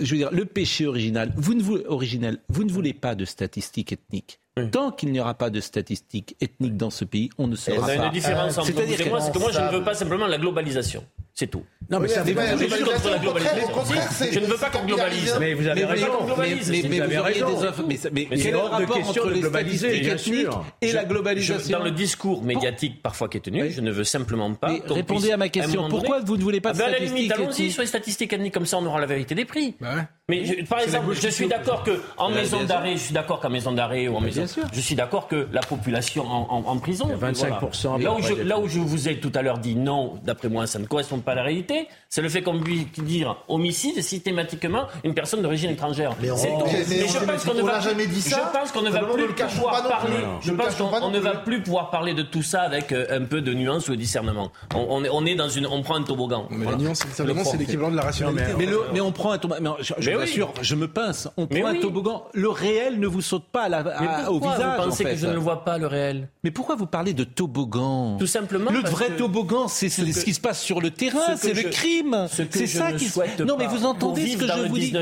je 0.00 0.10
veux 0.12 0.16
dire, 0.18 0.30
le 0.32 0.44
péché 0.44 0.86
original, 0.86 1.32
vous 1.36 1.54
ne 1.54 1.62
voulez, 1.62 1.84
originel, 1.86 2.38
vous 2.48 2.64
ne 2.64 2.72
voulez 2.72 2.92
pas 2.92 3.14
de 3.14 3.24
statistiques 3.24 3.92
ethniques. 3.92 4.40
Tant 4.72 4.90
qu'il 4.90 5.12
n'y 5.12 5.20
aura 5.20 5.34
pas 5.34 5.50
de 5.50 5.60
statistiques 5.60 6.36
ethniques 6.40 6.76
dans 6.76 6.90
ce 6.90 7.04
pays, 7.04 7.30
on 7.38 7.46
ne 7.46 7.56
sera 7.56 7.86
pas. 7.86 7.94
Il 7.94 7.98
y 7.98 8.00
a 8.00 8.06
une 8.06 8.12
différence 8.12 8.58
entre 8.58 8.72
vous 8.72 8.80
et 8.80 9.08
moi, 9.08 9.20
c'est 9.20 9.32
que 9.32 9.38
moi, 9.38 9.52
je 9.52 9.60
ne 9.60 9.70
veux 9.70 9.84
pas 9.84 9.94
simplement 9.94 10.26
la 10.26 10.38
globalisation. 10.38 11.04
C'est 11.38 11.46
tout. 11.46 11.62
Non, 11.88 12.00
mais 12.00 12.08
ça 12.08 12.24
veut 12.24 12.34
pas 12.34 12.52
dire 12.56 12.84
contre 12.84 13.10
la 13.10 13.18
globalisation. 13.18 14.28
Je 14.32 14.40
ne 14.40 14.46
veux 14.46 14.56
pas 14.56 14.70
qu'on 14.70 14.84
globalise. 14.84 15.36
Mais 15.38 15.54
vous 15.54 15.68
avez 15.68 15.84
raison. 15.84 16.06
Mais 16.36 16.54
vous 16.82 17.00
avez 17.00 17.18
raison. 17.18 17.60
Mais 18.10 18.26
quel 18.26 18.40
est 18.40 18.50
le 18.50 18.58
rapport 18.58 19.08
entre 19.08 19.30
les 19.30 19.42
statistiques 19.42 20.08
ethniques 20.08 20.48
et 20.82 20.92
la 20.92 21.04
globalisation 21.04 21.78
Dans 21.78 21.84
le 21.84 21.92
discours 21.92 22.42
médiatique 22.42 23.00
parfois 23.04 23.28
qui 23.28 23.36
est 23.36 23.40
tenu, 23.40 23.70
je 23.70 23.80
ne 23.80 23.92
veux 23.92 24.02
simplement 24.02 24.52
pas. 24.54 24.72
Répondez 24.88 25.30
à 25.30 25.36
ma 25.36 25.48
question. 25.48 25.88
Pourquoi 25.88 26.18
vous 26.18 26.36
ne 26.36 26.42
voulez 26.42 26.60
pas 26.60 26.72
de 26.72 26.78
statistiques 26.78 27.30
ethniques 27.30 27.32
Allons-y 27.32 27.70
sur 27.70 27.82
les 27.82 27.86
statistiques 27.88 28.32
ethniques, 28.32 28.54
comme 28.54 28.66
ça 28.66 28.78
on 28.78 28.86
aura 28.86 28.98
la 28.98 29.06
vérité 29.06 29.36
des 29.36 29.44
prix. 29.44 29.76
Mais 30.30 30.62
par 30.68 30.80
exemple, 30.80 31.14
je 31.14 31.28
suis 31.28 31.48
d'accord 31.48 31.82
que 31.82 32.02
en 32.18 32.28
maison 32.28 32.62
d'arrêt, 32.64 32.92
je 32.92 32.98
suis 32.98 33.14
d'accord 33.14 33.40
qu'en 33.40 33.48
maison 33.48 33.72
d'arrêt 33.72 34.08
ou 34.08 34.16
en 34.16 34.20
maison, 34.20 34.44
je 34.74 34.80
suis 34.80 34.94
d'accord 34.94 35.26
que 35.26 35.48
la 35.52 35.62
population 35.62 36.26
en 36.28 36.76
prison, 36.76 37.08
25% 37.18 38.44
Là 38.44 38.58
où 38.58 38.68
je 38.68 38.78
vous 38.78 39.08
ai 39.08 39.20
tout 39.20 39.32
à 39.34 39.40
l'heure 39.40 39.56
dit 39.56 39.74
non, 39.74 40.18
d'après 40.22 40.50
moi, 40.50 40.66
ça 40.66 40.78
ne 40.78 40.84
correspond 40.84 41.20
pas 41.20 41.32
à 41.32 41.36
la 41.36 41.42
réalité. 41.44 41.88
C'est 42.10 42.20
le 42.20 42.28
fait 42.28 42.42
qu'on 42.42 42.60
puisse 42.60 42.92
dire 42.98 43.36
homicide 43.48 44.02
systématiquement 44.02 44.86
une 45.02 45.14
personne 45.14 45.40
d'origine 45.40 45.70
étrangère. 45.70 46.14
Mais, 46.20 46.28
je 46.28 47.24
pense 47.24 47.44
qu'on 47.44 47.54
ne 47.54 47.62
va 47.62 47.80
jamais 47.80 48.06
dit 48.06 48.20
ça. 48.20 48.50
Je 48.52 48.58
pense 48.58 48.72
qu'on 48.72 48.82
ne 48.82 48.90
va 48.90 49.04
plus 49.04 49.28
pouvoir 49.28 49.88
parler. 49.88 50.16
Je 50.42 50.52
pense 50.52 50.74
qu'on 50.74 51.10
ne 51.10 51.18
va 51.20 51.36
plus 51.36 51.62
pouvoir 51.62 51.88
parler 51.88 52.12
de 52.12 52.22
tout 52.22 52.42
ça 52.42 52.60
avec 52.62 52.92
euh, 52.92 53.06
un 53.10 53.24
peu 53.24 53.40
de 53.40 53.54
nuance 53.54 53.88
ou 53.88 53.92
de 53.92 53.96
discernement. 53.96 54.52
On 54.74 55.24
est 55.24 55.34
dans 55.36 55.48
une, 55.48 55.66
on 55.66 55.82
prend 55.82 55.94
un 55.94 56.02
toboggan. 56.02 56.48
Mais 56.50 56.66
la 56.66 56.76
nuance, 56.76 57.02
c'est 57.06 57.56
l'équivalent 57.56 57.90
de 57.90 57.96
la 57.96 58.02
rationalité. 58.02 58.52
Mais 58.92 59.00
on 59.00 59.12
prend 59.12 59.32
un 59.32 59.38
toboggan. 59.38 59.76
Vous 60.18 60.24
assure, 60.24 60.52
je 60.60 60.74
me 60.74 60.88
pince. 60.88 61.28
On 61.36 61.46
prend 61.46 61.66
un 61.66 61.80
toboggan. 61.80 62.26
Le 62.34 62.48
réel 62.48 62.98
ne 62.98 63.06
vous 63.06 63.22
saute 63.22 63.44
pas 63.52 63.68
au 64.28 64.40
visage. 64.40 64.78
Vous 64.78 64.84
pensez 64.84 65.04
que 65.04 65.16
je 65.16 65.26
ne 65.26 65.32
le 65.32 65.38
vois 65.38 65.64
pas 65.64 65.78
le 65.78 65.86
réel? 65.86 66.28
Mais 66.44 66.50
pourquoi 66.50 66.76
vous 66.76 66.86
parlez 66.86 67.12
de 67.12 67.24
toboggan? 67.24 68.16
Tout 68.18 68.26
simplement. 68.26 68.70
Le 68.70 68.80
vrai 68.80 69.10
toboggan, 69.16 69.68
c'est 69.68 69.88
ce 69.88 70.24
qui 70.24 70.34
se 70.34 70.40
passe 70.40 70.60
sur 70.60 70.80
le 70.80 70.90
terrain, 70.90 71.36
c'est 71.36 71.54
le 71.54 71.70
crime. 71.70 72.26
C'est 72.30 72.66
ça 72.66 72.92
qui 72.92 73.06
souhaite. 73.06 73.40
Non, 73.40 73.56
mais 73.58 73.66
vous 73.66 73.84
entendez 73.84 74.28
ce 74.28 74.36
que 74.36 74.46
je 74.46 74.68
vous 74.68 74.78
dis. 74.78 74.92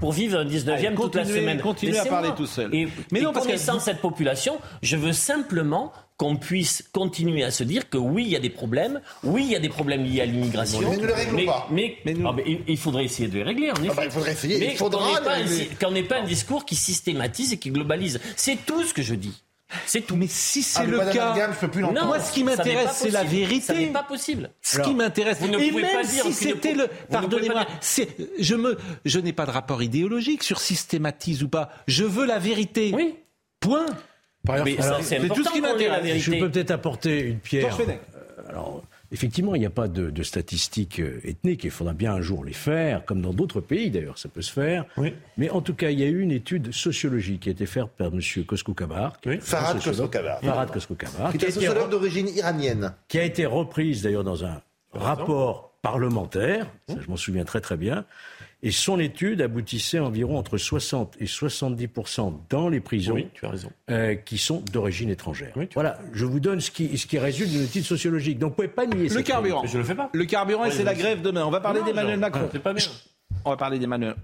Pour 0.00 0.12
vivre 0.12 0.38
un 0.38 0.44
19e 0.44 0.94
toute 0.94 1.14
la 1.14 1.24
semaine. 1.24 1.60
Continuez 1.60 1.98
à 1.98 2.04
parler 2.04 2.30
tout 2.36 2.46
seul. 2.46 2.70
Mais 3.12 3.20
non, 3.20 3.32
parce 3.32 3.46
que 3.46 3.56
sans 3.56 3.80
cette 3.80 4.00
population, 4.00 4.56
je 4.82 4.96
veux 4.96 5.12
simplement 5.12 5.92
qu'on 6.16 6.36
puisse 6.36 6.82
continuer 6.92 7.44
à 7.44 7.50
se 7.50 7.62
dire 7.62 7.90
que 7.90 7.98
oui, 7.98 8.24
il 8.24 8.30
y 8.30 8.36
a 8.36 8.40
des 8.40 8.50
problèmes, 8.50 9.00
oui, 9.22 9.42
il 9.44 9.52
y 9.52 9.56
a 9.56 9.58
des 9.58 9.68
problèmes 9.68 10.04
liés 10.04 10.22
à 10.22 10.26
l'immigration. 10.26 10.80
Mais 10.80 10.96
ne 10.96 11.06
les 11.06 11.12
réglons 11.12 11.46
pas. 11.46 11.68
Mais, 11.70 11.98
ah, 12.24 12.34
il 12.66 12.78
faudrait 12.78 13.04
essayer 13.04 13.28
de 13.28 13.34
les 13.34 13.42
régler, 13.42 13.70
en 13.70 13.74
ah, 13.74 13.94
bah, 13.94 14.04
il 14.04 14.10
faudrait 14.10 14.32
essayer. 14.32 14.58
Mais 14.58 14.74
qu'on 14.76 14.88
n'ait 15.90 16.02
pas, 16.02 16.14
pas, 16.16 16.22
un 16.22 16.26
discours 16.26 16.64
qui 16.64 16.74
systématise 16.74 17.52
et 17.52 17.58
qui 17.58 17.70
globalise. 17.70 18.20
C'est 18.34 18.64
tout 18.64 18.82
ce 18.82 18.94
que 18.94 19.02
je 19.02 19.14
dis. 19.14 19.42
C'est 19.84 20.02
tout. 20.02 20.16
Mais 20.16 20.28
si 20.28 20.62
c'est 20.62 20.80
ah, 20.80 20.84
le 20.84 20.98
cas, 21.12 21.34
moi, 22.04 22.20
ce 22.20 22.32
qui 22.32 22.44
m'intéresse, 22.44 22.92
c'est 22.94 23.10
la 23.10 23.24
vérité. 23.24 23.60
Ça 23.60 23.74
n'est 23.74 23.86
pas 23.88 24.04
possible. 24.04 24.50
Ce 24.62 24.80
qui 24.80 24.94
m'intéresse, 24.94 25.38
et 25.42 25.72
même 25.72 26.04
si 26.04 26.32
c'était 26.32 26.72
le, 26.72 26.88
pardonnez-moi, 27.10 27.66
je 28.38 28.54
me, 28.54 28.78
je 29.04 29.18
n'ai 29.18 29.32
pas 29.32 29.44
de 29.44 29.50
rapport 29.50 29.82
idéologique 29.82 30.42
sur 30.44 30.60
systématise 30.60 31.42
ou 31.42 31.48
pas. 31.48 31.70
Je 31.88 32.04
veux 32.04 32.26
la 32.26 32.38
vérité. 32.38 32.92
Oui. 32.94 33.16
Point. 33.60 33.86
C'est 35.02 35.28
tout 35.28 35.44
ce 35.44 35.52
qui 35.52 35.60
m'intéresse. 35.60 36.18
Je 36.18 36.38
peux 36.38 36.50
peut-être 36.50 36.70
apporter 36.70 37.20
une 37.20 37.38
pierre. 37.38 37.76
Euh, 37.80 38.48
alors, 38.48 38.82
Effectivement, 39.12 39.54
il 39.54 39.60
n'y 39.60 39.66
a 39.66 39.70
pas 39.70 39.86
de, 39.86 40.22
statistiques 40.22 41.00
euh, 41.00 41.20
ethniques. 41.24 41.64
Il 41.64 41.70
faudra 41.70 41.92
bien 41.92 42.12
un 42.12 42.20
jour 42.20 42.44
les 42.44 42.52
faire, 42.52 43.04
comme 43.04 43.22
dans 43.22 43.32
d'autres 43.32 43.60
pays 43.60 43.90
d'ailleurs, 43.90 44.18
ça 44.18 44.28
peut 44.28 44.42
se 44.42 44.52
faire. 44.52 44.84
Mais 45.36 45.48
en 45.50 45.60
tout 45.60 45.74
cas, 45.74 45.90
il 45.90 46.00
y 46.00 46.02
a 46.02 46.06
eu 46.06 46.20
une 46.20 46.32
étude 46.32 46.72
sociologique 46.72 47.42
qui 47.42 47.48
a 47.50 47.52
été 47.52 47.66
faite 47.66 47.86
par 47.96 48.08
M. 48.08 48.20
Kosko 48.44 48.74
Kabar. 48.74 49.16
Farad. 49.40 49.80
Farad. 49.80 50.70
Qui 50.72 51.36
est 51.36 51.48
un 51.48 51.50
sociologue 51.50 51.90
d'origine 51.90 52.28
iranienne. 52.28 52.92
Qui 53.08 53.18
a 53.18 53.24
été 53.24 53.46
reprise 53.46 54.02
d'ailleurs 54.02 54.24
dans 54.24 54.44
un 54.44 54.60
rapport 54.92 55.72
parlementaire, 55.82 56.66
ça, 56.88 56.96
je 57.00 57.08
m'en 57.08 57.16
souviens 57.16 57.44
très 57.44 57.60
très 57.60 57.76
bien, 57.76 58.04
et 58.62 58.70
son 58.70 58.98
étude 58.98 59.42
aboutissait 59.42 59.98
environ 59.98 60.38
entre 60.38 60.58
60 60.58 61.16
et 61.20 61.26
70% 61.26 62.34
dans 62.48 62.68
les 62.68 62.80
prisons 62.80 63.16
euh, 63.90 64.14
qui 64.14 64.38
sont 64.38 64.62
d'origine 64.72 65.10
étrangère. 65.10 65.54
voilà, 65.74 65.98
je 66.12 66.24
vous 66.24 66.40
donne 66.40 66.60
ce 66.60 66.70
qui, 66.70 66.96
ce 66.96 67.06
qui 67.06 67.18
résulte 67.18 67.50
d'une 67.50 67.64
étude 67.64 67.84
sociologique. 67.84 68.38
Donc 68.38 68.50
vous 68.50 68.56
pouvez 68.56 68.68
pas 68.68 68.86
nier 68.86 69.08
Le 69.08 69.22
carburant. 69.22 69.64
Je 69.66 69.78
le 69.78 69.84
fais 69.84 69.94
pas. 69.94 70.10
Le 70.12 70.24
carburant, 70.24 70.64
et 70.64 70.70
c'est 70.70 70.84
la 70.84 70.94
grève 70.94 71.22
demain. 71.22 71.44
On 71.44 71.50
va 71.50 71.60
parler 71.60 71.82
d'Emmanuel 71.82 72.18
Macron. 72.18 72.48
C'est 72.50 72.62
pas 72.62 72.72
bien. 72.72 72.86
On 73.44 73.50
va 73.50 73.56
parler 73.56 73.78
d'Emmanuel. 73.78 74.16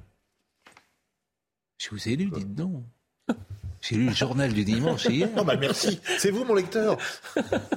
Je 1.79 1.91
vous 1.91 2.09
ai 2.09 2.17
lu, 2.17 2.31
dites 2.31 2.55
donc? 2.55 2.85
J'ai 3.83 3.97
lu 3.97 4.07
le 4.07 4.13
journal 4.13 4.53
du 4.53 4.65
dimanche 4.65 5.07
hier. 5.07 5.29
Non, 5.37 5.45
bah 5.45 5.57
merci. 5.57 6.01
C'est 6.19 6.31
vous 6.31 6.45
mon 6.45 6.55
lecteur. 6.55 6.97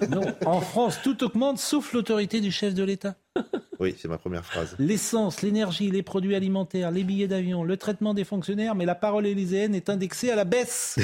non, 0.10 0.22
en 0.46 0.62
France, 0.62 1.00
tout 1.04 1.24
augmente 1.24 1.58
sauf 1.58 1.94
l'autorité 1.94 2.42
du 2.42 2.52
chef 2.52 2.76
de 2.76 2.84
l'État. 2.84 3.16
Oui, 3.80 3.94
c'est 3.98 4.08
ma 4.08 4.18
première 4.18 4.46
phrase. 4.46 4.76
L'essence, 4.80 5.42
l'énergie, 5.42 5.92
les 5.92 6.02
produits 6.02 6.34
alimentaires, 6.36 6.92
les 6.92 7.04
billets 7.04 7.28
d'avion, 7.28 7.64
le 7.64 7.76
traitement 7.76 8.14
des 8.14 8.24
fonctionnaires, 8.24 8.74
mais 8.74 8.86
la 8.86 8.96
parole 8.96 9.26
élyséenne 9.26 9.76
est 9.76 9.90
indexée 9.90 10.32
à 10.32 10.36
la 10.36 10.46
baisse. 10.46 10.98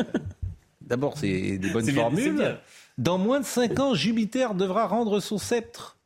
D'abord, 0.80 1.16
c'est 1.16 1.58
des 1.58 1.70
bonnes 1.70 1.88
formules. 1.90 2.58
Dans 2.98 3.18
moins 3.18 3.40
de 3.40 3.44
5 3.44 3.78
ans, 3.78 3.94
Jupiter 3.94 4.54
devra 4.54 4.86
rendre 4.86 5.20
son 5.20 5.38
sceptre. 5.38 5.96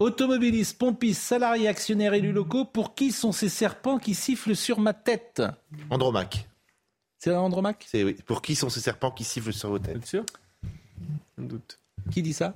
Automobilistes, 0.00 0.78
pompistes, 0.78 1.22
salariés, 1.22 1.68
actionnaires, 1.68 2.14
élus 2.14 2.32
locaux, 2.32 2.64
pour 2.64 2.94
qui 2.94 3.10
sont 3.10 3.32
ces 3.32 3.48
serpents 3.48 3.98
qui 3.98 4.14
sifflent 4.14 4.56
sur 4.56 4.80
ma 4.80 4.92
tête? 4.92 5.42
Andromaque. 5.90 6.46
C'est 7.18 7.34
Andromaque? 7.34 7.86
C'est 7.88 8.04
oui. 8.04 8.16
Pour 8.26 8.42
qui 8.42 8.54
sont 8.54 8.68
ces 8.68 8.80
serpents 8.80 9.10
qui 9.10 9.24
sifflent 9.24 9.52
sur 9.52 9.70
vos 9.70 9.78
têtes? 9.78 10.06
Sûr? 10.06 10.24
Doute. 11.38 11.78
Qui 12.10 12.22
dit 12.22 12.34
ça? 12.34 12.52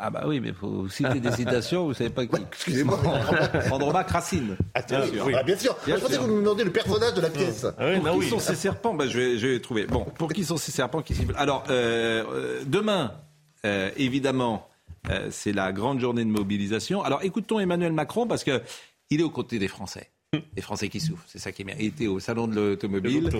Ah 0.00 0.10
bah 0.10 0.24
oui, 0.26 0.38
mais 0.40 0.48
il 0.48 0.54
faut 0.54 0.88
citer 0.88 1.18
des 1.18 1.32
citations, 1.32 1.86
vous 1.86 1.94
savez 1.94 2.10
pas 2.10 2.24
qui. 2.24 2.36
Excusez-moi. 2.52 3.00
Andromaque 3.72 4.10
Racine. 4.10 4.56
Ah, 4.74 4.82
bien, 4.82 5.06
sûr. 5.06 5.28
Ah, 5.34 5.42
bien 5.42 5.56
sûr. 5.56 5.76
je 5.86 5.94
pensais 5.94 6.16
que 6.16 6.20
vous 6.20 6.28
nous 6.28 6.40
demandiez 6.40 6.64
le 6.64 6.72
personnage 6.72 7.14
de 7.14 7.20
la 7.20 7.30
pièce. 7.30 7.66
Ah 7.78 7.92
pour 7.94 8.04
bah 8.04 8.12
qui 8.20 8.28
sont 8.28 8.38
ces 8.38 8.54
serpents 8.54 8.94
bah, 8.94 9.06
je, 9.08 9.18
vais, 9.18 9.38
je 9.38 9.46
vais 9.48 9.60
trouver. 9.60 9.86
Bon, 9.86 10.04
pour 10.04 10.32
qui 10.32 10.44
sont 10.44 10.56
ces 10.56 10.70
serpents 10.70 11.02
qui 11.02 11.14
sifflent 11.14 11.34
Alors, 11.36 11.64
euh, 11.68 12.24
euh, 12.32 12.62
demain, 12.64 13.12
euh, 13.64 13.90
évidemment, 13.96 14.68
euh, 15.10 15.28
c'est 15.30 15.52
la 15.52 15.72
grande 15.72 16.00
journée 16.00 16.24
de 16.24 16.30
mobilisation. 16.30 17.02
Alors 17.02 17.22
écoutons 17.22 17.58
Emmanuel 17.58 17.92
Macron 17.92 18.26
parce 18.26 18.44
que 18.44 18.62
il 19.10 19.20
est 19.20 19.24
aux 19.24 19.30
côtés 19.30 19.58
des 19.58 19.68
Français. 19.68 20.10
Les 20.54 20.62
Français 20.62 20.90
qui 20.90 21.00
souffrent, 21.00 21.24
c'est 21.26 21.38
ça 21.38 21.52
qui 21.52 21.62
est 21.62 21.64
bien. 21.64 21.76
Il 21.78 21.86
était 21.86 22.06
au 22.06 22.20
salon 22.20 22.46
de 22.46 22.54
l'automobile 22.54 23.30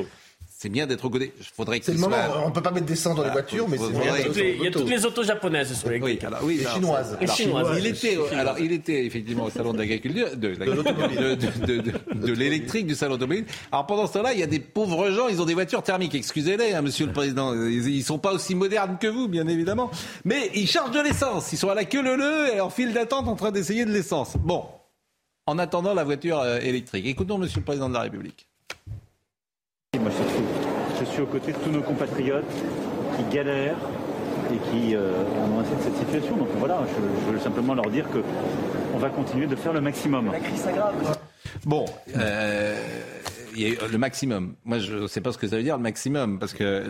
c'est 0.61 0.71
bien 0.71 0.89
d'être 0.89 1.05
au 1.05 1.11
côté. 1.11 1.33
Faudrait 1.57 1.79
c'est 1.81 1.93
le 1.93 2.01
moment. 2.01 2.17
On 2.45 2.51
peut 2.51 2.61
pas 2.61 2.73
mettre 2.73 2.87
des 2.87 2.97
seins 2.97 3.15
dans 3.15 3.23
les 3.23 3.31
voitures, 3.31 3.69
mais 3.69 3.79
c'est 3.79 3.93
bien. 3.93 4.17
Il 4.57 4.65
y 4.65 4.67
a 4.67 4.71
toutes 4.73 4.91
les 4.91 5.07
autos 5.07 5.23
japonaises 5.23 5.73
sur 5.73 5.89
les 5.89 6.01
oui, 6.01 6.19
alors, 6.27 6.41
oui, 6.43 6.61
chinoises. 6.75 7.17
Il 7.79 7.87
était, 7.87 8.19
alors 8.35 8.59
il 8.59 8.73
était 8.73 9.07
effectivement 9.07 9.45
au 9.45 9.51
salon 9.51 9.73
de 9.73 9.79
l'agriculture, 9.79 10.37
de, 10.37 10.57
de, 10.57 12.33
l'électrique 12.33 12.89
du 12.89 12.97
salon 12.97 13.15
automobile. 13.15 13.45
Alors 13.71 13.87
pendant 13.87 14.09
ce 14.09 14.15
temps-là, 14.15 14.33
il 14.33 14.41
y 14.41 14.43
a 14.43 14.49
des 14.49 14.59
pauvres 14.59 15.13
gens, 15.13 15.29
ils 15.29 15.41
ont 15.41 15.45
des 15.45 15.55
voitures 15.55 15.85
thermiques. 15.85 16.17
Excusez-les, 16.17 16.75
hein, 16.75 16.83
Monsieur 16.83 17.07
le 17.07 17.13
Président, 17.13 17.55
ils, 17.55 17.97
ne 17.99 18.03
sont 18.03 18.19
pas 18.19 18.33
aussi 18.33 18.57
modernes 18.57 18.99
que 19.01 19.07
vous, 19.07 19.29
bien 19.29 19.47
évidemment, 19.47 19.93
mais 20.25 20.51
ils 20.57 20.67
chargent 20.67 20.91
de 20.91 21.01
l'essence. 21.01 21.53
Ils 21.53 21.59
sont 21.59 21.71
à 21.71 21.77
la 21.77 21.85
queue 21.85 22.03
leu 22.03 22.53
et 22.53 22.61
en 22.61 22.71
file 22.71 22.93
d'attente 22.93 23.29
en 23.29 23.37
train 23.37 23.53
d'essayer 23.53 23.85
de 23.85 23.93
l'essence. 23.93 24.37
Bon, 24.37 24.65
en 25.47 25.57
attendant 25.57 25.95
la 25.95 26.03
voiture 26.03 26.41
euh, 26.41 26.59
électrique. 26.59 27.07
Écoutons 27.07 27.39
Monsieur 27.39 27.61
le 27.61 27.65
Président 27.65 27.89
de 27.89 27.95
la 27.95 28.01
République. 28.01 28.49
Moi, 29.97 30.11
je 31.01 31.05
suis 31.07 31.23
aux 31.23 31.27
côtés 31.27 31.53
de 31.53 31.57
tous 31.57 31.71
nos 31.71 31.81
compatriotes 31.81 32.45
qui 33.17 33.35
galèrent 33.35 33.79
et 34.53 34.59
qui 34.71 34.95
euh, 34.95 35.13
ont 35.51 35.61
assez 35.61 35.75
de 35.77 35.81
cette 35.81 35.97
situation. 35.97 36.37
Donc 36.37 36.49
voilà, 36.59 36.83
je, 36.95 37.33
veux 37.33 37.39
simplement 37.39 37.75
leur 37.75 37.91
dire 37.91 38.07
que 38.11 38.19
on 38.95 38.99
va 38.99 39.09
continuer 39.09 39.47
de 39.47 39.57
faire 39.57 39.73
le 39.73 39.81
maximum. 39.81 40.31
La 40.31 40.41
crise 40.41 40.61
s'aggrave. 40.61 41.19
Bon, 41.65 41.87
euh, 42.19 42.77
il 43.57 43.63
y 43.63 43.77
a 43.79 43.89
le 43.91 43.97
maximum. 43.97 44.57
Moi, 44.67 44.79
je 44.79 44.95
ne 44.95 45.07
sais 45.07 45.23
pas 45.23 45.33
ce 45.33 45.39
que 45.39 45.49
ça 45.49 45.57
veut 45.57 45.63
dire 45.63 45.79
le 45.79 45.83
maximum, 45.83 46.39
parce 46.39 46.53
que 46.53 46.85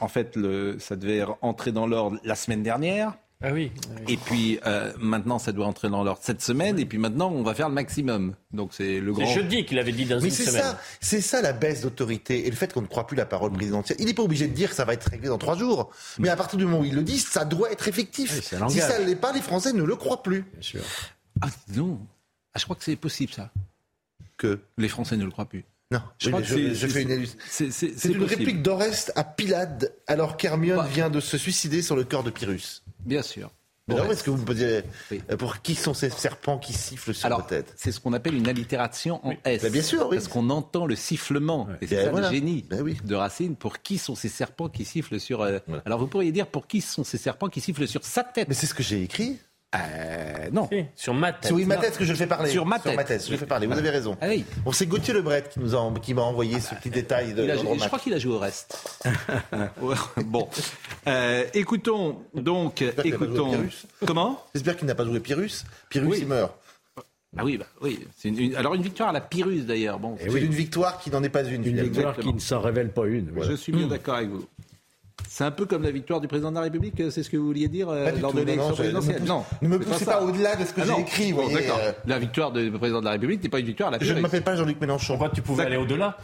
en 0.00 0.06
fait, 0.06 0.36
le, 0.36 0.76
ça 0.78 0.94
devait 0.94 1.24
entrer 1.42 1.72
dans 1.72 1.88
l'ordre 1.88 2.18
la 2.22 2.36
semaine 2.36 2.62
dernière. 2.62 3.14
Ah 3.46 3.52
oui. 3.52 3.70
Et 4.08 4.16
puis 4.16 4.58
euh, 4.66 4.92
maintenant, 4.98 5.38
ça 5.38 5.52
doit 5.52 5.66
entrer 5.66 5.90
dans 5.90 6.02
l'ordre 6.02 6.20
cette 6.22 6.40
semaine. 6.40 6.78
Et 6.78 6.86
puis 6.86 6.96
maintenant, 6.96 7.30
on 7.30 7.42
va 7.42 7.54
faire 7.54 7.68
le 7.68 7.74
maximum. 7.74 8.34
Donc 8.52 8.70
c'est 8.72 9.00
le 9.00 9.12
grand. 9.12 9.26
C'est 9.26 9.34
jeudi 9.34 9.66
qu'il 9.66 9.78
avait 9.78 9.92
dit 9.92 10.06
dans 10.06 10.18
Mais 10.18 10.28
une 10.28 10.30
semaine. 10.30 10.62
Ça, 10.62 10.80
c'est 11.00 11.20
ça 11.20 11.42
la 11.42 11.52
baisse 11.52 11.82
d'autorité 11.82 12.46
et 12.46 12.50
le 12.50 12.56
fait 12.56 12.72
qu'on 12.72 12.80
ne 12.80 12.86
croit 12.86 13.06
plus 13.06 13.16
la 13.16 13.26
parole 13.26 13.52
présidentielle. 13.52 13.98
Il 14.00 14.06
n'est 14.06 14.14
pas 14.14 14.22
obligé 14.22 14.46
de 14.46 14.54
dire 14.54 14.70
que 14.70 14.76
ça 14.76 14.86
va 14.86 14.94
être 14.94 15.10
réglé 15.10 15.28
dans 15.28 15.36
trois 15.36 15.58
jours. 15.58 15.90
Mais 16.18 16.30
à 16.30 16.36
partir 16.36 16.58
du 16.58 16.64
moment 16.64 16.80
où 16.80 16.84
il 16.84 16.94
le 16.94 17.02
dit, 17.02 17.18
ça 17.18 17.44
doit 17.44 17.70
être 17.70 17.86
effectif. 17.86 18.32
si 18.40 18.80
ça 18.80 18.98
ne 18.98 19.04
l'est 19.04 19.14
pas, 19.14 19.32
les 19.32 19.42
Français 19.42 19.74
ne 19.74 19.82
le 19.82 19.96
croient 19.96 20.22
plus. 20.22 20.42
Bien 20.52 20.62
sûr. 20.62 20.82
Ah 21.42 21.48
non. 21.74 22.00
Ah, 22.54 22.58
je 22.58 22.64
crois 22.64 22.76
que 22.76 22.84
c'est 22.84 22.96
possible 22.96 23.32
ça. 23.32 23.50
Que 24.38 24.60
les 24.78 24.88
Français 24.88 25.16
ne 25.16 25.24
le 25.24 25.30
croient 25.30 25.48
plus. 25.48 25.64
Non, 25.90 26.00
je, 26.18 26.30
fais 26.86 27.02
une 27.02 27.26
C'est 27.46 28.04
une 28.04 28.24
réplique 28.24 28.62
d'Oreste 28.62 29.12
à 29.16 29.22
Pilade 29.22 29.94
alors 30.06 30.36
qu'Hermione 30.36 30.78
bah. 30.78 30.88
vient 30.90 31.10
de 31.10 31.20
se 31.20 31.36
suicider 31.36 31.82
sur 31.82 31.94
le 31.94 32.04
corps 32.04 32.24
de 32.24 32.30
Pyrrhus. 32.30 32.82
Bien 33.04 33.22
sûr. 33.22 33.50
Mais 33.86 33.96
alors, 33.96 34.10
est-ce 34.10 34.24
que 34.24 34.30
vous 34.30 34.38
me 34.38 34.46
posiez 34.46 34.82
euh, 35.12 35.36
pour 35.36 35.60
qui 35.60 35.74
sont 35.74 35.92
ces 35.92 36.08
serpents 36.08 36.56
qui 36.56 36.72
sifflent 36.72 37.12
sur 37.12 37.28
la 37.28 37.42
tête 37.42 37.74
C'est 37.76 37.92
ce 37.92 38.00
qu'on 38.00 38.14
appelle 38.14 38.34
une 38.34 38.48
allitération 38.48 39.20
en 39.26 39.34
S. 39.44 39.62
Bah, 39.62 39.68
bien 39.68 39.82
sûr, 39.82 40.08
oui. 40.08 40.16
Parce 40.16 40.28
qu'on 40.28 40.48
entend 40.48 40.86
le 40.86 40.96
sifflement. 40.96 41.68
Et 41.82 41.86
c'est 41.86 42.02
ça 42.02 42.10
le 42.10 42.30
génie 42.30 42.64
bah 42.70 42.78
de 42.82 43.14
Racine. 43.14 43.56
Pour 43.56 43.82
qui 43.82 43.98
sont 43.98 44.14
ces 44.14 44.30
serpents 44.30 44.70
qui 44.70 44.86
sifflent 44.86 45.20
sur. 45.20 45.42
Euh, 45.42 45.58
alors 45.84 45.98
vous 45.98 46.06
pourriez 46.06 46.32
dire 46.32 46.46
pour 46.46 46.66
qui 46.66 46.80
sont 46.80 47.04
ces 47.04 47.18
serpents 47.18 47.48
qui 47.48 47.60
sifflent 47.60 47.86
sur 47.86 48.04
sa 48.04 48.24
tête 48.24 48.48
Mais 48.48 48.54
c'est 48.54 48.66
ce 48.66 48.74
que 48.74 48.82
j'ai 48.82 49.02
écrit. 49.02 49.38
Euh, 49.74 50.48
non. 50.52 50.68
sur 50.94 51.14
ma 51.14 51.32
tête. 51.32 51.52
oui, 51.52 51.64
ma 51.64 51.76
tête 51.76 51.96
que 51.96 52.04
je 52.04 52.14
fais 52.14 52.26
parler. 52.26 52.50
Sur 52.50 52.66
ma 52.66 52.78
tête. 52.78 52.92
Sur 52.92 52.96
ma 52.96 53.04
tête, 53.04 53.26
je 53.28 53.36
fais 53.36 53.46
parler. 53.46 53.66
Vous 53.66 53.78
avez 53.78 53.90
raison. 53.90 54.16
Ah 54.20 54.26
oui. 54.28 54.44
Bon, 54.64 54.72
c'est 54.72 54.86
Gauthier 54.86 55.14
Lebret 55.14 55.44
qui 55.50 55.60
nous 55.60 55.74
a, 55.74 55.92
qui 56.02 56.14
m'a 56.14 56.22
envoyé 56.22 56.60
ce 56.60 56.74
petit 56.74 56.90
détail 56.90 57.34
de. 57.34 57.46
je 57.46 57.86
crois 57.86 57.98
qu'il 57.98 58.14
a 58.14 58.18
joué 58.18 58.34
au 58.34 58.38
reste. 58.38 59.00
bon, 60.24 60.48
euh, 61.08 61.44
écoutons 61.54 62.20
donc, 62.34 62.82
écoutons. 63.04 63.52
Comment? 64.06 64.42
J'espère 64.54 64.76
qu'il 64.76 64.86
n'a 64.86 64.94
pas 64.94 65.04
joué 65.04 65.20
Pyrrhus. 65.20 65.64
Pyrrhus, 65.88 66.18
il 66.18 66.26
meurt. 66.26 66.52
Ah 67.36 67.44
oui, 67.44 67.58
bah, 67.58 67.66
oui. 67.80 68.06
Une, 68.24 68.54
alors 68.54 68.74
une 68.74 68.82
victoire 68.82 69.08
à 69.08 69.12
la 69.12 69.20
Pyrrhus 69.20 69.62
d'ailleurs. 69.62 69.98
Bon, 69.98 70.16
c'est 70.20 70.28
une 70.28 70.52
victoire 70.52 70.98
qui 70.98 71.10
n'en 71.10 71.22
est 71.22 71.28
pas 71.28 71.42
une. 71.42 71.66
Une 71.66 71.80
victoire 71.82 72.16
qui 72.16 72.32
ne 72.32 72.38
s'en 72.38 72.60
révèle 72.60 72.90
pas 72.90 73.06
une. 73.06 73.32
Je 73.42 73.54
suis 73.54 73.72
bien 73.72 73.86
d'accord 73.86 74.16
avec 74.16 74.30
vous. 74.30 74.46
C'est 75.28 75.44
un 75.44 75.50
peu 75.50 75.66
comme 75.66 75.82
la 75.82 75.90
victoire 75.90 76.20
du 76.20 76.28
président 76.28 76.50
de 76.50 76.56
la 76.56 76.62
République, 76.62 76.94
c'est 77.10 77.22
ce 77.22 77.30
que 77.30 77.36
vous 77.36 77.46
vouliez 77.46 77.68
dire 77.68 77.88
euh, 77.88 78.12
lors 78.20 78.32
de 78.32 78.40
l'élection 78.40 78.72
présidentielle 78.74 79.22
Non, 79.24 79.44
ne 79.62 79.68
me 79.68 79.78
poussez 79.78 80.04
pas, 80.04 80.22
au-delà 80.22 80.54
de 80.56 80.64
ce 80.64 80.72
que 80.72 80.82
ah 80.82 80.84
j'ai 80.86 81.02
écrit. 81.02 81.32
Bon, 81.32 81.48
euh... 81.52 81.92
La 82.06 82.18
victoire 82.18 82.52
du 82.52 82.70
président 82.70 83.00
de 83.00 83.04
la 83.04 83.12
République 83.12 83.42
n'est 83.42 83.48
pas 83.48 83.58
une 83.58 83.66
victoire 83.66 83.88
à 83.88 83.92
la 83.92 84.04
Je 84.04 84.12
ne 84.12 84.20
m'appelle 84.20 84.44
pas 84.44 84.54
Jean-Luc 84.54 84.80
Mélenchon. 84.80 85.14
Pourquoi 85.14 85.30
tu 85.30 85.42
pouvais 85.42 85.64
aller 85.64 85.76
au-delà 85.76 86.16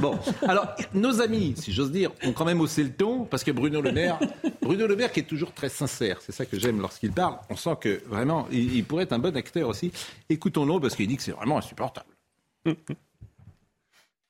Bon, 0.00 0.18
alors 0.48 0.74
nos 0.94 1.20
amis, 1.20 1.54
si 1.56 1.72
j'ose 1.72 1.92
dire, 1.92 2.10
ont 2.24 2.32
quand 2.32 2.44
même 2.44 2.60
haussé 2.60 2.82
le 2.82 2.90
ton 2.90 3.24
parce 3.24 3.44
que 3.44 3.50
Bruno 3.50 3.80
Le 3.80 3.92
Maire, 3.92 4.18
Bruno 4.62 4.86
Le 4.86 4.96
Maire 4.96 5.12
qui 5.12 5.20
est 5.20 5.24
toujours 5.28 5.52
très 5.52 5.68
sincère, 5.68 6.18
c'est 6.20 6.32
ça 6.32 6.46
que 6.46 6.58
j'aime 6.58 6.80
lorsqu'il 6.80 7.12
parle. 7.12 7.36
On 7.50 7.56
sent 7.56 7.76
que 7.80 8.02
vraiment, 8.06 8.48
il, 8.50 8.76
il 8.76 8.84
pourrait 8.84 9.04
être 9.04 9.12
un 9.12 9.18
bon 9.18 9.36
acteur 9.36 9.68
aussi. 9.68 9.92
Écoutons-le 10.28 10.80
parce 10.80 10.96
qu'il 10.96 11.06
dit 11.06 11.16
que 11.16 11.22
c'est 11.22 11.32
vraiment 11.32 11.58
insupportable. 11.58 12.08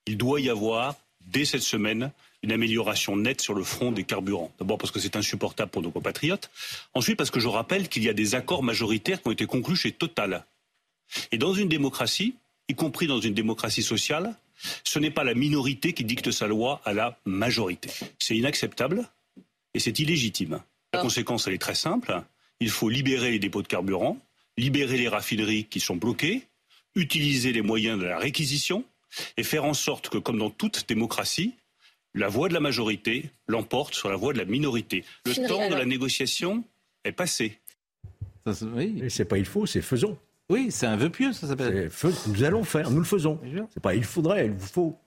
Il 0.07 0.17
doit 0.19 0.41
y 0.41 0.51
avoir 0.51 0.95
dès 1.27 1.45
cette 1.45 1.62
semaine 1.62 2.12
une 2.43 2.53
amélioration 2.53 3.16
nette 3.16 3.41
sur 3.41 3.55
le 3.55 3.64
front 3.64 3.93
des 3.93 4.05
carburants. 4.05 4.53
D'abord 4.59 4.78
parce 4.78 4.91
que 4.91 5.01
c'est 5.01 5.16
insupportable 5.16 5.70
pour 5.70 5.82
nos 5.82 5.91
compatriotes. 5.91 6.51
Ensuite 6.95 7.16
parce 7.16 7.30
que 7.30 7.41
je 7.41 7.49
rappelle 7.49 7.89
qu'il 7.89 8.03
y 8.05 8.09
a 8.09 8.12
des 8.12 8.34
accords 8.34 8.62
majoritaires 8.62 9.22
qui 9.22 9.28
ont 9.28 9.32
été 9.32 9.47
conclus 9.47 9.76
chez 9.76 9.93
Total. 9.93 10.45
Et 11.32 11.39
dans 11.39 11.55
une 11.55 11.68
démocratie, 11.68 12.34
y 12.68 12.74
compris 12.74 13.07
dans 13.07 13.20
une 13.20 13.34
démocratie 13.34 13.82
sociale, 13.82 14.34
ce 14.84 14.99
n'est 14.99 15.11
pas 15.11 15.24
la 15.24 15.34
minorité 15.34 15.93
qui 15.93 16.05
dicte 16.05 16.30
sa 16.30 16.47
loi 16.47 16.80
à 16.84 16.93
la 16.93 17.18
majorité. 17.24 17.91
C'est 18.18 18.37
inacceptable 18.37 19.09
et 19.74 19.80
c'est 19.80 19.99
illégitime. 19.99 20.61
La 20.93 21.01
conséquence, 21.01 21.47
elle 21.47 21.55
est 21.55 21.59
très 21.59 21.74
simple. 21.74 22.22
Il 22.61 22.70
faut 22.70 22.89
libérer 22.89 23.30
les 23.32 23.39
dépôts 23.39 23.62
de 23.62 23.68
carburant, 23.68 24.18
libérer 24.57 24.97
les 24.97 25.09
raffineries 25.09 25.64
qui 25.64 25.80
sont 25.80 25.97
bloquées, 25.97 26.47
utiliser 26.95 27.53
les 27.53 27.62
moyens 27.62 27.99
de 27.99 28.05
la 28.05 28.18
réquisition 28.18 28.84
et 29.37 29.43
faire 29.43 29.64
en 29.64 29.74
sorte 29.74 30.09
que, 30.09 30.18
comme 30.18 30.39
dans 30.39 30.51
toute 30.51 30.89
démocratie, 30.89 31.55
la 32.17 32.29
voix 32.29 32.49
de 32.49 32.55
la 32.55 32.61
majorité 32.61 33.31
l'emporte 33.47 33.95
sur 33.95 34.09
la 34.09 34.17
voix 34.17 34.33
de 34.33 34.39
la 34.39 34.45
minorité. 34.45 35.05
Le 35.27 35.47
temps 35.47 35.69
de 35.69 35.75
la 35.75 35.85
négociation 35.85 36.64
est 37.05 37.12
passé. 37.12 37.61
oui. 38.75 39.05
C'est 39.09 39.27
pas 39.27 39.39
il 39.39 39.45
faut, 39.45 39.67
c'est 39.67 39.83
faisons. 39.83 40.19
Oui, 40.49 40.69
c'est 40.71 40.87
un 40.87 40.97
vœu 40.97 41.11
pieux, 41.11 41.33
ça 41.33 41.49
s'appelle. 41.49 41.91
Nous 42.29 42.45
allons 42.45 42.64
faire, 42.64 42.91
nous 42.91 42.99
le 42.99 43.05
faisons. 43.05 43.39
C'est 43.73 43.83
pas 43.83 43.95
il 43.95 44.05
faudrait, 44.05 44.47
il 44.47 44.53
vous 44.53 44.67
faut. 44.67 44.99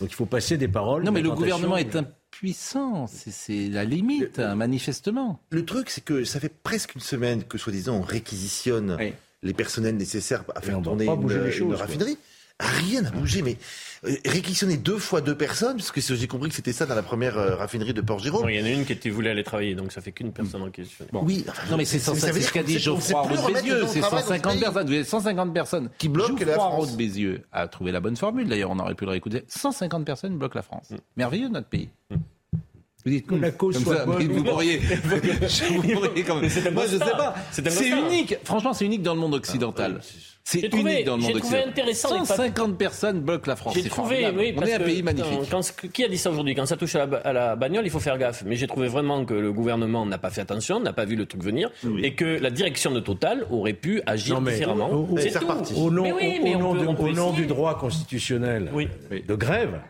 Donc 0.00 0.10
il 0.10 0.14
faut 0.14 0.26
passer 0.26 0.56
des 0.56 0.68
paroles. 0.68 1.02
Non, 1.02 1.12
mais 1.12 1.22
le 1.22 1.30
gouvernement 1.30 1.76
est 1.76 1.96
impuissant. 1.96 3.06
C'est 3.06 3.68
la 3.68 3.84
limite, 3.84 4.38
manifestement. 4.38 5.40
Le 5.50 5.64
truc, 5.64 5.90
c'est 5.90 6.04
que 6.04 6.24
ça 6.24 6.40
fait 6.40 6.52
presque 6.62 6.94
une 6.94 7.00
semaine 7.00 7.44
que, 7.44 7.58
soi-disant, 7.58 7.96
on 7.96 8.02
réquisitionne 8.02 8.96
les 9.42 9.54
personnels 9.54 9.96
nécessaires 9.96 10.44
à 10.54 10.60
faire 10.60 10.80
tourner 10.80 11.06
une, 11.06 11.74
raffinerie. 11.74 12.18
Rien 12.60 13.02
n'a 13.02 13.10
bougé, 13.10 13.42
mais 13.42 13.56
euh, 14.04 14.14
réquisitionner 14.26 14.76
deux 14.76 14.98
fois 14.98 15.20
deux 15.20 15.36
personnes, 15.36 15.76
parce 15.76 15.90
que 15.90 16.00
j'ai 16.00 16.26
compris 16.26 16.50
que 16.50 16.54
c'était 16.54 16.72
ça 16.72 16.86
dans 16.86 16.94
la 16.94 17.02
première 17.02 17.38
euh, 17.38 17.56
raffinerie 17.56 17.94
de 17.94 18.00
Port-Jérôme. 18.00 18.48
Il 18.50 18.58
y 18.58 18.62
en 18.62 18.66
a 18.66 18.70
une 18.70 18.84
qui 18.84 18.92
était 18.92 19.10
voulu 19.10 19.28
aller 19.28 19.44
travailler, 19.44 19.74
donc 19.74 19.92
ça 19.92 20.00
fait 20.00 20.12
qu'une 20.12 20.32
personne 20.32 20.62
en 20.62 20.70
question. 20.70 21.06
Oui, 21.12 21.44
non 21.70 21.76
mais 21.76 21.84
c'est 21.84 21.98
ce 21.98 22.52
qu'a 22.52 22.62
dit 22.62 22.78
Geoffroy 22.78 23.22
Roux 23.22 23.52
Bézieux, 23.52 23.86
c'est 23.88 24.02
150 24.02 24.60
personnes. 24.60 24.86
Vous 24.86 24.92
avez 24.92 25.04
150 25.04 25.54
personnes 25.54 25.90
qui 25.98 26.08
bloquent 26.08 26.36
Geoffroy 26.36 26.46
la 26.46 26.58
France. 26.58 26.96
Bézieux 26.96 27.42
a 27.52 27.66
trouvé 27.68 27.92
la 27.92 28.00
bonne 28.00 28.16
formule. 28.16 28.48
D'ailleurs, 28.48 28.70
on 28.70 28.78
aurait 28.78 28.94
pu 28.94 29.04
le 29.04 29.10
réécouter. 29.10 29.44
150 29.48 30.04
personnes 30.04 30.36
bloquent 30.36 30.56
la 30.56 30.62
France. 30.62 30.90
Mm. 30.90 30.96
Merveilleux 31.16 31.48
notre 31.48 31.68
pays. 31.68 31.90
Vous 33.04 33.10
dites 33.12 33.26
que 33.26 33.34
la 33.34 33.50
cause 33.50 33.74
comme 33.76 33.84
soit 33.84 33.96
ça, 33.98 34.06
bonne. 34.06 34.22
Vous 34.28 34.44
pourriez, 34.44 34.78
vous 34.78 35.82
pourriez 35.82 36.22
quand 36.22 36.36
même. 36.36 36.50
Moi, 36.74 36.84
je 36.86 36.96
sais 36.98 36.98
pas. 36.98 37.34
C'est 37.50 37.88
unique. 37.88 38.36
Franchement, 38.44 38.72
c'est 38.72 38.84
unique 38.84 39.02
dans 39.02 39.14
le 39.14 39.20
monde 39.20 39.34
occidental. 39.34 40.00
C'est 40.42 40.72
unique 40.74 41.04
dans 41.04 41.16
le 41.16 41.22
monde 41.22 41.30
trouvé 41.38 41.58
occidental. 41.58 41.68
intéressant. 41.68 42.24
150 42.24 42.76
personnes 42.76 43.20
bloquent 43.20 43.44
la 43.46 43.56
France. 43.56 43.74
J'ai 43.74 43.82
C'est 43.82 43.88
trouvé, 43.88 44.22
formidable. 44.22 44.38
oui, 44.38 44.54
On 44.56 44.62
est 44.62 44.72
un 44.74 44.80
pays 44.80 45.02
magnifique. 45.02 45.38
quand- 45.50 45.72
qui 45.92 46.02
a 46.02 46.08
dit 46.08 46.18
ça 46.18 46.30
aujourd'hui? 46.30 46.54
Quand 46.56 46.66
ça 46.66 46.76
touche 46.76 46.94
à 46.96 47.06
la, 47.06 47.16
à 47.18 47.32
la 47.32 47.56
bagnole, 47.56 47.84
il 47.84 47.90
faut 47.90 48.00
faire 48.00 48.18
gaffe. 48.18 48.42
Mais 48.46 48.56
j'ai 48.56 48.66
trouvé 48.66 48.88
vraiment 48.88 49.24
que 49.24 49.34
le 49.34 49.52
gouvernement 49.52 50.04
n'a 50.06 50.18
pas 50.18 50.30
fait 50.30 50.40
attention, 50.40 50.80
n'a 50.80 50.92
pas 50.92 51.04
vu 51.04 51.14
le 51.14 51.26
truc 51.26 51.42
venir, 51.44 51.70
et 52.02 52.14
que 52.14 52.24
la 52.24 52.50
direction 52.50 52.90
de 52.90 53.00
Total 53.00 53.46
aurait 53.50 53.74
pu 53.74 54.02
agir 54.06 54.34
Non, 54.36 54.40
mais 54.40 54.52
différemment. 54.54 55.06
C'est 55.18 55.74
au 55.76 55.90
nom, 55.90 56.02
Mais 56.02 56.12
oui, 56.12 56.38
au- 56.40 56.44
mais 56.44 56.54
au 56.54 56.58
on 56.58 56.74
nom 56.74 56.94
peut- 56.94 57.04
du, 57.04 57.10
au 57.10 57.12
nom 57.14 57.30
du 57.32 57.46
droit 57.46 57.78
constitutionnel 57.78 58.70
de 59.10 59.34
grève, 59.36 59.80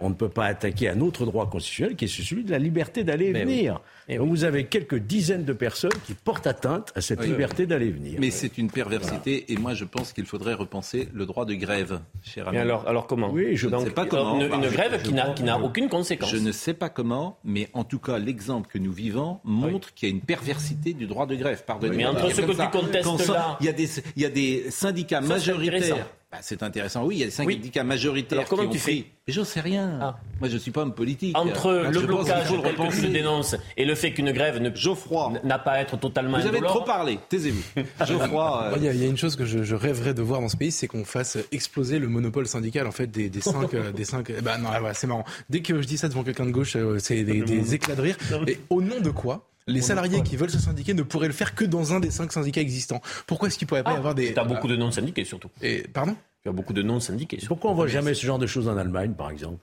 on 0.00 0.08
ne 0.10 0.14
peut 0.14 0.28
pas 0.28 0.46
attaquer 0.46 0.88
un 0.88 1.00
autre 1.00 1.24
droit 1.24 1.48
constitutionnel 1.48 1.96
qui 1.96 2.06
est 2.06 2.08
celui 2.08 2.44
de 2.44 2.50
la 2.50 2.58
liberté 2.58 3.04
d'aller 3.04 3.26
et 3.26 3.32
venir. 3.32 3.74
oui. 3.74 3.80
Donc 4.16 4.28
vous 4.30 4.44
avez 4.44 4.64
quelques 4.64 4.96
dizaines 4.98 5.44
de 5.44 5.52
personnes 5.52 5.92
qui 6.06 6.14
portent 6.14 6.46
atteinte 6.46 6.92
à 6.94 7.00
cette 7.02 7.20
Oui. 7.20 7.26
liberté 7.26 7.66
d'aller 7.66 7.86
et 7.88 7.90
venir. 7.90 8.16
Mais 8.18 8.30
c'est 8.30 8.56
une 8.56 8.70
perversité 8.70 9.52
et 9.52 9.56
moi 9.56 9.74
je 9.74 9.84
pense 9.84 10.12
qu'il 10.14 10.24
faudrait 10.24 10.54
repenser 10.54 11.08
le 11.12 11.26
droit 11.26 11.44
de 11.44 11.54
grève, 11.54 12.00
cher 12.22 12.48
ami. 12.48 12.56
Mais 12.56 12.62
alors, 12.62 12.88
alors 12.88 13.06
comment 13.06 13.30
Oui, 13.30 13.56
je 13.56 13.66
ne 13.66 13.72
Donc, 13.72 13.84
sais 13.84 13.90
pas 13.90 14.06
comment. 14.06 14.36
Une, 14.36 14.42
une 14.46 14.48
Bah, 14.48 14.68
grève 14.68 14.92
je- 14.98 15.02
qui 15.04 15.10
je 15.10 15.14
n'a 15.14 15.22
crois- 15.22 15.34
qui 15.34 15.42
n'a 15.42 15.58
aucune 15.60 15.88
conséquence. 15.88 16.30
Je 16.30 16.38
ne 16.38 16.52
sais 16.52 16.74
pas 16.74 16.88
comment, 16.88 17.38
mais 17.44 17.68
en 17.74 17.84
tout 17.84 17.98
cas, 17.98 18.18
l'exemple 18.18 18.68
que 18.70 18.78
nous 18.78 18.92
vivons 18.92 19.40
montre 19.44 19.92
qu'il 19.92 20.08
y 20.08 20.12
a 20.12 20.14
une 20.14 20.22
perversité 20.22 20.94
du 20.94 21.06
droit 21.06 21.26
de 21.26 21.34
grève. 21.34 21.62
Pardonnez-moi. 21.66 22.12
Mais 22.12 22.18
entre 22.18 22.30
ce 22.34 22.40
que 22.40 22.46
comme 22.46 22.50
tu 22.52 22.56
ça. 22.56 22.66
contestes 22.68 23.16
ça- 23.26 23.32
là- 23.32 23.56
il 23.60 23.66
y 23.66 23.68
a 23.68 23.72
des, 23.72 23.88
il 24.16 24.22
y 24.22 24.24
a 24.26 24.30
des 24.30 24.70
syndicats 24.70 25.16
Ça, 25.20 25.22
c'est 25.22 25.28
majoritaires. 25.28 25.76
intéressant. 25.82 26.04
Bah, 26.30 26.38
c'est 26.42 26.62
intéressant, 26.62 27.06
oui, 27.06 27.14
il 27.16 27.18
y 27.20 27.22
a 27.22 27.26
des 27.26 27.30
syndicats 27.32 27.84
majoritaires 27.84 28.38
Alors, 28.40 28.50
comment 28.50 28.62
qui 28.64 28.68
ont 28.68 28.72
tu 28.72 28.78
pris- 28.78 28.98
fais 29.00 29.06
Ah. 29.08 29.14
Mais 29.28 29.32
j'en 29.34 29.44
sais 29.44 29.60
rien. 29.60 29.98
Moi, 30.40 30.48
je 30.48 30.54
ne 30.54 30.58
suis 30.58 30.70
pas 30.70 30.82
homme 30.82 30.94
politique. 30.94 31.36
Entre 31.38 31.84
Je 31.92 31.98
le 32.00 32.06
blocage 32.06 32.48
que 32.48 32.52
tu 32.54 32.66
repenser. 32.66 33.02
le 33.02 33.08
dénonces 33.08 33.56
et 33.78 33.84
le 33.86 33.94
fait 33.98 34.12
qu'une 34.12 34.32
grève 34.32 34.58
ne 34.62 34.74
Geoffroy. 34.74 35.34
n'a 35.44 35.58
pas 35.58 35.72
à 35.72 35.80
être 35.80 35.98
totalement 35.98 36.38
Vous 36.38 36.46
avez 36.46 36.56
indolore, 36.58 36.76
trop 36.76 36.84
parlé, 36.84 37.18
taisez-vous. 37.28 37.62
Geoffroy. 38.06 38.62
euh, 38.64 38.72
Il 38.78 38.84
y, 38.84 38.88
a- 38.88 38.92
il 38.94 39.00
y 39.02 39.04
a 39.04 39.08
une 39.08 39.18
chose 39.18 39.36
que 39.36 39.44
je, 39.44 39.62
je 39.62 39.74
rêverais 39.74 40.14
de 40.14 40.22
voir 40.22 40.40
dans 40.40 40.48
ce 40.48 40.56
pays, 40.56 40.72
c'est 40.72 40.86
qu'on 40.88 41.04
fasse 41.04 41.36
exploser 41.52 41.98
le 41.98 42.08
monopole 42.08 42.46
syndical 42.46 42.86
en 42.86 42.92
fait 42.92 43.08
des, 43.08 43.28
des 43.28 43.40
cinq, 43.42 43.74
euh, 43.74 43.92
des 43.92 44.04
cinq. 44.06 44.30
eh 44.30 44.40
Ben 44.40 44.56
non, 44.58 44.70
voilà, 44.70 44.94
c'est 44.94 45.06
marrant. 45.06 45.24
Dès 45.50 45.60
que 45.60 45.82
je 45.82 45.86
dis 45.86 45.98
ça 45.98 46.08
devant 46.08 46.24
quelqu'un 46.24 46.46
de 46.46 46.50
gauche, 46.52 46.76
euh, 46.76 46.98
c'est 46.98 47.24
des, 47.24 47.42
des 47.42 47.74
éclats 47.74 47.94
de 47.96 48.00
rire. 48.02 48.16
Et 48.46 48.58
au 48.70 48.80
nom 48.80 49.00
de 49.00 49.10
quoi 49.10 49.44
les 49.66 49.82
salariés 49.82 50.22
qui 50.22 50.36
veulent 50.36 50.48
se 50.50 50.58
syndiquer 50.58 50.94
ne 50.94 51.02
pourraient 51.02 51.26
le 51.26 51.34
faire 51.34 51.54
que 51.54 51.64
dans 51.66 51.92
un 51.92 52.00
des 52.00 52.10
cinq 52.10 52.32
syndicats 52.32 52.62
existants? 52.62 53.02
Pourquoi 53.26 53.48
est-ce 53.48 53.58
qu'il 53.58 53.66
pourrait 53.68 53.82
pas 53.82 53.92
y 53.92 53.96
avoir 53.96 54.14
des 54.14 54.32
Tu 54.32 54.38
as 54.38 54.44
beaucoup 54.44 54.68
de 54.68 54.76
non 54.76 54.90
syndiqués 54.90 55.24
surtout. 55.24 55.48
Et 55.60 55.82
pardon? 55.92 56.16
Tu 56.42 56.48
as 56.48 56.52
beaucoup 56.52 56.72
de 56.72 56.82
non 56.82 57.00
syndiqués. 57.00 57.38
Pourquoi 57.48 57.72
on 57.72 57.74
voit 57.74 57.86
jamais 57.88 58.14
ce 58.14 58.24
genre 58.24 58.38
de 58.38 58.46
choses 58.46 58.68
en 58.68 58.76
Allemagne, 58.78 59.12
par 59.12 59.30
exemple? 59.30 59.58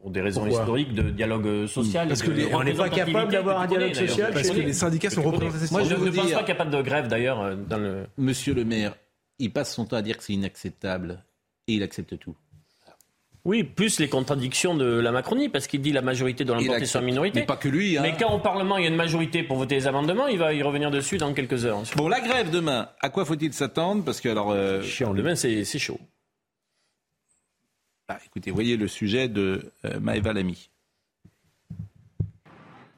Pour 0.00 0.10
des 0.10 0.20
raisons 0.22 0.40
Pourquoi 0.40 0.60
historiques 0.60 0.94
de 0.94 1.10
dialogue 1.10 1.46
euh, 1.46 1.66
social. 1.66 2.08
Parce 2.08 2.22
que 2.22 2.30
les- 2.30 2.54
on 2.54 2.62
n'est 2.62 2.72
pas 2.72 2.88
capable 2.88 3.30
d'avoir 3.32 3.60
un 3.60 3.66
dialogue 3.66 3.94
social, 3.94 4.32
parce 4.32 4.48
que 4.50 4.56
les 4.60 4.72
syndicats 4.72 5.10
sont 5.10 5.22
représentatifs. 5.22 5.70
Moi, 5.70 5.82
je 5.84 5.90
ne 5.90 5.96
vous 5.96 6.06
pense 6.12 6.30
pas 6.32 6.42
qu'il 6.42 6.54
n'y 6.54 6.60
a 6.60 6.64
pas 6.64 6.64
de 6.64 6.82
grève 6.82 7.08
d'ailleurs 7.08 7.40
euh, 7.42 7.54
dans 7.54 7.76
le. 7.78 8.06
Monsieur 8.16 8.54
le 8.54 8.64
maire, 8.64 8.94
il 9.38 9.52
passe 9.52 9.74
son 9.74 9.84
temps 9.84 9.96
à 9.96 10.02
dire 10.02 10.16
que 10.16 10.24
c'est 10.24 10.32
inacceptable 10.32 11.22
et 11.68 11.74
il 11.74 11.82
accepte 11.82 12.18
tout. 12.18 12.34
Oui, 13.46 13.64
plus 13.64 13.98
les 14.00 14.08
contradictions 14.10 14.74
de 14.74 14.84
la 14.84 15.12
Macronie, 15.12 15.48
parce 15.48 15.66
qu'il 15.66 15.80
dit 15.80 15.92
la 15.92 16.02
majorité 16.02 16.44
doit 16.44 16.56
l'emporter 16.56 16.84
sur 16.84 17.00
la 17.00 17.06
minorité. 17.06 17.40
Mais 17.40 17.46
pas 17.46 17.56
que 17.56 17.68
lui. 17.68 17.96
hein. 17.96 18.02
Mais 18.02 18.14
quand 18.18 18.34
au 18.34 18.38
Parlement 18.38 18.76
il 18.76 18.82
y 18.82 18.86
a 18.86 18.90
une 18.90 18.96
majorité 18.96 19.42
pour 19.42 19.56
voter 19.56 19.76
les 19.76 19.86
amendements, 19.86 20.26
il 20.26 20.38
va 20.38 20.52
y 20.52 20.62
revenir 20.62 20.90
dessus 20.90 21.16
dans 21.16 21.32
quelques 21.32 21.64
heures. 21.64 21.82
Bon, 21.96 22.08
la 22.08 22.20
grève 22.20 22.50
demain, 22.50 22.88
à 23.00 23.08
quoi 23.08 23.24
faut-il 23.24 23.54
s'attendre? 23.54 24.04
Parce 24.04 24.20
que 24.20 24.28
alors, 24.28 24.50
euh, 24.50 24.82
Demain, 25.14 25.36
c'est 25.36 25.64
c'est 25.64 25.78
chaud. 25.78 25.98
Bah, 28.10 28.18
écoutez, 28.26 28.50
voyez 28.50 28.76
le 28.76 28.88
sujet 28.88 29.28
de 29.28 29.70
euh, 29.84 30.00
Maëva 30.00 30.32
Lamy. 30.32 30.68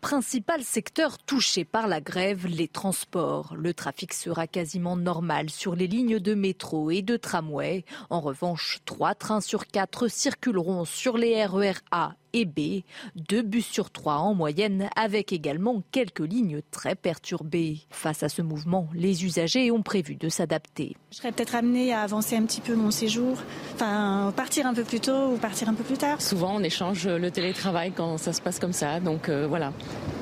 Principal 0.00 0.64
secteur 0.64 1.18
touché 1.18 1.66
par 1.66 1.86
la 1.86 2.00
grève, 2.00 2.46
les 2.46 2.66
transports. 2.66 3.54
Le 3.54 3.74
trafic 3.74 4.14
sera 4.14 4.46
quasiment 4.46 4.96
normal 4.96 5.50
sur 5.50 5.76
les 5.76 5.86
lignes 5.86 6.18
de 6.18 6.34
métro 6.34 6.90
et 6.90 7.02
de 7.02 7.18
tramway. 7.18 7.84
En 8.08 8.22
revanche, 8.22 8.78
trois 8.86 9.14
trains 9.14 9.42
sur 9.42 9.66
quatre 9.66 10.08
circuleront 10.08 10.86
sur 10.86 11.18
les 11.18 11.44
RER 11.44 11.74
A 11.90 12.14
et 12.32 12.44
B, 12.44 12.82
deux 13.14 13.42
bus 13.42 13.66
sur 13.66 13.90
trois 13.90 14.16
en 14.16 14.34
moyenne, 14.34 14.88
avec 14.96 15.32
également 15.32 15.82
quelques 15.92 16.20
lignes 16.20 16.60
très 16.70 16.94
perturbées. 16.94 17.80
Face 17.90 18.22
à 18.22 18.28
ce 18.28 18.42
mouvement, 18.42 18.88
les 18.94 19.24
usagers 19.24 19.70
ont 19.70 19.82
prévu 19.82 20.16
de 20.16 20.28
s'adapter. 20.28 20.96
Je 21.10 21.18
serais 21.18 21.32
peut-être 21.32 21.54
amenée 21.54 21.92
à 21.92 22.00
avancer 22.00 22.36
un 22.36 22.44
petit 22.44 22.60
peu 22.60 22.74
mon 22.74 22.90
séjour, 22.90 23.36
enfin 23.74 24.32
partir 24.36 24.66
un 24.66 24.74
peu 24.74 24.84
plus 24.84 25.00
tôt 25.00 25.32
ou 25.34 25.36
partir 25.36 25.68
un 25.68 25.74
peu 25.74 25.84
plus 25.84 25.98
tard. 25.98 26.20
Souvent, 26.20 26.56
on 26.56 26.62
échange 26.62 27.06
le 27.06 27.30
télétravail 27.30 27.92
quand 27.92 28.18
ça 28.18 28.32
se 28.32 28.40
passe 28.40 28.58
comme 28.58 28.72
ça. 28.72 29.00
Donc 29.00 29.28
euh, 29.28 29.46
voilà, 29.46 29.72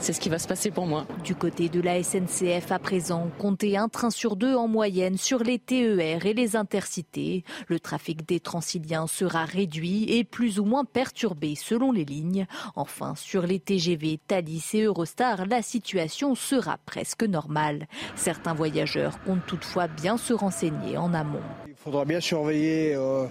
c'est 0.01 0.13
ce 0.13 0.21
qui 0.21 0.29
va 0.29 0.39
se 0.39 0.49
passer 0.49 0.71
pour 0.71 0.87
moi. 0.87 1.07
Du 1.25 1.35
côté 1.35 1.69
de 1.69 1.81
la 1.81 2.03
SNCF 2.03 2.73
à 2.73 2.79
présent, 2.79 3.29
comptez 3.39 3.77
un 3.77 3.89
train 3.89 4.11
sur 4.11 4.37
deux 4.37 4.55
en 4.55 4.69
moyenne 4.69 5.17
sur 5.17 5.43
les 5.43 5.59
TER 5.59 6.27
et 6.27 6.35
les 6.35 6.57
intercités. 6.57 7.45
Le 7.69 7.79
trafic 7.81 8.27
des 8.27 8.41
transiliens 8.41 9.07
sera 9.07 9.45
réduit 9.45 10.05
et 10.09 10.25
plus 10.25 10.59
ou 10.59 10.65
moins 10.65 10.85
perturbé 10.85 11.55
selon 11.55 11.93
les 11.93 12.00
lignes. 12.05 12.47
Enfin, 12.77 13.15
sur 13.15 13.43
les 13.43 13.61
TGV, 13.61 14.21
Thalys 14.27 14.71
et 14.75 14.83
Eurostar, 14.83 15.47
la 15.47 15.63
situation 15.63 16.35
sera 16.35 16.79
presque 16.87 17.23
normale. 17.23 17.87
Certains 18.17 18.55
voyageurs 18.55 19.23
comptent 19.25 19.47
toutefois 19.47 19.89
bien 19.89 20.17
se 20.17 20.33
renseigner 20.33 20.97
en 20.97 21.15
amont. 21.15 21.43
Il 21.81 21.85
faudra 21.85 22.05
bien 22.05 22.21
surveiller, 22.21 22.95
euh, 22.95 23.25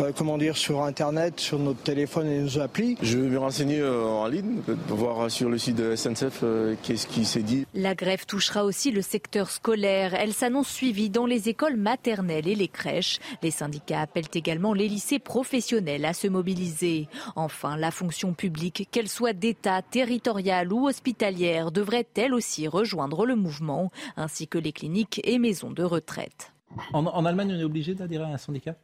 euh, 0.00 0.10
comment 0.16 0.36
dire, 0.36 0.56
sur 0.56 0.82
Internet, 0.82 1.38
sur 1.38 1.60
notre 1.60 1.84
téléphone 1.84 2.26
et 2.26 2.40
nos 2.40 2.58
applis. 2.58 2.98
Je 3.00 3.16
vais 3.16 3.28
me 3.28 3.38
renseigner 3.38 3.78
euh, 3.78 4.04
en 4.04 4.26
ligne, 4.26 4.60
voir 4.88 5.30
sur 5.30 5.48
le 5.48 5.56
site 5.56 5.76
de 5.76 5.94
SNCF 5.94 6.40
euh, 6.42 6.74
qu'est-ce 6.82 7.06
qui 7.06 7.24
s'est 7.24 7.44
dit. 7.44 7.64
La 7.74 7.94
grève 7.94 8.26
touchera 8.26 8.64
aussi 8.64 8.90
le 8.90 9.02
secteur 9.02 9.52
scolaire. 9.52 10.14
Elle 10.14 10.32
s'annonce 10.32 10.66
suivie 10.66 11.10
dans 11.10 11.26
les 11.26 11.48
écoles 11.48 11.76
maternelles 11.76 12.48
et 12.48 12.56
les 12.56 12.66
crèches. 12.66 13.20
Les 13.40 13.52
syndicats 13.52 14.00
appellent 14.00 14.24
également 14.34 14.74
les 14.74 14.88
lycées 14.88 15.20
professionnels 15.20 16.04
à 16.04 16.12
se 16.12 16.26
mobiliser. 16.26 17.06
Enfin, 17.36 17.76
la 17.76 17.92
fonction 17.92 18.32
publique, 18.32 18.88
qu'elle 18.90 19.08
soit 19.08 19.32
d'État, 19.32 19.80
territoriale 19.80 20.72
ou 20.72 20.88
hospitalière, 20.88 21.70
devrait 21.70 22.08
elle 22.16 22.34
aussi 22.34 22.66
rejoindre 22.66 23.26
le 23.26 23.36
mouvement, 23.36 23.92
ainsi 24.16 24.48
que 24.48 24.58
les 24.58 24.72
cliniques 24.72 25.20
et 25.22 25.38
maisons 25.38 25.70
de 25.70 25.84
retraite. 25.84 26.51
En, 26.92 27.04
en 27.06 27.24
Allemagne, 27.24 27.52
on 27.54 27.60
est 27.60 27.64
obligé 27.64 27.94
d'adhérer 27.94 28.24
à 28.24 28.28
un 28.34 28.38
syndicat? 28.38 28.76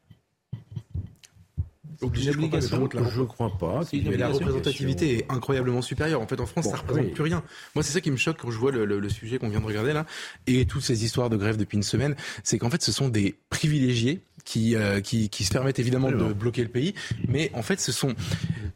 Obligé, 2.00 2.30
je 2.32 2.38
Je 2.38 3.22
crois 3.24 3.50
pas. 3.58 3.80
Mais 3.92 4.16
la 4.16 4.28
représentativité 4.28 5.18
est 5.18 5.32
incroyablement 5.32 5.82
supérieure. 5.82 6.20
En 6.20 6.28
fait, 6.28 6.38
en 6.40 6.46
France, 6.46 6.66
Bon, 6.66 6.70
ça 6.70 6.76
représente 6.76 7.06
oui. 7.06 7.10
plus 7.10 7.24
rien. 7.24 7.42
Moi, 7.74 7.82
c'est 7.82 7.92
ça 7.92 8.00
qui 8.00 8.12
me 8.12 8.16
choque 8.16 8.36
quand 8.40 8.52
je 8.52 8.58
vois 8.58 8.70
le, 8.70 8.84
le- 8.84 9.00
le 9.00 9.08
sujet 9.08 9.38
qu'on 9.38 9.48
vient 9.48 9.58
de 9.60 9.64
regarder 9.66 9.92
là 9.92 10.06
et 10.46 10.64
toutes 10.64 10.82
ces 10.82 11.04
histoires 11.04 11.28
de 11.28 11.36
grève 11.36 11.56
depuis 11.56 11.76
une 11.76 11.82
semaine. 11.82 12.14
C'est 12.44 12.56
qu'en 12.58 12.70
fait, 12.70 12.82
ce 12.82 12.92
sont 12.92 13.08
des 13.08 13.34
privilégiés 13.50 14.20
qui, 14.48 14.74
euh, 14.76 15.00
qui, 15.02 15.28
qui 15.28 15.44
se 15.44 15.50
permettent 15.52 15.78
évidemment 15.78 16.10
de 16.10 16.32
bloquer 16.32 16.62
le 16.62 16.68
pays. 16.70 16.94
Mais 17.28 17.50
en 17.52 17.62
fait, 17.62 17.80
ce 17.80 17.92
sont 17.92 18.14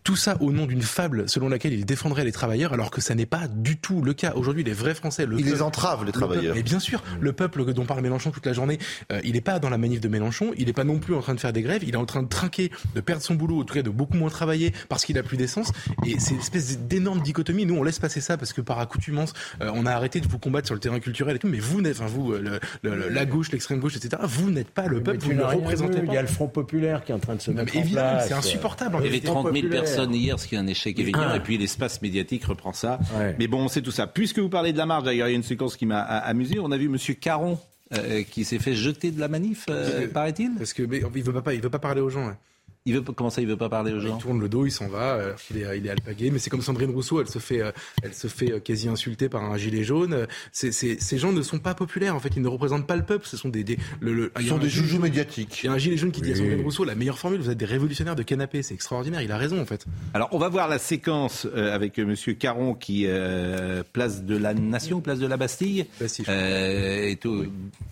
tout 0.04 0.16
ça 0.16 0.36
au 0.40 0.52
nom 0.52 0.66
d'une 0.66 0.82
fable 0.82 1.28
selon 1.30 1.48
laquelle 1.48 1.72
ils 1.72 1.86
défendraient 1.86 2.24
les 2.24 2.32
travailleurs, 2.32 2.72
alors 2.74 2.90
que 2.90 3.00
ça 3.00 3.14
n'est 3.14 3.24
pas 3.24 3.48
du 3.48 3.78
tout 3.78 4.02
le 4.02 4.12
cas. 4.12 4.32
Aujourd'hui, 4.34 4.64
les 4.64 4.72
vrais 4.72 4.94
Français, 4.94 5.24
le 5.24 5.38
Ils 5.38 5.44
peuple- 5.44 5.54
les 5.56 5.62
entravent, 5.62 6.00
les 6.00 6.06
le 6.06 6.12
travailleurs. 6.12 6.54
mais 6.54 6.62
bien 6.62 6.78
sûr, 6.80 7.02
le 7.20 7.32
peuple 7.32 7.72
dont 7.72 7.84
parle 7.86 8.02
Mélenchon 8.02 8.30
toute 8.32 8.44
la 8.44 8.52
journée, 8.52 8.78
euh, 9.12 9.20
il 9.24 9.32
n'est 9.32 9.40
pas 9.40 9.58
dans 9.60 9.70
la 9.70 9.78
manif 9.78 10.00
de 10.00 10.08
Mélenchon, 10.08 10.52
il 10.58 10.66
n'est 10.66 10.72
pas 10.74 10.84
non 10.84 10.98
plus 10.98 11.14
en 11.14 11.20
train 11.20 11.34
de 11.34 11.40
faire 11.40 11.52
des 11.54 11.62
grèves, 11.62 11.84
il 11.84 11.94
est 11.94 11.96
en 11.96 12.04
train 12.04 12.22
de 12.22 12.28
trinquer, 12.28 12.70
de 12.94 13.00
perdre 13.00 13.22
son 13.22 13.34
boulot, 13.34 13.60
en 13.60 13.64
tout 13.64 13.74
cas 13.74 13.82
de 13.82 13.90
beaucoup 13.90 14.16
moins 14.18 14.28
travailler 14.28 14.72
parce 14.90 15.04
qu'il 15.06 15.16
a 15.18 15.22
plus 15.22 15.36
d'essence. 15.38 15.72
Et 16.06 16.18
c'est 16.18 16.34
une 16.34 16.40
espèce 16.40 16.78
d'énorme 16.80 17.22
dichotomie. 17.22 17.64
Nous, 17.64 17.76
on 17.76 17.82
laisse 17.82 17.98
passer 18.00 18.20
ça 18.20 18.36
parce 18.36 18.52
que 18.52 18.60
par 18.60 18.78
accoutumance, 18.80 19.32
euh, 19.62 19.70
on 19.74 19.86
a 19.86 19.92
arrêté 19.92 20.20
de 20.20 20.26
vous 20.28 20.38
combattre 20.38 20.66
sur 20.66 20.74
le 20.74 20.80
terrain 20.80 21.00
culturel 21.00 21.36
et 21.36 21.38
tout. 21.38 21.48
Mais 21.48 21.60
vous 21.60 21.80
n'êtes, 21.80 21.96
enfin 22.00 22.06
vous, 22.06 22.32
euh, 22.32 22.58
le- 22.82 22.94
le- 22.96 23.08
la 23.08 23.24
gauche, 23.24 23.52
l'extrême 23.52 23.78
gauche, 23.80 23.96
etc. 23.96 24.20
Vous 24.26 24.50
n'êtes 24.50 24.70
pas 24.70 24.86
le 24.88 25.00
peuple, 25.02 25.18
vous 25.20 25.32
ne 25.32 25.42
représentez 25.62 26.00
vu. 26.00 26.06
pas. 26.06 26.12
Il 26.12 26.14
y 26.14 26.18
a 26.18 26.22
le 26.22 26.28
Front 26.28 26.48
populaire 26.48 27.04
qui 27.04 27.12
est 27.12 27.14
en 27.14 27.18
train 27.18 27.34
de 27.36 27.40
se 27.40 27.50
Non, 27.50 27.56
mais 27.58 27.62
mettre 27.64 27.76
en 27.76 27.80
évidemment, 27.80 28.10
place. 28.10 28.28
c'est 28.28 28.34
insupportable. 28.34 28.96
en 28.96 28.98
Il 29.00 29.04
y 29.04 29.08
avait 29.08 29.18
réalité. 29.18 29.26
30 29.28 29.42
000 29.44 29.54
populaire. 29.54 29.82
personnes 29.82 30.14
hier, 30.14 30.38
ce 30.38 30.46
qui 30.48 30.54
est 30.54 30.58
un 30.58 30.66
échec 30.66 30.98
évident, 30.98 31.18
Ah. 31.22 31.36
et 31.36 31.40
puis 31.40 31.58
l'espace 31.58 32.00
médiatique 32.02 32.44
reprend 32.44 32.72
ça. 32.72 32.98
Ouais. 33.18 33.34
Mais 33.38 33.46
bon, 33.46 33.62
on 33.64 33.68
sait 33.68 33.82
tout 33.82 33.90
ça. 33.90 34.06
Puisque 34.06 34.38
vous 34.38 34.48
parlez 34.48 34.72
de 34.72 34.78
la 34.78 34.86
marche, 34.86 35.04
d'ailleurs, 35.04 35.28
il 35.28 35.30
y 35.30 35.34
a 35.34 35.36
une 35.36 35.42
séquence 35.42 35.76
qui 35.76 35.86
m'a 35.86 36.00
amusé. 36.02 36.58
On 36.60 36.70
a 36.72 36.76
vu 36.76 36.88
Monsieur 36.88 37.14
Caron 37.14 37.58
euh, 37.94 38.22
qui 38.22 38.44
s'est 38.44 38.58
fait 38.58 38.74
jeter 38.74 39.10
de 39.10 39.20
la 39.20 39.28
manif, 39.28 39.66
euh, 39.68 40.08
paraît-il? 40.08 40.52
Parce 40.56 40.72
que 40.72 40.82
mais, 40.82 41.02
il 41.14 41.22
veut 41.22 41.42
pas, 41.42 41.52
il 41.54 41.60
veut 41.60 41.68
pas 41.70 41.78
parler 41.78 42.00
aux 42.00 42.08
gens. 42.08 42.26
hein. 42.28 42.36
Il 42.84 42.94
veut 42.94 43.00
comment 43.02 43.30
ça, 43.30 43.40
il 43.40 43.46
veut 43.46 43.56
pas 43.56 43.68
parler 43.68 43.92
aux 43.92 44.00
gens 44.00 44.16
Il 44.18 44.20
tourne 44.22 44.40
le 44.40 44.48
dos, 44.48 44.66
il 44.66 44.72
s'en 44.72 44.88
va, 44.88 45.12
alors 45.14 45.36
qu'il 45.36 45.56
est, 45.58 45.78
il 45.78 45.86
est 45.86 45.90
alpagué. 45.90 46.32
Mais 46.32 46.40
c'est 46.40 46.50
comme 46.50 46.62
Sandrine 46.62 46.90
Rousseau, 46.90 47.20
elle 47.20 47.28
se 47.28 47.38
fait, 47.38 47.62
euh, 47.62 47.70
elle 48.02 48.12
se 48.12 48.26
fait 48.26 48.52
euh, 48.54 48.58
quasi 48.58 48.88
insulter 48.88 49.28
par 49.28 49.44
un 49.44 49.56
gilet 49.56 49.84
jaune. 49.84 50.26
C'est, 50.50 50.72
c'est- 50.72 51.00
ces 51.00 51.16
gens 51.16 51.30
ne 51.32 51.42
sont 51.42 51.60
pas 51.60 51.74
populaires, 51.74 52.16
en 52.16 52.18
fait. 52.20 52.30
Ils 52.34 52.42
ne 52.42 52.48
représentent 52.48 52.88
pas 52.88 52.96
le 52.96 53.04
peuple. 53.04 53.26
Ce 53.28 53.36
sont 53.36 53.50
des, 53.50 53.62
des 53.62 53.78
le, 54.00 54.12
le- 54.12 54.32
il 54.40 54.42
y 54.42 54.48
Ce 54.48 54.50
a 54.50 54.54
sont 54.56 54.58
des 54.62 54.68
gilet 54.68 54.86
joujoux 54.88 55.00
médiatiques. 55.00 55.60
Il 55.62 55.66
y 55.66 55.68
a 55.68 55.72
un 55.72 55.78
gilet 55.78 55.96
jaune 55.96 56.10
qui 56.10 56.22
dit 56.22 56.32
à. 56.32 56.36
Sandrine 56.36 56.62
Rousseau, 56.62 56.82
la 56.84 56.96
meilleure 56.96 57.18
formule, 57.20 57.40
vous 57.40 57.50
êtes 57.50 57.58
des 57.58 57.64
révolutionnaires 57.66 58.16
de 58.16 58.24
canapé. 58.24 58.62
C'est 58.64 58.74
extraordinaire. 58.74 59.22
Il 59.22 59.30
a 59.30 59.36
raison, 59.36 59.60
en 59.60 59.64
fait. 59.66 59.84
Alors, 60.12 60.28
on 60.32 60.38
va 60.38 60.48
voir 60.48 60.66
la 60.68 60.78
séquence 60.78 61.46
euh, 61.54 61.72
avec 61.72 62.00
euh, 62.00 62.04
Monsieur 62.04 62.32
Caron 62.34 62.74
qui, 62.74 63.04
euh, 63.06 63.84
place 63.92 64.24
de 64.24 64.36
la 64.36 64.54
Nation, 64.54 65.00
place 65.00 65.20
de 65.20 65.26
la 65.28 65.36
Bastille, 65.36 65.86
Bastille, 66.00 66.24
je 66.26 66.32
euh, 66.32 67.08
est 67.10 67.24
au- 67.26 67.44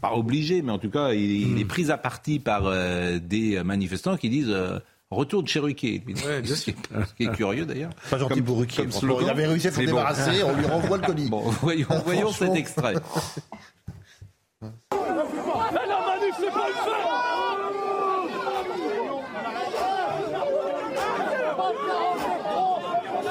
pas 0.02 0.14
obligé, 0.14 0.62
mais 0.62 0.72
en 0.72 0.78
tout 0.80 0.90
cas, 0.90 1.12
il, 1.12 1.52
il 1.52 1.60
est 1.60 1.64
pris 1.64 1.92
à 1.92 1.96
partie 1.96 2.40
par 2.40 2.62
euh, 2.66 3.20
des 3.20 3.62
manifestants 3.62 4.16
qui 4.16 4.28
disent. 4.30 4.52
Retour 5.10 5.42
de 5.42 5.48
chez 5.48 5.58
Ruquier. 5.58 6.02
Ouais, 6.24 6.40
bien 6.40 6.54
sûr. 6.54 6.72
Ce 7.08 7.14
qui 7.14 7.24
est 7.24 7.32
curieux 7.32 7.66
d'ailleurs. 7.66 7.90
Pas 8.10 8.18
gentil 8.18 8.34
Comme- 8.34 8.44
pour 8.44 8.58
Ruquier. 8.60 8.84
Il 9.22 9.28
avait 9.28 9.46
réussi 9.48 9.66
à 9.68 9.72
s'en 9.72 9.80
Mais 9.80 9.86
bon. 9.86 9.92
débarrasser, 9.96 10.42
on 10.44 10.54
lui 10.56 10.66
renvoie 10.66 10.98
le 10.98 11.06
colis. 11.06 11.28
Bon, 11.30 11.40
voyons, 11.62 11.86
voyons 12.04 12.32
cet 12.32 12.54
extrait. 12.54 12.94
La 12.94 14.68
manif, 14.68 16.34
c'est 16.38 16.52
pas 16.52 16.68
une 16.68 16.80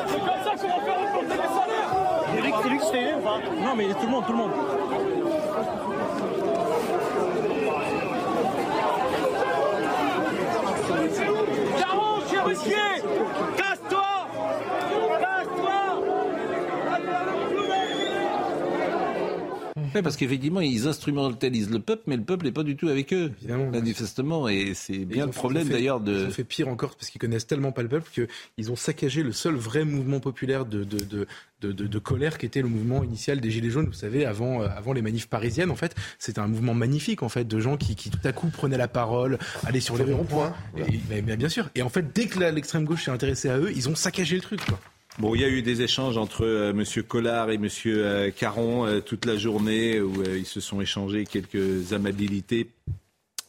C'est 0.07 0.19
comme 0.19 0.43
ça 0.43 0.51
qu'on 0.55 0.67
va 0.67 0.85
faire 0.85 0.99
reporter 0.99 1.35
les 1.35 1.35
salaires 1.35 2.37
Eric, 2.37 2.53
c'est 2.63 2.69
lui 2.69 2.79
qui 2.79 2.85
se 2.85 2.91
fait 2.91 3.01
aider 3.03 3.13
ou 3.17 3.21
pas 3.23 3.39
Non, 3.63 3.75
mais 3.75 3.87
tout 3.93 4.05
le 4.05 4.07
monde, 4.09 4.25
tout 4.25 4.31
le 4.31 4.37
monde. 4.37 4.51
Caron, 11.77 12.19
chez 12.29 12.39
Ruquier 12.39 13.01
Casse-toi 13.57 14.27
Casse-toi 15.19 16.99
Ouais, 19.95 20.01
parce 20.01 20.15
qu'effectivement, 20.17 20.61
ils 20.61 20.87
instrumentalisent 20.87 21.69
le 21.69 21.79
peuple, 21.79 22.03
mais 22.07 22.17
le 22.17 22.23
peuple 22.23 22.45
n'est 22.45 22.51
pas 22.51 22.63
du 22.63 22.75
tout 22.75 22.87
avec 22.89 23.13
eux, 23.13 23.31
manifestement. 23.71 24.47
Et 24.47 24.73
c'est 24.73 24.99
bien 25.05 25.23
ils 25.23 25.27
le 25.27 25.31
problème 25.31 25.67
ils 25.67 25.71
d'ailleurs 25.71 26.01
Ils 26.05 26.13
de. 26.13 26.25
ont 26.27 26.31
fait 26.31 26.43
pire 26.43 26.67
encore 26.67 26.95
parce 26.95 27.09
qu'ils 27.09 27.19
connaissent 27.21 27.47
tellement 27.47 27.71
pas 27.71 27.81
le 27.81 27.89
peuple 27.89 28.09
qu'ils 28.55 28.71
ont 28.71 28.75
saccagé 28.75 29.23
le 29.23 29.31
seul 29.31 29.55
vrai 29.55 29.85
mouvement 29.85 30.19
populaire 30.19 30.65
de, 30.65 30.83
de, 30.83 30.97
de, 31.03 31.27
de, 31.61 31.71
de- 31.71 31.87
de 31.87 31.99
colère 31.99 32.37
qui 32.37 32.45
était 32.45 32.61
le 32.61 32.67
mouvement 32.67 33.03
initial 33.03 33.39
des 33.41 33.51
Gilets 33.51 33.69
jaunes. 33.69 33.87
Vous 33.87 33.93
savez, 33.93 34.25
avant, 34.25 34.61
euh, 34.61 34.67
avant 34.75 34.93
les 34.93 35.01
manifs 35.01 35.27
parisiennes, 35.27 35.71
en 35.71 35.75
fait, 35.75 35.95
c'était 36.19 36.39
un 36.39 36.47
mouvement 36.47 36.73
magnifique, 36.73 37.23
en 37.23 37.29
fait, 37.29 37.45
de 37.47 37.59
gens 37.59 37.77
qui, 37.77 37.95
qui 37.95 38.09
tout 38.09 38.19
à 38.23 38.31
coup 38.31 38.47
prenaient 38.49 38.77
la 38.77 38.87
parole, 38.87 39.37
allaient 39.65 39.79
sur 39.79 39.97
les 39.97 40.13
ronds-points. 40.13 40.53
mais- 41.09 41.21
mais 41.25 41.35
bien 41.37 41.49
sûr. 41.49 41.69
Et 41.75 41.81
en 41.81 41.89
fait, 41.89 42.13
dès 42.13 42.27
que 42.27 42.39
l'extrême 42.39 42.85
gauche 42.85 43.05
s'est 43.05 43.11
intéressée 43.11 43.49
à 43.49 43.57
eux, 43.57 43.71
ils 43.75 43.89
ont 43.89 43.95
saccagé 43.95 44.35
le 44.35 44.41
truc. 44.41 44.63
Quoi. 44.65 44.79
Bon, 45.17 45.35
il 45.35 45.41
y 45.41 45.43
a 45.43 45.49
eu 45.49 45.61
des 45.61 45.81
échanges 45.81 46.17
entre 46.17 46.45
euh, 46.45 46.71
Monsieur 46.71 47.03
Collard 47.03 47.49
et 47.49 47.57
Monsieur 47.57 48.05
euh, 48.05 48.31
Caron 48.31 48.85
euh, 48.85 49.01
toute 49.01 49.25
la 49.25 49.35
journée 49.35 49.99
où 49.99 50.23
ils 50.23 50.45
se 50.45 50.61
sont 50.61 50.79
échangés 50.79 51.25
quelques 51.25 51.91
amabilités. 51.91 52.69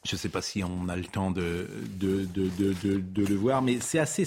Je 0.04 0.16
ne 0.16 0.18
sais 0.18 0.30
pas 0.30 0.42
si 0.42 0.64
on 0.64 0.88
a 0.88 0.96
le 0.96 1.04
temps 1.04 1.30
de, 1.30 1.68
le 2.00 3.34
voir, 3.34 3.62
mais 3.62 3.78
c'est 3.80 3.98
assez 3.98 4.24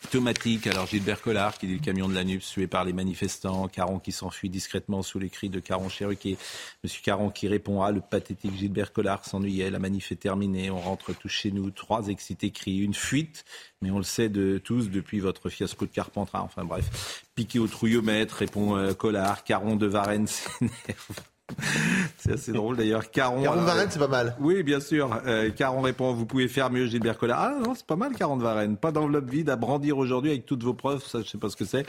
symptomatique. 0.00 0.66
Alors 0.66 0.86
Gilbert 0.86 1.20
Collard 1.20 1.58
qui 1.58 1.66
dit 1.66 1.74
le 1.74 1.80
camion 1.80 2.08
de 2.08 2.14
la 2.14 2.24
NUPS 2.24 2.50
tué 2.52 2.66
par 2.66 2.84
les 2.84 2.92
manifestants, 2.92 3.68
Caron 3.68 3.98
qui 3.98 4.12
s'enfuit 4.12 4.48
discrètement 4.48 5.02
sous 5.02 5.18
les 5.18 5.28
cris 5.28 5.48
de 5.48 5.60
Caron 5.60 5.88
Cherokee, 5.88 6.38
Monsieur 6.82 7.02
Caron 7.04 7.30
qui 7.30 7.48
répond 7.48 7.82
ah 7.82 7.90
le 7.90 8.00
pathétique 8.00 8.56
Gilbert 8.56 8.92
Collard 8.92 9.24
s'ennuyait, 9.24 9.70
la 9.70 9.78
manif 9.78 10.10
est 10.12 10.16
terminée, 10.16 10.70
on 10.70 10.80
rentre 10.80 11.12
tous 11.12 11.28
chez 11.28 11.50
nous, 11.50 11.70
trois 11.70 12.08
excités 12.08 12.50
crient 12.50 12.78
une 12.78 12.94
fuite, 12.94 13.44
mais 13.82 13.90
on 13.90 13.98
le 13.98 14.04
sait 14.04 14.28
de 14.28 14.58
tous 14.58 14.90
depuis 14.90 15.20
votre 15.20 15.48
fiasco 15.48 15.86
de 15.86 15.90
Carpentras. 15.90 16.40
Enfin 16.40 16.64
bref, 16.64 17.24
piqué 17.34 17.58
au 17.58 17.66
trouillomètre, 17.66 18.36
répond 18.36 18.76
euh, 18.76 18.94
Collard, 18.94 19.44
Caron 19.44 19.76
de 19.76 19.86
Varennes 19.86 20.26
s'énerve. 20.26 21.20
C'est 22.18 22.32
assez 22.32 22.52
drôle 22.52 22.76
d'ailleurs. 22.76 23.10
Caron, 23.10 23.42
Caron 23.42 23.56
de 23.56 23.60
alors, 23.60 23.74
Varennes, 23.74 23.90
c'est 23.90 23.98
pas 23.98 24.08
mal. 24.08 24.36
Oui, 24.40 24.62
bien 24.62 24.80
sûr. 24.80 25.18
Euh, 25.26 25.50
Caron 25.50 25.80
répond 25.80 26.12
Vous 26.12 26.26
pouvez 26.26 26.48
faire 26.48 26.70
mieux, 26.70 26.86
Gilbert 26.86 27.18
Collard. 27.18 27.40
Ah 27.40 27.58
non, 27.64 27.74
c'est 27.74 27.86
pas 27.86 27.96
mal, 27.96 28.14
Caron 28.14 28.36
de 28.36 28.42
Varennes. 28.42 28.76
Pas 28.76 28.92
d'enveloppe 28.92 29.30
vide 29.30 29.48
à 29.50 29.56
brandir 29.56 29.98
aujourd'hui 29.98 30.30
avec 30.30 30.46
toutes 30.46 30.62
vos 30.62 30.74
preuves. 30.74 31.02
Ça, 31.06 31.22
je 31.22 31.28
sais 31.28 31.38
pas 31.38 31.48
ce 31.48 31.56
que 31.56 31.64
c'est. 31.64 31.86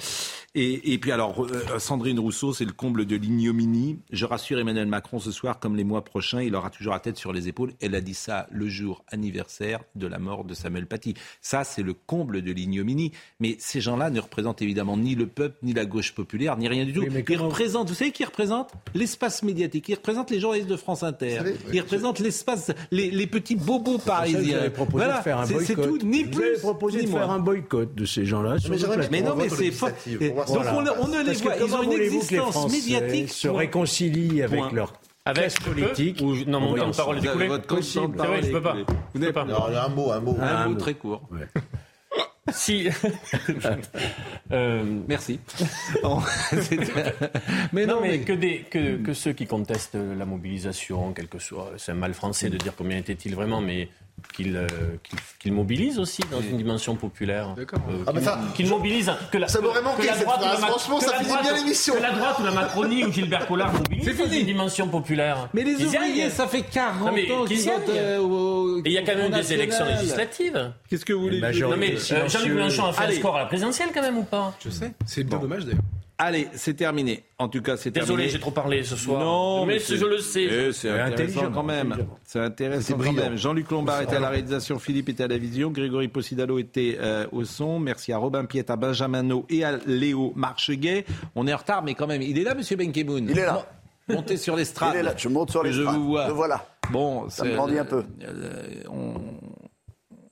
Et, 0.56 0.94
et 0.94 0.98
puis 0.98 1.12
alors, 1.12 1.46
euh, 1.46 1.80
Sandrine 1.80 2.20
Rousseau, 2.20 2.54
c'est 2.54 2.66
le 2.66 2.72
comble 2.72 3.06
de 3.06 3.16
l'ignominie. 3.16 4.00
Je 4.12 4.26
rassure 4.26 4.60
Emmanuel 4.60 4.88
Macron 4.88 5.20
ce 5.20 5.32
soir, 5.32 5.60
comme 5.60 5.76
les 5.76 5.84
mois 5.84 6.04
prochains, 6.04 6.42
il 6.42 6.56
aura 6.56 6.70
toujours 6.70 6.94
la 6.94 7.00
tête 7.00 7.18
sur 7.18 7.34
les 7.34 7.48
épaules. 7.48 7.74
Elle 7.82 7.96
a 7.96 8.02
dit 8.02 8.14
ça 8.14 8.48
le 8.52 8.68
jour 8.68 9.04
anniversaire 9.10 9.82
de 9.96 10.08
la 10.08 10.20
mort 10.20 10.44
de 10.44 10.54
Samuel 10.54 10.86
Paty. 10.86 11.16
Ça, 11.42 11.64
c'est 11.64 11.84
le 11.84 11.94
comble 11.94 12.42
de 12.42 12.52
l'ignominie. 12.52 13.12
Mais 13.40 13.58
ces 13.60 13.82
gens-là 13.82 14.10
ne 14.10 14.20
représentent 14.20 14.62
évidemment 14.62 14.98
ni 14.98 15.16
le 15.16 15.28
peuple, 15.28 15.58
ni 15.64 15.74
la 15.74 15.86
gauche 15.86 16.14
populaire, 16.14 16.58
ni 16.58 16.68
rien 16.68 16.86
du 16.86 16.94
tout. 16.94 17.02
Oui, 17.02 17.10
mais 17.12 17.26
Ils 17.28 17.38
représentent, 17.38 17.90
vous 17.90 17.96
savez 17.96 18.12
qui 18.12 18.26
représente? 18.26 18.72
L'espace 18.94 19.44
médiatique. 19.54 19.88
Ils 19.90 19.96
représentent 19.96 20.32
les 20.32 20.40
journalistes 20.40 20.70
de 20.70 20.76
France 20.78 21.04
Inter. 21.04 21.38
savez, 21.38 21.56
Ils 21.74 21.82
représentent 21.82 22.20
l'espace, 22.20 22.72
les, 22.92 23.12
les 23.12 23.28
petits 23.28 23.56
bobos 23.56 23.92
Vous 23.94 23.98
parisiens. 24.00 24.70
proposé 24.70 25.04
Voilà, 25.06 25.20
de 25.20 25.24
faire 25.24 25.40
un 25.40 25.46
c'est- 25.46 25.54
boycott. 25.54 25.76
c'est 25.76 25.88
tout, 25.88 25.98
ni 26.06 26.24
Vous 26.24 26.32
plus. 26.32 26.46
avez 26.48 26.58
proposé 26.60 27.00
ni 27.00 27.06
de 27.06 27.12
moins. 27.12 27.20
faire 27.22 27.32
un 27.32 27.40
boycott 27.40 27.96
de 27.96 28.06
ces 28.06 28.26
gens-là. 28.26 28.58
sur 28.60 28.72
Mais. 28.72 28.78
Mais 29.12 29.22
non, 29.22 29.36
mais 29.36 29.50
c'est 29.50 29.70
voir 30.30 30.46
Donc 30.48 30.64
ça. 30.64 30.74
on, 30.76 31.04
on 31.04 31.08
ne 31.08 31.20
les 31.20 31.26
Parce 31.26 31.38
que 31.40 31.44
voit. 31.44 31.56
Ils 31.68 31.76
ont 31.76 31.84
une 31.84 31.92
existence 32.02 32.72
médiatique. 32.72 33.30
se 33.30 33.48
réconcilient 33.48 34.42
avec 34.44 34.60
Point. 34.60 34.72
leur 34.74 34.94
Avec 35.26 35.42
classe 35.44 35.60
politique. 35.60 36.20
Ou, 36.22 36.34
non, 36.48 36.60
mon 36.60 36.74
temps 36.76 36.90
de 36.90 36.96
parole 36.96 37.18
est 37.18 37.26
écoulé. 37.26 37.48
Votre 37.48 37.68
temps 37.68 38.08
de 38.08 38.16
parole 38.16 38.42
je 38.42 38.48
est 38.48 38.52
peux 38.52 38.62
pas. 38.62 38.76
écoulé. 38.80 38.98
Je 39.16 39.20
peux 39.20 39.34
pas. 39.34 39.42
Alors, 39.44 39.70
un 39.70 39.90
mot, 39.90 40.12
un 40.12 40.20
mot. 40.20 40.38
Un 40.40 40.44
Un 40.48 40.66
mot 40.68 40.74
mot. 40.74 40.80
très 40.80 40.94
court. 40.96 41.22
Si. 42.52 42.90
Euh, 44.52 44.84
Merci. 45.08 45.40
Mais 47.74 47.86
non, 47.86 47.96
non, 47.96 48.02
mais, 48.02 48.10
mais 48.10 48.20
que, 48.20 48.34
des, 48.34 48.66
que, 48.70 48.98
que 48.98 49.14
ceux 49.14 49.32
qui 49.32 49.48
contestent 49.48 49.96
la 49.96 50.26
mobilisation, 50.26 51.14
quel 51.14 51.30
que 51.30 51.40
soit, 51.40 51.72
c'est 51.78 51.94
un 51.94 51.96
mal 51.96 52.14
français 52.14 52.50
de 52.50 52.58
dire 52.58 52.74
combien 52.76 52.98
était-il 52.98 53.34
vraiment, 53.34 53.62
mais 53.62 53.88
euh, 54.40 54.68
qu'ils 55.40 55.54
mobilisent 55.54 56.00
aussi 56.00 56.22
dans 56.32 56.42
une 56.42 56.58
dimension 56.58 56.96
populaire. 56.96 57.54
D'accord. 57.56 57.80
Euh, 57.90 58.04
Ah, 58.26 58.40
qu'ils 58.56 58.68
mobilisent. 58.68 59.12
Que 59.32 59.38
la, 59.38 59.48
Ça 59.48 59.60
m'aurait 59.62 59.80
que 59.80 59.84
manqué, 59.84 60.08
la 60.08 60.18
droite 60.18 60.40
la 60.42 60.56
Franchement, 60.68 61.00
ça 61.00 61.14
finit 61.20 61.30
bien 61.42 61.54
l'émission. 61.56 61.96
Que 61.96 62.02
la 62.02 62.12
droite 62.12 62.38
ou 62.40 62.44
la 62.46 62.52
Macronie 62.52 63.04
ou 63.06 63.12
Gilbert 63.12 63.48
Collard 63.48 63.74
mobilisent 63.74 64.18
dans 64.18 64.26
une 64.26 64.46
dimension 64.46 64.88
populaire. 64.88 65.50
Mais 65.54 65.64
les 65.64 65.76
ouvriers, 65.84 66.24
aillent. 66.24 66.32
ça 66.32 66.48
fait 66.48 66.62
40 66.64 67.08
Non, 67.08 67.12
mais 67.14 67.32
ans 67.32 67.46
qu'ils 67.46 67.62
votent 67.64 67.90
euh, 67.90 68.82
Et 68.86 68.90
il 68.90 68.94
y 68.94 68.98
a 68.98 69.04
quand 69.04 69.16
même 69.16 69.32
des 69.32 69.54
élections 69.54 69.86
législatives. 69.86 70.72
Qu'est-ce 70.90 71.06
que 71.06 71.14
vous 71.14 71.22
voulez 71.22 71.42
Non 71.42 71.78
mais 71.78 71.96
euh, 71.96 72.28
Jean-Luc. 72.28 72.54
Mélenchon 72.54 72.86
a 72.86 72.94
fait 72.94 73.04
Allez. 73.04 73.16
un 73.18 73.20
score 73.20 73.36
à 73.36 73.40
la 73.40 73.46
présidentielle 73.46 73.90
quand 73.94 74.02
même 74.02 74.18
ou 74.18 74.24
pas? 74.24 74.54
Je 74.64 74.70
sais. 74.70 74.92
C'est 75.06 75.24
bien 75.24 75.40
dommage 75.40 75.66
d'ailleurs. 75.66 75.82
Allez, 76.24 76.48
c'est 76.54 76.76
terminé. 76.76 77.24
En 77.40 77.50
tout 77.50 77.64
cas, 77.64 77.78
c'est 77.78 77.90
terminé. 77.90 78.14
Désolé, 78.16 78.30
j'ai 78.30 78.40
trop 78.40 78.52
parlé 78.52 78.84
ce 78.84 78.96
soir. 78.96 79.20
Non, 79.20 79.66
mais, 79.66 79.80
je 79.80 80.06
le 80.06 80.20
sais. 80.20 80.44
Eh, 80.44 80.72
c'est 80.72 80.90
intelligemment, 80.92 81.50
quand 81.52 81.64
même. 81.64 81.96
C'est 82.24 82.40
intéressant 82.40 82.94
quand 82.94 83.00
brillant. 83.00 83.24
même. 83.24 83.38
Jean-Luc 83.38 83.72
Lombard 83.72 84.04
était 84.04 84.18
à 84.18 84.20
la 84.20 84.30
réalisation, 84.30 84.78
Philippe 84.78 85.10
était 85.10 85.24
à 85.24 85.28
la 85.28 85.40
vision, 85.40 85.72
Grégory 85.72 86.10
Possidalo 86.10 86.60
était 86.60 86.98
euh, 87.00 87.26
au 87.32 87.44
son. 87.44 87.80
Merci 87.80 88.14
à 88.14 88.20
Robin 88.20 88.46
Piet, 88.46 88.70
à 88.70 88.76
Benjamin 88.76 89.24
No 89.24 89.48
et 89.50 89.64
à 89.64 89.78
Léo 89.88 90.32
Marcheguet. 90.36 91.06
On 91.36 91.48
est 91.48 91.54
en 91.54 91.58
retard, 91.58 91.82
mais 91.82 91.96
quand 91.96 92.06
même, 92.06 92.22
il 92.22 92.38
est 92.38 92.44
là, 92.44 92.54
Monsieur 92.54 92.76
Benkemoun? 92.78 93.28
Il 93.28 93.40
est 93.40 93.46
là. 93.46 93.66
Montez 94.08 94.38
sur 94.38 94.56
l'estrade. 94.56 94.92
Il 94.94 95.00
est 95.00 95.04
là. 95.04 95.14
Je 95.18 95.28
monte 95.28 95.50
sur 95.50 95.64
l'estrade. 95.64 95.88
Je 95.96 96.00
vous 96.00 96.08
vois. 96.10 96.28
Le 96.28 96.34
voilà. 96.34 96.68
Bon, 96.92 97.30
Ça 97.30 97.46
me 97.46 97.56
grandit 97.56 97.80
un 97.80 97.86
peu. 97.86 98.04
euh, 98.24 98.64
on- 98.92 99.16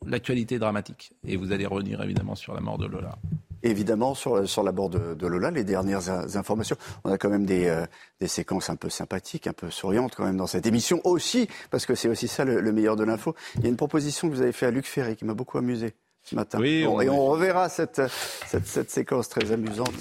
L'actualité 0.06 0.56
est 0.56 0.60
dramatique. 0.60 1.12
Et 1.28 1.36
vous 1.36 1.52
allez 1.52 1.66
revenir 1.66 2.02
évidemment 2.04 2.36
sur 2.36 2.54
la 2.54 2.62
mort 2.62 2.78
de 2.78 2.86
Lola. 2.88 3.18
Évidemment, 3.64 4.14
sur, 4.16 4.48
sur 4.48 4.64
la 4.64 4.72
bord 4.72 4.90
de, 4.90 5.14
de 5.16 5.28
Lola, 5.28 5.52
les 5.52 5.64
dernières 5.64 6.10
in- 6.10 6.28
informations. 6.36 6.78
On 7.04 7.12
a 7.12 7.18
quand 7.18 7.30
même 7.30 7.46
des, 7.46 7.68
euh, 7.68 7.86
des 8.22 8.28
séquences 8.28 8.70
un 8.70 8.76
peu 8.76 8.90
sympathiques, 8.90 9.48
un 9.48 9.54
peu 9.54 9.70
souriantes 9.70 10.16
quand 10.16 10.24
même 10.24 10.38
dans 10.38 10.48
cette 10.48 10.66
émission 10.66 11.02
aussi, 11.04 11.48
parce 11.72 11.86
que 11.86 11.96
c'est 11.96 12.08
aussi 12.08 12.28
ça 12.28 12.46
le, 12.46 12.62
le 12.62 12.72
meilleur 12.72 12.96
de 12.96 13.04
l'info. 13.04 13.36
Il 13.56 13.64
y 13.64 13.66
a 13.66 13.70
une 13.70 13.76
proposition 13.78 14.30
que 14.30 14.34
vous 14.36 14.42
avez 14.42 14.52
faite 14.54 14.70
à 14.70 14.72
Luc 14.72 14.86
Ferry 14.86 15.16
qui 15.16 15.26
m'a 15.26 15.34
beaucoup 15.34 15.58
amusé 15.58 15.94
ce 16.24 16.36
matin. 16.36 16.60
Oui, 16.60 16.86
on- 16.88 17.02
et 17.02 17.10
on 17.10 17.26
reverra 17.28 17.68
cette, 17.70 18.02
cette, 18.48 18.66
cette 18.68 18.92
séquence 18.92 19.28
très 19.30 19.52
amusante. 19.52 19.92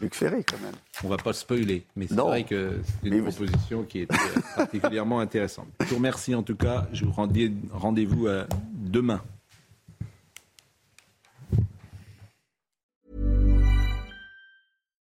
Luc 0.00 0.14
Ferry 0.14 0.44
quand 0.44 0.58
même. 0.60 0.74
On 1.04 1.08
va 1.08 1.16
pas 1.16 1.32
spoiler, 1.32 1.84
mais 1.94 2.06
c'est 2.08 2.14
vrai 2.16 2.42
que 2.44 2.80
c'est 2.84 3.06
une 3.08 3.14
Mais 3.14 3.20
vous- 3.20 3.30
proposition 3.30 3.84
qui 3.84 4.00
était 4.00 4.14
euh, 4.14 4.40
particulièrement 4.56 5.20
intéressante. 5.20 5.68
Je 5.80 5.86
vous 5.86 5.96
remercie 5.96 6.34
en 6.34 6.42
tout 6.42 6.56
cas. 6.56 6.86
Je 6.92 7.04
vous 7.04 7.12
rends 7.12 7.28
rendez-vous 7.72 8.26
euh, 8.26 8.44
demain. 8.74 9.22